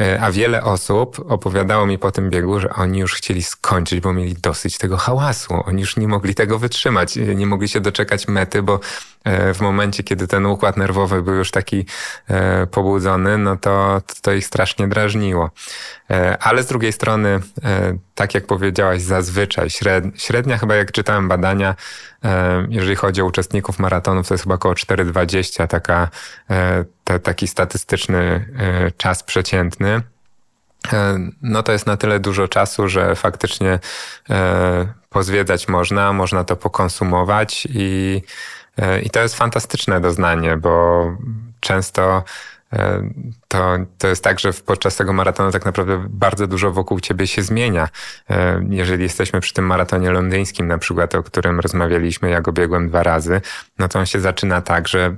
e, 0.00 0.20
a 0.20 0.32
wiele 0.32 0.62
osób 0.62 1.24
opowiadało 1.28 1.86
mi 1.86 1.98
po 1.98 2.10
tym 2.10 2.30
biegu, 2.30 2.60
że 2.60 2.70
oni 2.70 2.98
już 2.98 3.14
chcieli 3.14 3.42
skończyć, 3.42 4.00
bo 4.00 4.12
mieli 4.12 4.34
dosyć 4.34 4.78
tego 4.78 4.96
hałasu. 4.96 5.62
Oni 5.66 5.80
już 5.80 5.96
nie 5.96 6.08
mogli 6.08 6.34
tego 6.34 6.58
wytrzymać, 6.58 7.16
nie 7.16 7.46
mogli 7.46 7.68
się 7.68 7.80
doczekać 7.80 8.28
mety, 8.28 8.62
bo 8.62 8.80
w 9.54 9.60
momencie, 9.60 10.02
kiedy 10.02 10.26
ten 10.28 10.46
układ 10.46 10.76
nerwowy 10.76 11.22
był 11.22 11.34
już 11.34 11.50
taki 11.50 11.86
pobudzony, 12.70 13.38
no 13.38 13.56
to, 13.56 14.02
to 14.22 14.32
ich 14.32 14.46
strasznie 14.46 14.88
drażniło. 14.88 15.50
Ale 16.40 16.62
z 16.62 16.66
drugiej 16.66 16.92
strony, 16.92 17.40
tak 18.14 18.34
jak 18.34 18.46
powiedziałaś, 18.84 19.02
zazwyczaj 19.02 19.68
średnia, 20.16 20.58
chyba 20.58 20.74
jak 20.74 20.92
czytałem 20.92 21.28
badania, 21.28 21.74
jeżeli 22.68 22.96
chodzi 22.96 23.22
o 23.22 23.24
uczestników 23.24 23.78
maratonów, 23.78 24.28
to 24.28 24.34
jest 24.34 24.44
chyba 24.44 24.54
około 24.54 24.74
4,20, 24.74 25.66
taka, 25.66 26.08
taki 27.22 27.48
statystyczny 27.48 28.48
czas 28.96 29.22
przeciętny. 29.22 30.02
E, 30.92 31.18
no 31.42 31.62
to 31.62 31.72
jest 31.72 31.86
na 31.86 31.96
tyle 31.96 32.20
dużo 32.20 32.48
czasu, 32.48 32.88
że 32.88 33.14
faktycznie 33.14 33.78
e, 34.30 34.92
pozwiedzać 35.08 35.68
można, 35.68 36.12
można 36.12 36.44
to 36.44 36.56
pokonsumować 36.56 37.68
i, 37.70 38.22
e, 38.78 39.00
i 39.00 39.10
to 39.10 39.20
jest 39.20 39.34
fantastyczne 39.34 40.00
doznanie, 40.00 40.56
bo 40.56 41.06
często 41.60 42.24
to, 43.48 43.76
to 43.98 44.08
jest 44.08 44.24
tak, 44.24 44.40
że 44.40 44.52
podczas 44.52 44.96
tego 44.96 45.12
maratonu 45.12 45.52
tak 45.52 45.64
naprawdę 45.64 46.04
bardzo 46.08 46.46
dużo 46.46 46.72
wokół 46.72 47.00
ciebie 47.00 47.26
się 47.26 47.42
zmienia. 47.42 47.88
Jeżeli 48.68 49.02
jesteśmy 49.02 49.40
przy 49.40 49.54
tym 49.54 49.66
maratonie 49.66 50.10
londyńskim, 50.10 50.66
na 50.66 50.78
przykład, 50.78 51.14
o 51.14 51.22
którym 51.22 51.60
rozmawialiśmy, 51.60 52.30
ja 52.30 52.40
go 52.40 52.52
biegłem 52.52 52.88
dwa 52.88 53.02
razy, 53.02 53.40
no 53.78 53.88
to 53.88 53.98
on 53.98 54.06
się 54.06 54.20
zaczyna 54.20 54.60
tak, 54.60 54.88
że 54.88 55.16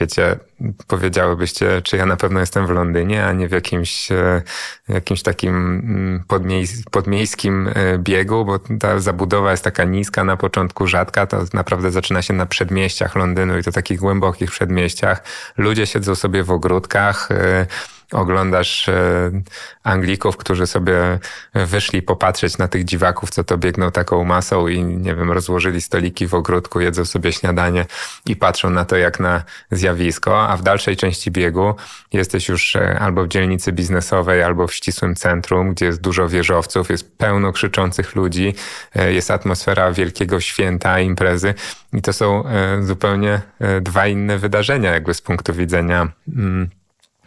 wiecie, 0.00 0.38
powiedziałybyście, 0.86 1.82
czy 1.82 1.96
ja 1.96 2.06
na 2.06 2.16
pewno 2.16 2.40
jestem 2.40 2.66
w 2.66 2.70
Londynie, 2.70 3.26
a 3.26 3.32
nie 3.32 3.48
w 3.48 3.52
jakimś, 3.52 4.12
e, 4.12 4.42
jakimś 4.88 5.22
takim 5.22 5.54
mm, 5.56 6.24
podmiej, 6.28 6.66
podmiejskim 6.90 7.68
e, 7.74 7.98
biegu, 7.98 8.44
bo 8.44 8.58
ta 8.58 9.00
zabudowa 9.00 9.50
jest 9.50 9.64
taka 9.64 9.84
niska 9.84 10.24
na 10.24 10.36
początku, 10.36 10.86
rzadka, 10.86 11.26
to 11.26 11.44
naprawdę 11.52 11.90
zaczyna 11.90 12.22
się 12.22 12.34
na 12.34 12.46
przedmieściach 12.46 13.16
Londynu 13.16 13.58
i 13.58 13.62
to 13.62 13.72
takich 13.72 13.98
głębokich 13.98 14.50
przedmieściach. 14.50 15.22
Ludzie 15.56 15.86
siedzą 15.86 16.14
sobie 16.14 16.42
w 16.42 16.50
ogródkach, 16.50 17.28
e, 17.30 17.66
oglądasz 18.12 18.88
e, 18.88 19.30
Anglików, 19.82 20.36
którzy 20.36 20.66
sobie 20.66 21.18
wyszli 21.54 22.02
popatrzeć 22.02 22.58
na 22.58 22.68
tych 22.68 22.84
dziwaków, 22.84 23.30
co 23.30 23.44
to 23.44 23.58
biegną 23.58 23.90
taką 23.90 24.24
masą 24.24 24.68
i 24.68 24.84
nie 24.84 25.14
wiem, 25.14 25.32
rozłożyli 25.32 25.80
stoliki 25.80 26.26
w 26.26 26.34
ogródku, 26.34 26.80
jedzą 26.80 27.04
sobie 27.04 27.32
śniadanie 27.32 27.86
i 28.26 28.36
patrzą 28.36 28.70
na 28.70 28.84
to 28.84 28.96
jak 28.96 29.20
na 29.20 29.42
zjawisko, 29.70 30.48
a 30.48 30.56
w 30.56 30.62
dalszej 30.62 30.96
części 30.96 31.30
biegu 31.30 31.74
jesteś 32.12 32.48
już 32.48 32.76
e, 32.76 32.98
albo 32.98 33.24
w 33.24 33.28
dzielnicy 33.28 33.72
biznesowej, 33.72 34.42
albo 34.42 34.66
w 34.66 34.74
ścisłym 34.74 35.14
centrum, 35.14 35.74
gdzie 35.74 35.86
jest 35.86 36.00
dużo 36.00 36.28
wieżowców, 36.28 36.90
jest 36.90 37.18
pełno 37.18 37.52
krzyczących 37.52 38.14
ludzi, 38.14 38.54
e, 38.94 39.12
jest 39.12 39.30
atmosfera 39.30 39.92
wielkiego 39.92 40.40
święta, 40.40 41.00
imprezy 41.00 41.54
i 41.92 42.02
to 42.02 42.12
są 42.12 42.44
zupełnie 42.80 43.40
dwa 43.80 44.06
inne 44.06 44.38
wydarzenia 44.38 44.92
jakby 44.92 45.14
z 45.14 45.20
punktu 45.20 45.52
widzenia 45.52 46.08
mm, 46.36 46.70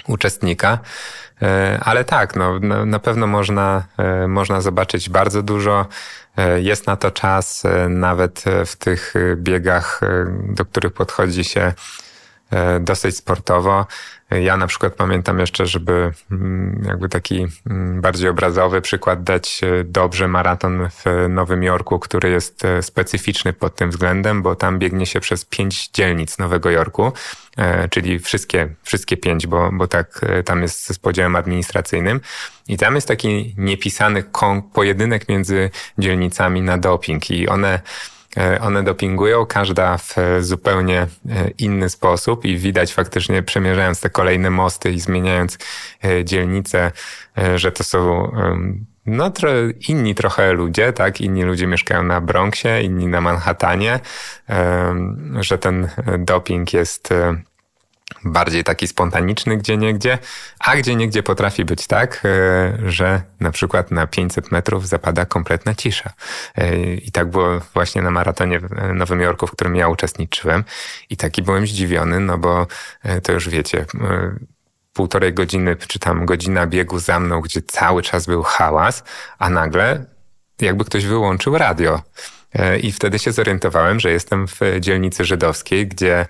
uczestnika. 0.07 0.79
E, 1.41 1.79
ale 1.81 2.03
tak, 2.03 2.35
no, 2.35 2.59
na 2.85 2.99
pewno 2.99 3.27
można, 3.27 3.83
e, 3.97 4.27
można 4.27 4.61
zobaczyć 4.61 5.09
bardzo 5.09 5.43
dużo. 5.43 5.85
E, 6.37 6.61
jest 6.61 6.87
na 6.87 6.95
to 6.95 7.11
czas, 7.11 7.63
nawet 7.89 8.43
w 8.65 8.75
tych 8.75 9.13
biegach, 9.35 10.01
do 10.49 10.65
których 10.65 10.93
podchodzi 10.93 11.43
się 11.43 11.73
dosyć 12.79 13.17
sportowo. 13.17 13.85
Ja 14.31 14.57
na 14.57 14.67
przykład 14.67 14.93
pamiętam 14.93 15.39
jeszcze, 15.39 15.65
żeby 15.65 16.11
mm, 16.31 16.83
jakby 16.87 17.09
taki 17.09 17.47
mm, 17.69 18.01
bardziej 18.01 18.29
obrazowy 18.29 18.81
przykład 18.81 19.23
dać 19.23 19.61
e, 19.63 19.83
dobrze 19.83 20.27
maraton 20.27 20.89
w 20.89 21.29
Nowym 21.29 21.63
Jorku, 21.63 21.99
który 21.99 22.29
jest 22.29 22.65
e, 22.65 22.83
specyficzny 22.83 23.53
pod 23.53 23.75
tym 23.75 23.89
względem, 23.89 24.41
bo 24.41 24.55
tam 24.55 24.79
biegnie 24.79 25.05
się 25.05 25.19
przez 25.19 25.45
pięć 25.45 25.89
dzielnic 25.89 26.37
Nowego 26.37 26.69
Jorku, 26.69 27.11
e, 27.57 27.89
czyli 27.89 28.19
wszystkie, 28.19 28.69
wszystkie 28.83 29.17
pięć, 29.17 29.47
bo, 29.47 29.69
bo 29.73 29.87
tak 29.87 30.25
tam 30.45 30.61
jest 30.61 30.93
z 30.93 30.99
podziałem 30.99 31.35
administracyjnym. 31.35 32.21
I 32.67 32.77
tam 32.77 32.95
jest 32.95 33.07
taki 33.07 33.55
niepisany 33.57 34.23
pojedynek 34.73 35.29
między 35.29 35.69
dzielnicami 35.97 36.61
na 36.61 36.77
doping 36.77 37.31
i 37.31 37.47
one 37.47 37.79
E, 37.79 37.81
one 38.61 38.83
dopingują, 38.83 39.45
każda 39.45 39.97
w 39.97 40.15
zupełnie 40.39 41.01
e, 41.01 41.07
inny 41.57 41.89
sposób 41.89 42.45
i 42.45 42.57
widać 42.57 42.93
faktycznie 42.93 43.43
przemierzając 43.43 44.01
te 44.01 44.09
kolejne 44.09 44.49
mosty 44.49 44.91
i 44.91 44.99
zmieniając 44.99 45.57
e, 46.03 46.25
dzielnice, 46.25 46.91
że 47.55 47.71
to 47.71 47.83
są 47.83 48.31
no, 49.05 49.29
tro, 49.29 49.49
inni 49.87 50.15
trochę 50.15 50.53
ludzie, 50.53 50.93
tak? 50.93 51.21
Inni 51.21 51.43
ludzie 51.43 51.67
mieszkają 51.67 52.03
na 52.03 52.21
Bronxie, 52.21 52.83
inni 52.83 53.07
na 53.07 53.21
Manhattanie, 53.21 53.99
że 55.39 55.57
ten 55.57 55.89
doping 56.19 56.73
jest 56.73 57.13
bardziej 58.23 58.63
taki 58.63 58.87
spontaniczny 58.87 59.57
gdzie 59.57 59.77
niegdzie, 59.77 60.17
a 60.59 60.75
gdzie 60.75 60.95
niegdzie 60.95 61.23
potrafi 61.23 61.65
być 61.65 61.87
tak, 61.87 62.21
e, 62.25 62.91
że 62.91 63.21
na 63.39 63.51
przykład 63.51 63.91
na 63.91 64.07
500 64.07 64.51
metrów 64.51 64.87
zapada 64.87 65.25
kompletna 65.25 65.75
cisza. 65.75 66.13
E, 66.55 66.77
I 66.93 67.11
tak 67.11 67.29
było 67.29 67.59
właśnie 67.73 68.01
na 68.01 68.11
maratonie 68.11 68.59
w 68.59 68.93
Nowym 68.93 69.21
Jorku, 69.21 69.47
w 69.47 69.51
którym 69.51 69.75
ja 69.75 69.87
uczestniczyłem. 69.87 70.63
I 71.09 71.17
taki 71.17 71.41
byłem 71.41 71.67
zdziwiony, 71.67 72.19
no 72.19 72.37
bo 72.37 72.67
e, 73.03 73.21
to 73.21 73.31
już 73.31 73.49
wiecie, 73.49 73.85
półtorej 74.93 75.33
godziny, 75.33 75.75
czy 75.75 75.99
tam 75.99 76.25
godzina 76.25 76.67
biegu 76.67 76.99
za 76.99 77.19
mną, 77.19 77.41
gdzie 77.41 77.61
cały 77.61 78.01
czas 78.01 78.25
był 78.25 78.43
hałas, 78.43 79.03
a 79.39 79.49
nagle 79.49 80.05
jakby 80.61 80.85
ktoś 80.85 81.05
wyłączył 81.05 81.57
radio. 81.57 82.01
I 82.81 82.91
wtedy 82.91 83.19
się 83.19 83.31
zorientowałem, 83.31 83.99
że 83.99 84.11
jestem 84.11 84.47
w 84.47 84.59
dzielnicy 84.79 85.25
żydowskiej, 85.25 85.87
gdzie 85.87 86.25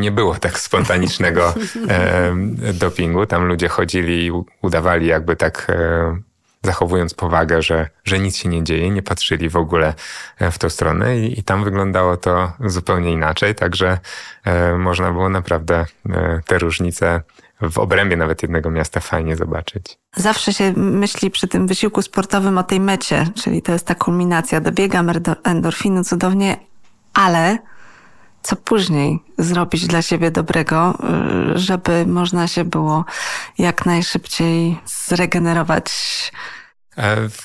nie 0.00 0.10
było 0.10 0.34
tak 0.34 0.58
spontanicznego 0.58 1.54
e, 1.88 2.32
dopingu. 2.72 3.26
Tam 3.26 3.44
ludzie 3.44 3.68
chodzili 3.68 4.26
i 4.26 4.30
udawali 4.62 5.06
jakby 5.06 5.36
tak 5.36 5.66
e, 5.68 6.16
zachowując 6.66 7.14
powagę, 7.14 7.62
że, 7.62 7.88
że 8.04 8.18
nic 8.18 8.36
się 8.36 8.48
nie 8.48 8.64
dzieje, 8.64 8.90
nie 8.90 9.02
patrzyli 9.02 9.48
w 9.48 9.56
ogóle 9.56 9.94
e, 10.38 10.50
w 10.50 10.58
tą 10.58 10.70
stronę 10.70 11.18
i, 11.18 11.38
i 11.40 11.42
tam 11.42 11.64
wyglądało 11.64 12.16
to 12.16 12.52
zupełnie 12.64 13.12
inaczej, 13.12 13.54
także 13.54 13.98
e, 14.44 14.76
można 14.76 15.12
było 15.12 15.28
naprawdę 15.28 15.86
e, 16.10 16.40
te 16.46 16.58
różnice 16.58 17.20
w 17.60 17.78
obrębie 17.78 18.16
nawet 18.16 18.42
jednego 18.42 18.70
miasta 18.70 19.00
fajnie 19.00 19.36
zobaczyć. 19.36 19.98
Zawsze 20.16 20.52
się 20.52 20.72
myśli 20.76 21.30
przy 21.30 21.48
tym 21.48 21.66
wysiłku 21.66 22.02
sportowym 22.02 22.58
o 22.58 22.62
tej 22.62 22.80
mecie, 22.80 23.26
czyli 23.34 23.62
to 23.62 23.72
jest 23.72 23.86
ta 23.86 23.94
kulminacja, 23.94 24.60
dobiegam 24.60 25.10
endorfinu 25.44 26.04
cudownie, 26.04 26.56
ale 27.14 27.58
co 28.46 28.56
później 28.56 29.18
zrobić 29.38 29.86
dla 29.86 30.02
siebie 30.02 30.30
dobrego, 30.30 30.98
y, 31.54 31.58
żeby 31.58 32.06
można 32.06 32.48
się 32.48 32.64
było 32.64 33.04
jak 33.58 33.86
najszybciej 33.86 34.78
zregenerować 35.06 35.92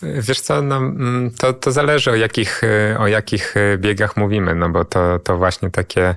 Wiesz 0.02 0.42
co, 0.42 0.62
no, 0.62 0.78
mm, 0.78 1.32
to, 1.32 1.54
to 1.54 1.72
zależy 1.72 2.12
o 2.12 2.16
jakich, 2.16 2.62
o 3.00 3.08
jakich 3.08 3.56
biegach 3.78 4.18
mówimy, 4.18 4.56
no 4.56 4.70
bo 4.70 4.86
to, 4.86 5.20
to 5.20 5.38
właśnie 5.38 5.70
takie 5.72 6.16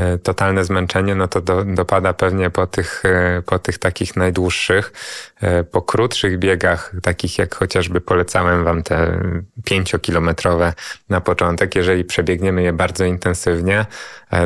E, 0.00 0.18
totalne 0.18 0.64
zmęczenie, 0.64 1.14
no 1.14 1.28
to 1.28 1.40
do, 1.40 1.64
dopada 1.64 2.12
pewnie 2.12 2.50
po 2.50 2.66
tych, 2.66 3.02
e, 3.04 3.42
po 3.46 3.58
tych 3.58 3.78
takich 3.78 4.16
najdłuższych. 4.16 4.92
E, 5.40 5.64
po 5.64 5.82
krótszych 5.82 6.38
biegach, 6.38 6.92
takich 7.02 7.38
jak 7.38 7.54
chociażby 7.54 8.00
polecałem 8.00 8.64
wam 8.64 8.82
te 8.82 9.20
pięciokilometrowe 9.64 10.72
na 11.08 11.20
początek, 11.20 11.74
jeżeli 11.74 12.04
przebiegniemy 12.04 12.62
je 12.62 12.72
bardzo 12.72 13.04
intensywnie, 13.04 13.86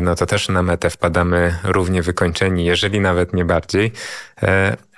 no 0.01 0.15
to 0.15 0.25
też 0.25 0.49
na 0.49 0.63
metę 0.63 0.89
wpadamy 0.89 1.55
równie 1.63 2.01
wykończeni, 2.01 2.65
jeżeli 2.65 2.99
nawet 2.99 3.33
nie 3.33 3.45
bardziej, 3.45 3.91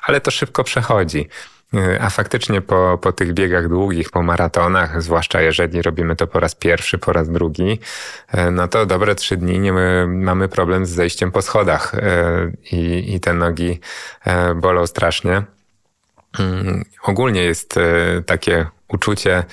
ale 0.04 0.22
to 0.22 0.32
szybko 0.32 0.64
przechodzi. 0.64 1.30
E, 1.74 2.01
a 2.01 2.09
faktycznie 2.09 2.61
po, 2.61 2.99
po 3.01 3.11
tych 3.11 3.34
biegach 3.34 3.68
długich, 3.68 4.09
po 4.09 4.24
maratonach, 4.24 5.03
zwłaszcza 5.03 5.41
jeżeli 5.41 5.82
robimy 5.82 6.15
to 6.15 6.28
po 6.28 6.39
raz 6.39 6.55
pierwszy, 6.55 6.97
po 6.97 7.13
raz 7.13 7.30
drugi, 7.30 7.80
e, 8.28 8.51
no 8.51 8.68
to 8.68 8.86
dobre 8.86 9.15
trzy 9.15 9.38
dni 9.38 9.59
nie 9.59 9.74
my, 9.74 10.05
mamy 10.07 10.47
problem 10.47 10.86
z 10.86 10.89
zejściem 10.89 11.32
po 11.32 11.41
schodach 11.41 11.95
e, 11.95 12.51
i, 12.72 13.13
i 13.15 13.20
te 13.20 13.34
nogi 13.34 13.80
bolą 14.55 14.88
strasznie. 14.88 15.43
Mm, 16.39 16.86
ogólnie 17.03 17.43
jest 17.43 17.76
takie 18.26 18.65
uczucie, 18.88 19.43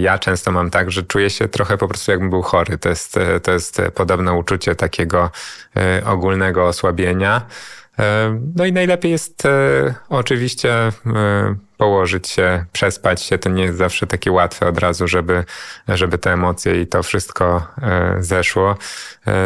ja 0.00 0.18
często 0.18 0.52
mam 0.52 0.70
tak, 0.70 0.90
że 0.90 1.02
czuję 1.02 1.30
się 1.30 1.48
trochę 1.48 1.78
po 1.78 1.88
prostu 1.88 2.10
jakbym 2.10 2.30
był 2.30 2.42
chory. 2.42 2.78
To 2.78 2.88
jest, 2.88 3.18
to 3.42 3.52
jest 3.52 3.82
podobne 3.94 4.32
uczucie 4.32 4.74
takiego 4.74 5.30
ogólnego 6.04 6.66
osłabienia. 6.66 7.46
E, 7.98 8.38
no 8.56 8.64
i 8.64 8.72
najlepiej 8.72 9.12
jest 9.12 9.46
e, 9.46 9.94
oczywiście 10.08 10.72
e, 10.74 10.92
położyć 11.76 12.28
się, 12.28 12.64
przespać 12.72 13.22
się. 13.22 13.38
To 13.38 13.50
nie 13.50 13.62
jest 13.62 13.78
zawsze 13.78 14.06
takie 14.06 14.32
łatwe 14.32 14.66
od 14.66 14.78
razu, 14.78 15.08
żeby, 15.08 15.44
żeby 15.88 16.18
te 16.18 16.32
emocje 16.32 16.80
i 16.80 16.86
to 16.86 17.02
wszystko 17.02 17.66
zeszło. 18.18 18.76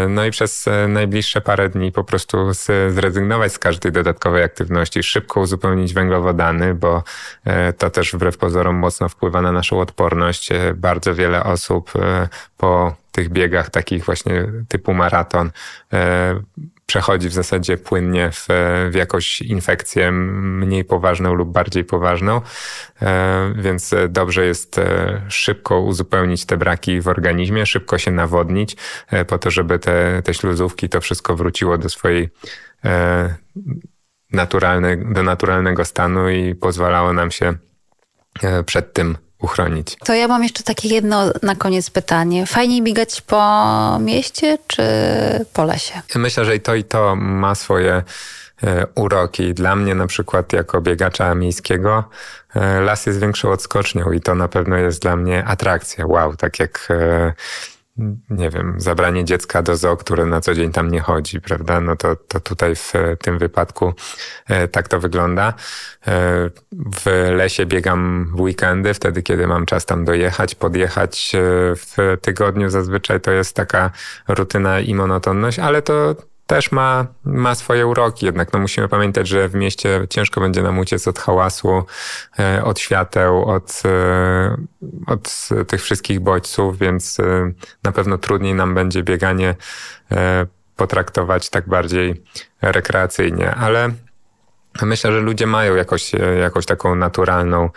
No 0.09 0.25
i 0.25 0.31
przez 0.31 0.67
najbliższe 0.89 1.41
parę 1.41 1.69
dni 1.69 1.93
po 1.93 2.05
prostu 2.05 2.53
zrezygnować 2.91 3.53
z 3.53 3.59
każdej 3.59 3.93
dodatkowej 3.93 4.43
aktywności, 4.43 5.03
szybko 5.03 5.41
uzupełnić 5.41 5.95
węglowodany, 5.95 6.75
bo 6.75 7.03
to 7.79 7.91
też 7.91 8.13
wbrew 8.13 8.39
pozorom 8.39 8.77
mocno 8.77 9.09
wpływa 9.09 9.43
na 9.43 9.53
naszą 9.53 9.81
odporność. 9.81 10.49
Bardzo 10.75 11.15
wiele 11.15 11.45
osób 11.45 11.93
po 12.57 12.97
tych 13.13 13.29
biegach 13.29 13.71
takich 13.71 14.05
właśnie 14.05 14.45
typu 14.69 14.95
maraton 14.95 15.51
przechodzi 16.87 17.29
w 17.29 17.33
zasadzie 17.33 17.77
płynnie 17.77 18.31
w, 18.33 18.47
w 18.91 18.95
jakąś 18.95 19.41
infekcję 19.43 20.13
mniej 20.13 20.85
poważną 20.85 21.35
lub 21.35 21.53
bardziej 21.53 21.85
poważną, 21.85 22.41
e, 23.03 23.55
więc 23.57 23.95
dobrze 24.09 24.47
jest 24.47 24.79
e, 24.79 25.23
szybko 25.29 25.81
uzupełnić 25.81 26.47
te 26.47 26.57
braki 26.57 27.01
w 27.01 27.09
organizmie, 27.09 27.67
szybko 27.67 27.99
się 27.99 28.11
nawodnić, 28.11 28.77
e, 29.11 29.25
po 29.25 29.39
to, 29.39 29.51
żeby 29.51 29.79
te, 29.79 30.23
te 30.25 30.35
śluzówki, 30.35 30.89
to 30.89 31.01
wszystko 31.01 31.37
wróciło 31.37 31.79
do 31.79 31.89
swojej 31.89 32.29
naturalne, 34.33 34.97
do 34.97 35.23
naturalnego 35.23 35.85
stanu 35.85 36.31
i 36.31 36.55
pozwalało 36.55 37.13
nam 37.13 37.31
się 37.31 37.55
przed 38.67 38.93
tym 38.93 39.17
uchronić. 39.43 39.97
To 40.05 40.15
ja 40.15 40.29
mam 40.29 40.43
jeszcze 40.43 40.63
takie 40.63 40.89
jedno 40.89 41.33
na 41.43 41.55
koniec 41.55 41.91
pytanie. 41.91 42.47
Fajniej 42.47 42.83
biegać 42.83 43.21
po 43.21 43.99
mieście 44.01 44.59
czy 44.67 44.83
po 45.53 45.65
lesie? 45.65 46.03
Myślę, 46.15 46.45
że 46.45 46.57
i 46.57 46.61
to 46.61 46.75
i 46.75 46.85
to 46.85 47.17
ma 47.17 47.55
swoje 47.55 48.03
e, 48.63 48.87
uroki. 48.95 49.55
Dla 49.55 49.77
mnie 49.77 49.95
na 49.95 50.07
przykład 50.07 50.53
jako 50.53 50.81
biegacza 50.81 51.35
miejskiego 51.35 52.05
e, 52.55 52.81
las 52.81 53.07
jest 53.07 53.21
większą 53.21 53.51
odskocznią 53.51 54.13
i 54.13 54.21
to 54.21 54.35
na 54.35 54.49
pewno 54.49 54.77
jest 54.77 55.03
dla 55.03 55.17
mnie 55.17 55.45
atrakcja. 55.45 56.07
Wow, 56.07 56.37
tak 56.37 56.59
jak 56.59 56.89
e, 56.91 57.33
nie 58.31 58.51
wiem, 58.51 58.75
zabranie 58.77 59.25
dziecka 59.25 59.63
do 59.63 59.77
zoo, 59.77 59.97
które 59.97 60.27
na 60.27 60.41
co 60.41 60.55
dzień 60.55 60.73
tam 60.73 60.91
nie 60.91 61.01
chodzi, 61.01 61.41
prawda? 61.41 61.81
No 61.81 61.97
to, 61.97 62.17
to 62.17 62.41
tutaj 62.41 62.77
w 62.77 62.93
tym 63.23 63.39
wypadku 63.39 63.95
e, 64.49 64.69
tak 64.69 64.89
to 64.89 65.01
wygląda. 65.01 65.55
E, 66.07 66.51
w 66.73 67.31
lesie 67.31 67.67
biegam 67.67 68.33
w 68.37 68.41
weekendy, 68.41 68.95
wtedy 68.95 69.23
kiedy 69.23 69.47
mam 69.47 69.67
czas 69.67 69.87
tam 69.87 70.05
dojechać, 70.05 70.55
podjechać. 70.55 71.33
E, 71.35 71.41
w 71.77 72.17
tygodniu 72.23 72.71
zazwyczaj 72.71 73.21
to 73.21 73.31
jest 73.31 73.57
taka 73.57 73.91
rutyna 74.29 74.81
i 74.81 74.95
monotonność, 74.95 75.59
ale 75.59 75.83
to 75.83 76.17
też 76.47 76.73
ma, 76.73 77.07
ma 77.25 77.55
swoje 77.55 77.87
uroki. 77.87 78.27
Jednak 78.27 78.53
no 78.53 78.59
musimy 78.59 78.89
pamiętać, 78.89 79.29
że 79.29 79.49
w 79.49 79.55
mieście 79.55 80.07
ciężko 80.11 80.41
będzie 80.41 80.63
nam 80.63 80.79
uciec 80.79 81.09
od 81.09 81.19
hałasu, 81.19 81.85
e, 82.39 82.65
od 82.65 82.81
świateł, 82.81 83.45
od, 83.45 83.83
e, 83.85 84.57
od 85.07 85.49
tych 85.67 85.83
wszystkich 85.83 86.21
bodźców, 86.21 86.79
więc 86.79 87.21
e, 87.21 87.53
na 87.83 87.93
pewno 87.93 88.19
trudniej 88.19 88.55
nam 88.55 88.75
będzie 88.75 89.03
bieganie 89.03 89.55
potraktować 90.77 91.51
tak 91.51 91.69
bardziej 91.69 92.23
rekreacyjnie, 92.63 93.55
ale 93.55 93.91
myślę, 94.83 95.13
że 95.13 95.21
ludzie 95.21 95.47
mają 95.47 95.75
jakoś, 95.75 96.13
jakąś 96.41 96.67
taką 96.67 96.95
naturalną 96.95 97.71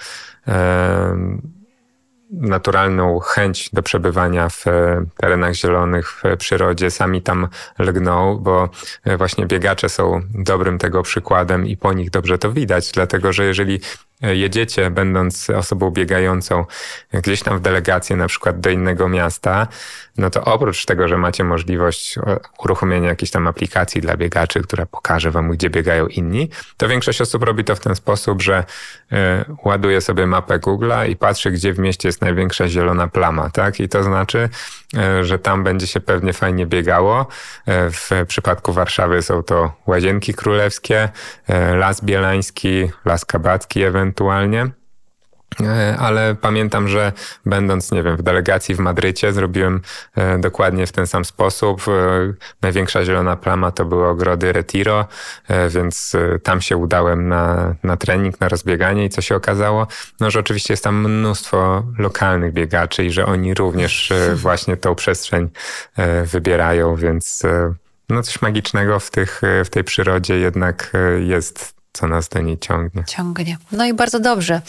naturalną 2.32 3.19
chęć 3.19 3.69
do 3.73 3.84
przebywania 3.84 4.49
w 4.49 4.67
e, 4.67 5.05
terenach 5.17 5.53
zielonych, 5.53 6.11
w 6.11 6.38
przyrodzie, 6.38 6.91
sami 6.91 7.21
tam 7.21 7.47
lgną, 7.80 8.38
bo 8.38 8.69
e, 9.03 9.17
właśnie 9.17 9.45
biegacze 9.45 9.89
są 9.89 10.21
dobrym 10.34 10.77
tego 10.77 11.03
przykładem 11.03 11.67
i 11.67 11.77
po 11.77 11.93
nich 11.93 12.09
dobrze 12.09 12.38
to 12.38 12.51
widać, 12.51 12.91
dlatego 12.91 13.34
że 13.34 13.45
jeżeli 13.45 13.80
jedziecie, 14.22 14.91
będąc 14.91 15.49
osobą 15.49 15.91
biegającą 15.91 16.65
gdzieś 17.13 17.43
tam 17.43 17.57
w 17.57 17.61
delegację, 17.61 18.15
na 18.15 18.28
przykład 18.28 18.59
do 18.59 18.70
innego 18.70 19.09
miasta, 19.09 19.67
no 20.17 20.30
to 20.30 20.43
oprócz 20.43 20.86
tego, 20.86 21.07
że 21.07 21.17
macie 21.17 21.43
możliwość 21.43 22.15
uruchomienia 22.59 23.09
jakiejś 23.09 23.32
tam 23.32 23.47
aplikacji 23.47 24.01
dla 24.01 24.17
biegaczy, 24.17 24.61
która 24.61 24.86
pokaże 24.86 25.32
wam, 25.32 25.51
gdzie 25.51 25.70
biegają 25.70 26.07
inni, 26.07 26.49
to 26.78 26.88
większość 26.88 27.22
osób 27.22 27.43
robi 27.43 27.63
to 27.63 27.76
w 27.76 27.80
ten 27.80 27.95
sposób, 27.95 28.41
że 28.41 28.63
y, 29.11 29.15
ładuje 29.63 30.01
sobie 30.01 30.28
mapę 30.28 30.59
Google'a 30.59 31.09
i 31.09 31.15
patrzy, 31.15 31.51
gdzie 31.51 31.74
w 31.74 31.80
mieście 31.80 32.07
jest 32.07 32.22
największa 32.22 32.67
zielona 32.67 33.07
plama, 33.07 33.49
tak? 33.49 33.80
I 33.80 33.89
to 33.89 34.03
znaczy, 34.03 34.49
że 35.21 35.39
tam 35.39 35.63
będzie 35.63 35.87
się 35.87 35.99
pewnie 35.99 36.33
fajnie 36.33 36.65
biegało. 36.65 37.21
Y, 37.21 37.71
w 37.91 38.09
przypadku 38.27 38.73
Warszawy 38.73 39.21
są 39.21 39.43
to 39.43 39.73
Łazienki 39.87 40.33
Królewskie, 40.33 41.09
Las 41.75 42.01
Bielański, 42.01 42.91
Las 43.05 43.25
Kabacki 43.25 43.83
ewentualnie. 43.83 44.61
E, 44.61 44.78
ale 46.00 46.36
pamiętam, 46.36 46.88
że 46.88 47.14
będąc, 47.45 47.91
nie 47.91 48.04
wiem, 48.04 48.18
w 48.18 48.22
delegacji 48.22 48.76
w 48.76 48.80
Madrycie, 48.80 49.34
zrobiłem 49.34 49.82
e, 50.16 50.39
dokładnie 50.39 50.88
w 50.88 50.91
ten 50.91 51.08
sam 51.08 51.26
sposób. 51.26 51.82
E, 51.88 51.91
największa 52.62 53.06
zielona 53.06 53.36
plama 53.36 53.72
to 53.72 53.86
były 53.86 54.08
ogrody 54.08 54.54
Retiro, 54.54 55.08
więc 55.70 56.16
tam 56.43 56.62
się 56.62 56.78
udałem 56.78 57.28
na, 57.28 57.76
na 57.84 57.97
trening, 57.97 58.39
na 58.39 58.50
rozbieganie 58.50 59.06
i 59.06 59.10
co 59.10 59.22
się 59.22 59.36
okazało? 59.36 59.88
No, 60.20 60.32
że 60.32 60.39
oczywiście 60.39 60.74
jest 60.74 60.84
tam 60.84 61.10
mnóstwo 61.10 61.84
lokalnych 61.97 62.54
biegaczy 62.54 63.06
i 63.06 63.12
że 63.12 63.26
oni 63.26 63.54
również 63.54 64.14
właśnie 64.36 64.78
tą 64.78 64.95
przestrzeń 64.95 65.50
wybierają, 66.26 66.95
więc 66.95 67.43
no 68.10 68.24
coś 68.24 68.41
magicznego 68.41 69.00
w, 69.00 69.12
tych, 69.12 69.41
w 69.66 69.70
tej 69.70 69.84
przyrodzie 69.84 70.39
jednak 70.39 70.91
jest 71.20 71.80
co 71.93 72.08
nas 72.08 72.30
do 72.30 72.41
niej 72.41 72.58
ciągnie. 72.58 73.04
Ciągnie. 73.04 73.58
No 73.72 73.86
i 73.86 73.93
bardzo 73.93 74.20
dobrze. 74.20 74.62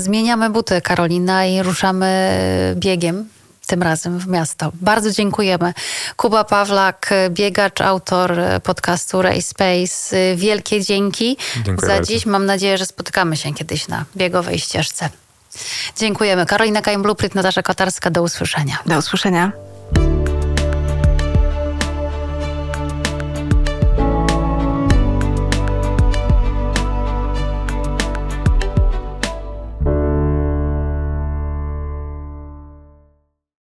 Zmieniamy 0.00 0.50
buty, 0.50 0.80
Karolina, 0.80 1.46
i 1.46 1.62
ruszamy 1.62 2.36
biegiem. 2.76 3.28
Tym 3.66 3.82
razem 3.82 4.18
w 4.18 4.26
miasto. 4.26 4.72
Bardzo 4.74 5.10
dziękujemy. 5.10 5.74
Kuba 6.16 6.44
Pawlak, 6.44 7.10
biegacz, 7.30 7.80
autor 7.80 8.36
podcastu 8.62 9.22
Race 9.22 9.42
Space. 9.42 10.16
Wielkie 10.36 10.84
dzięki 10.84 11.36
Dziękuję 11.54 11.88
za 11.88 11.94
bardzo. 11.94 12.12
dziś. 12.12 12.26
Mam 12.26 12.46
nadzieję, 12.46 12.78
że 12.78 12.86
spotykamy 12.86 13.36
się 13.36 13.54
kiedyś 13.54 13.88
na 13.88 14.04
biegowej 14.16 14.58
ścieżce. 14.58 15.08
Dziękujemy. 15.96 16.46
Karolina 16.46 16.82
Kajem 16.82 17.02
Blueprint, 17.02 17.34
Natasza 17.34 17.62
Kotarska. 17.62 18.10
Do 18.10 18.22
usłyszenia. 18.22 18.78
Do 18.86 18.98
usłyszenia. 18.98 19.52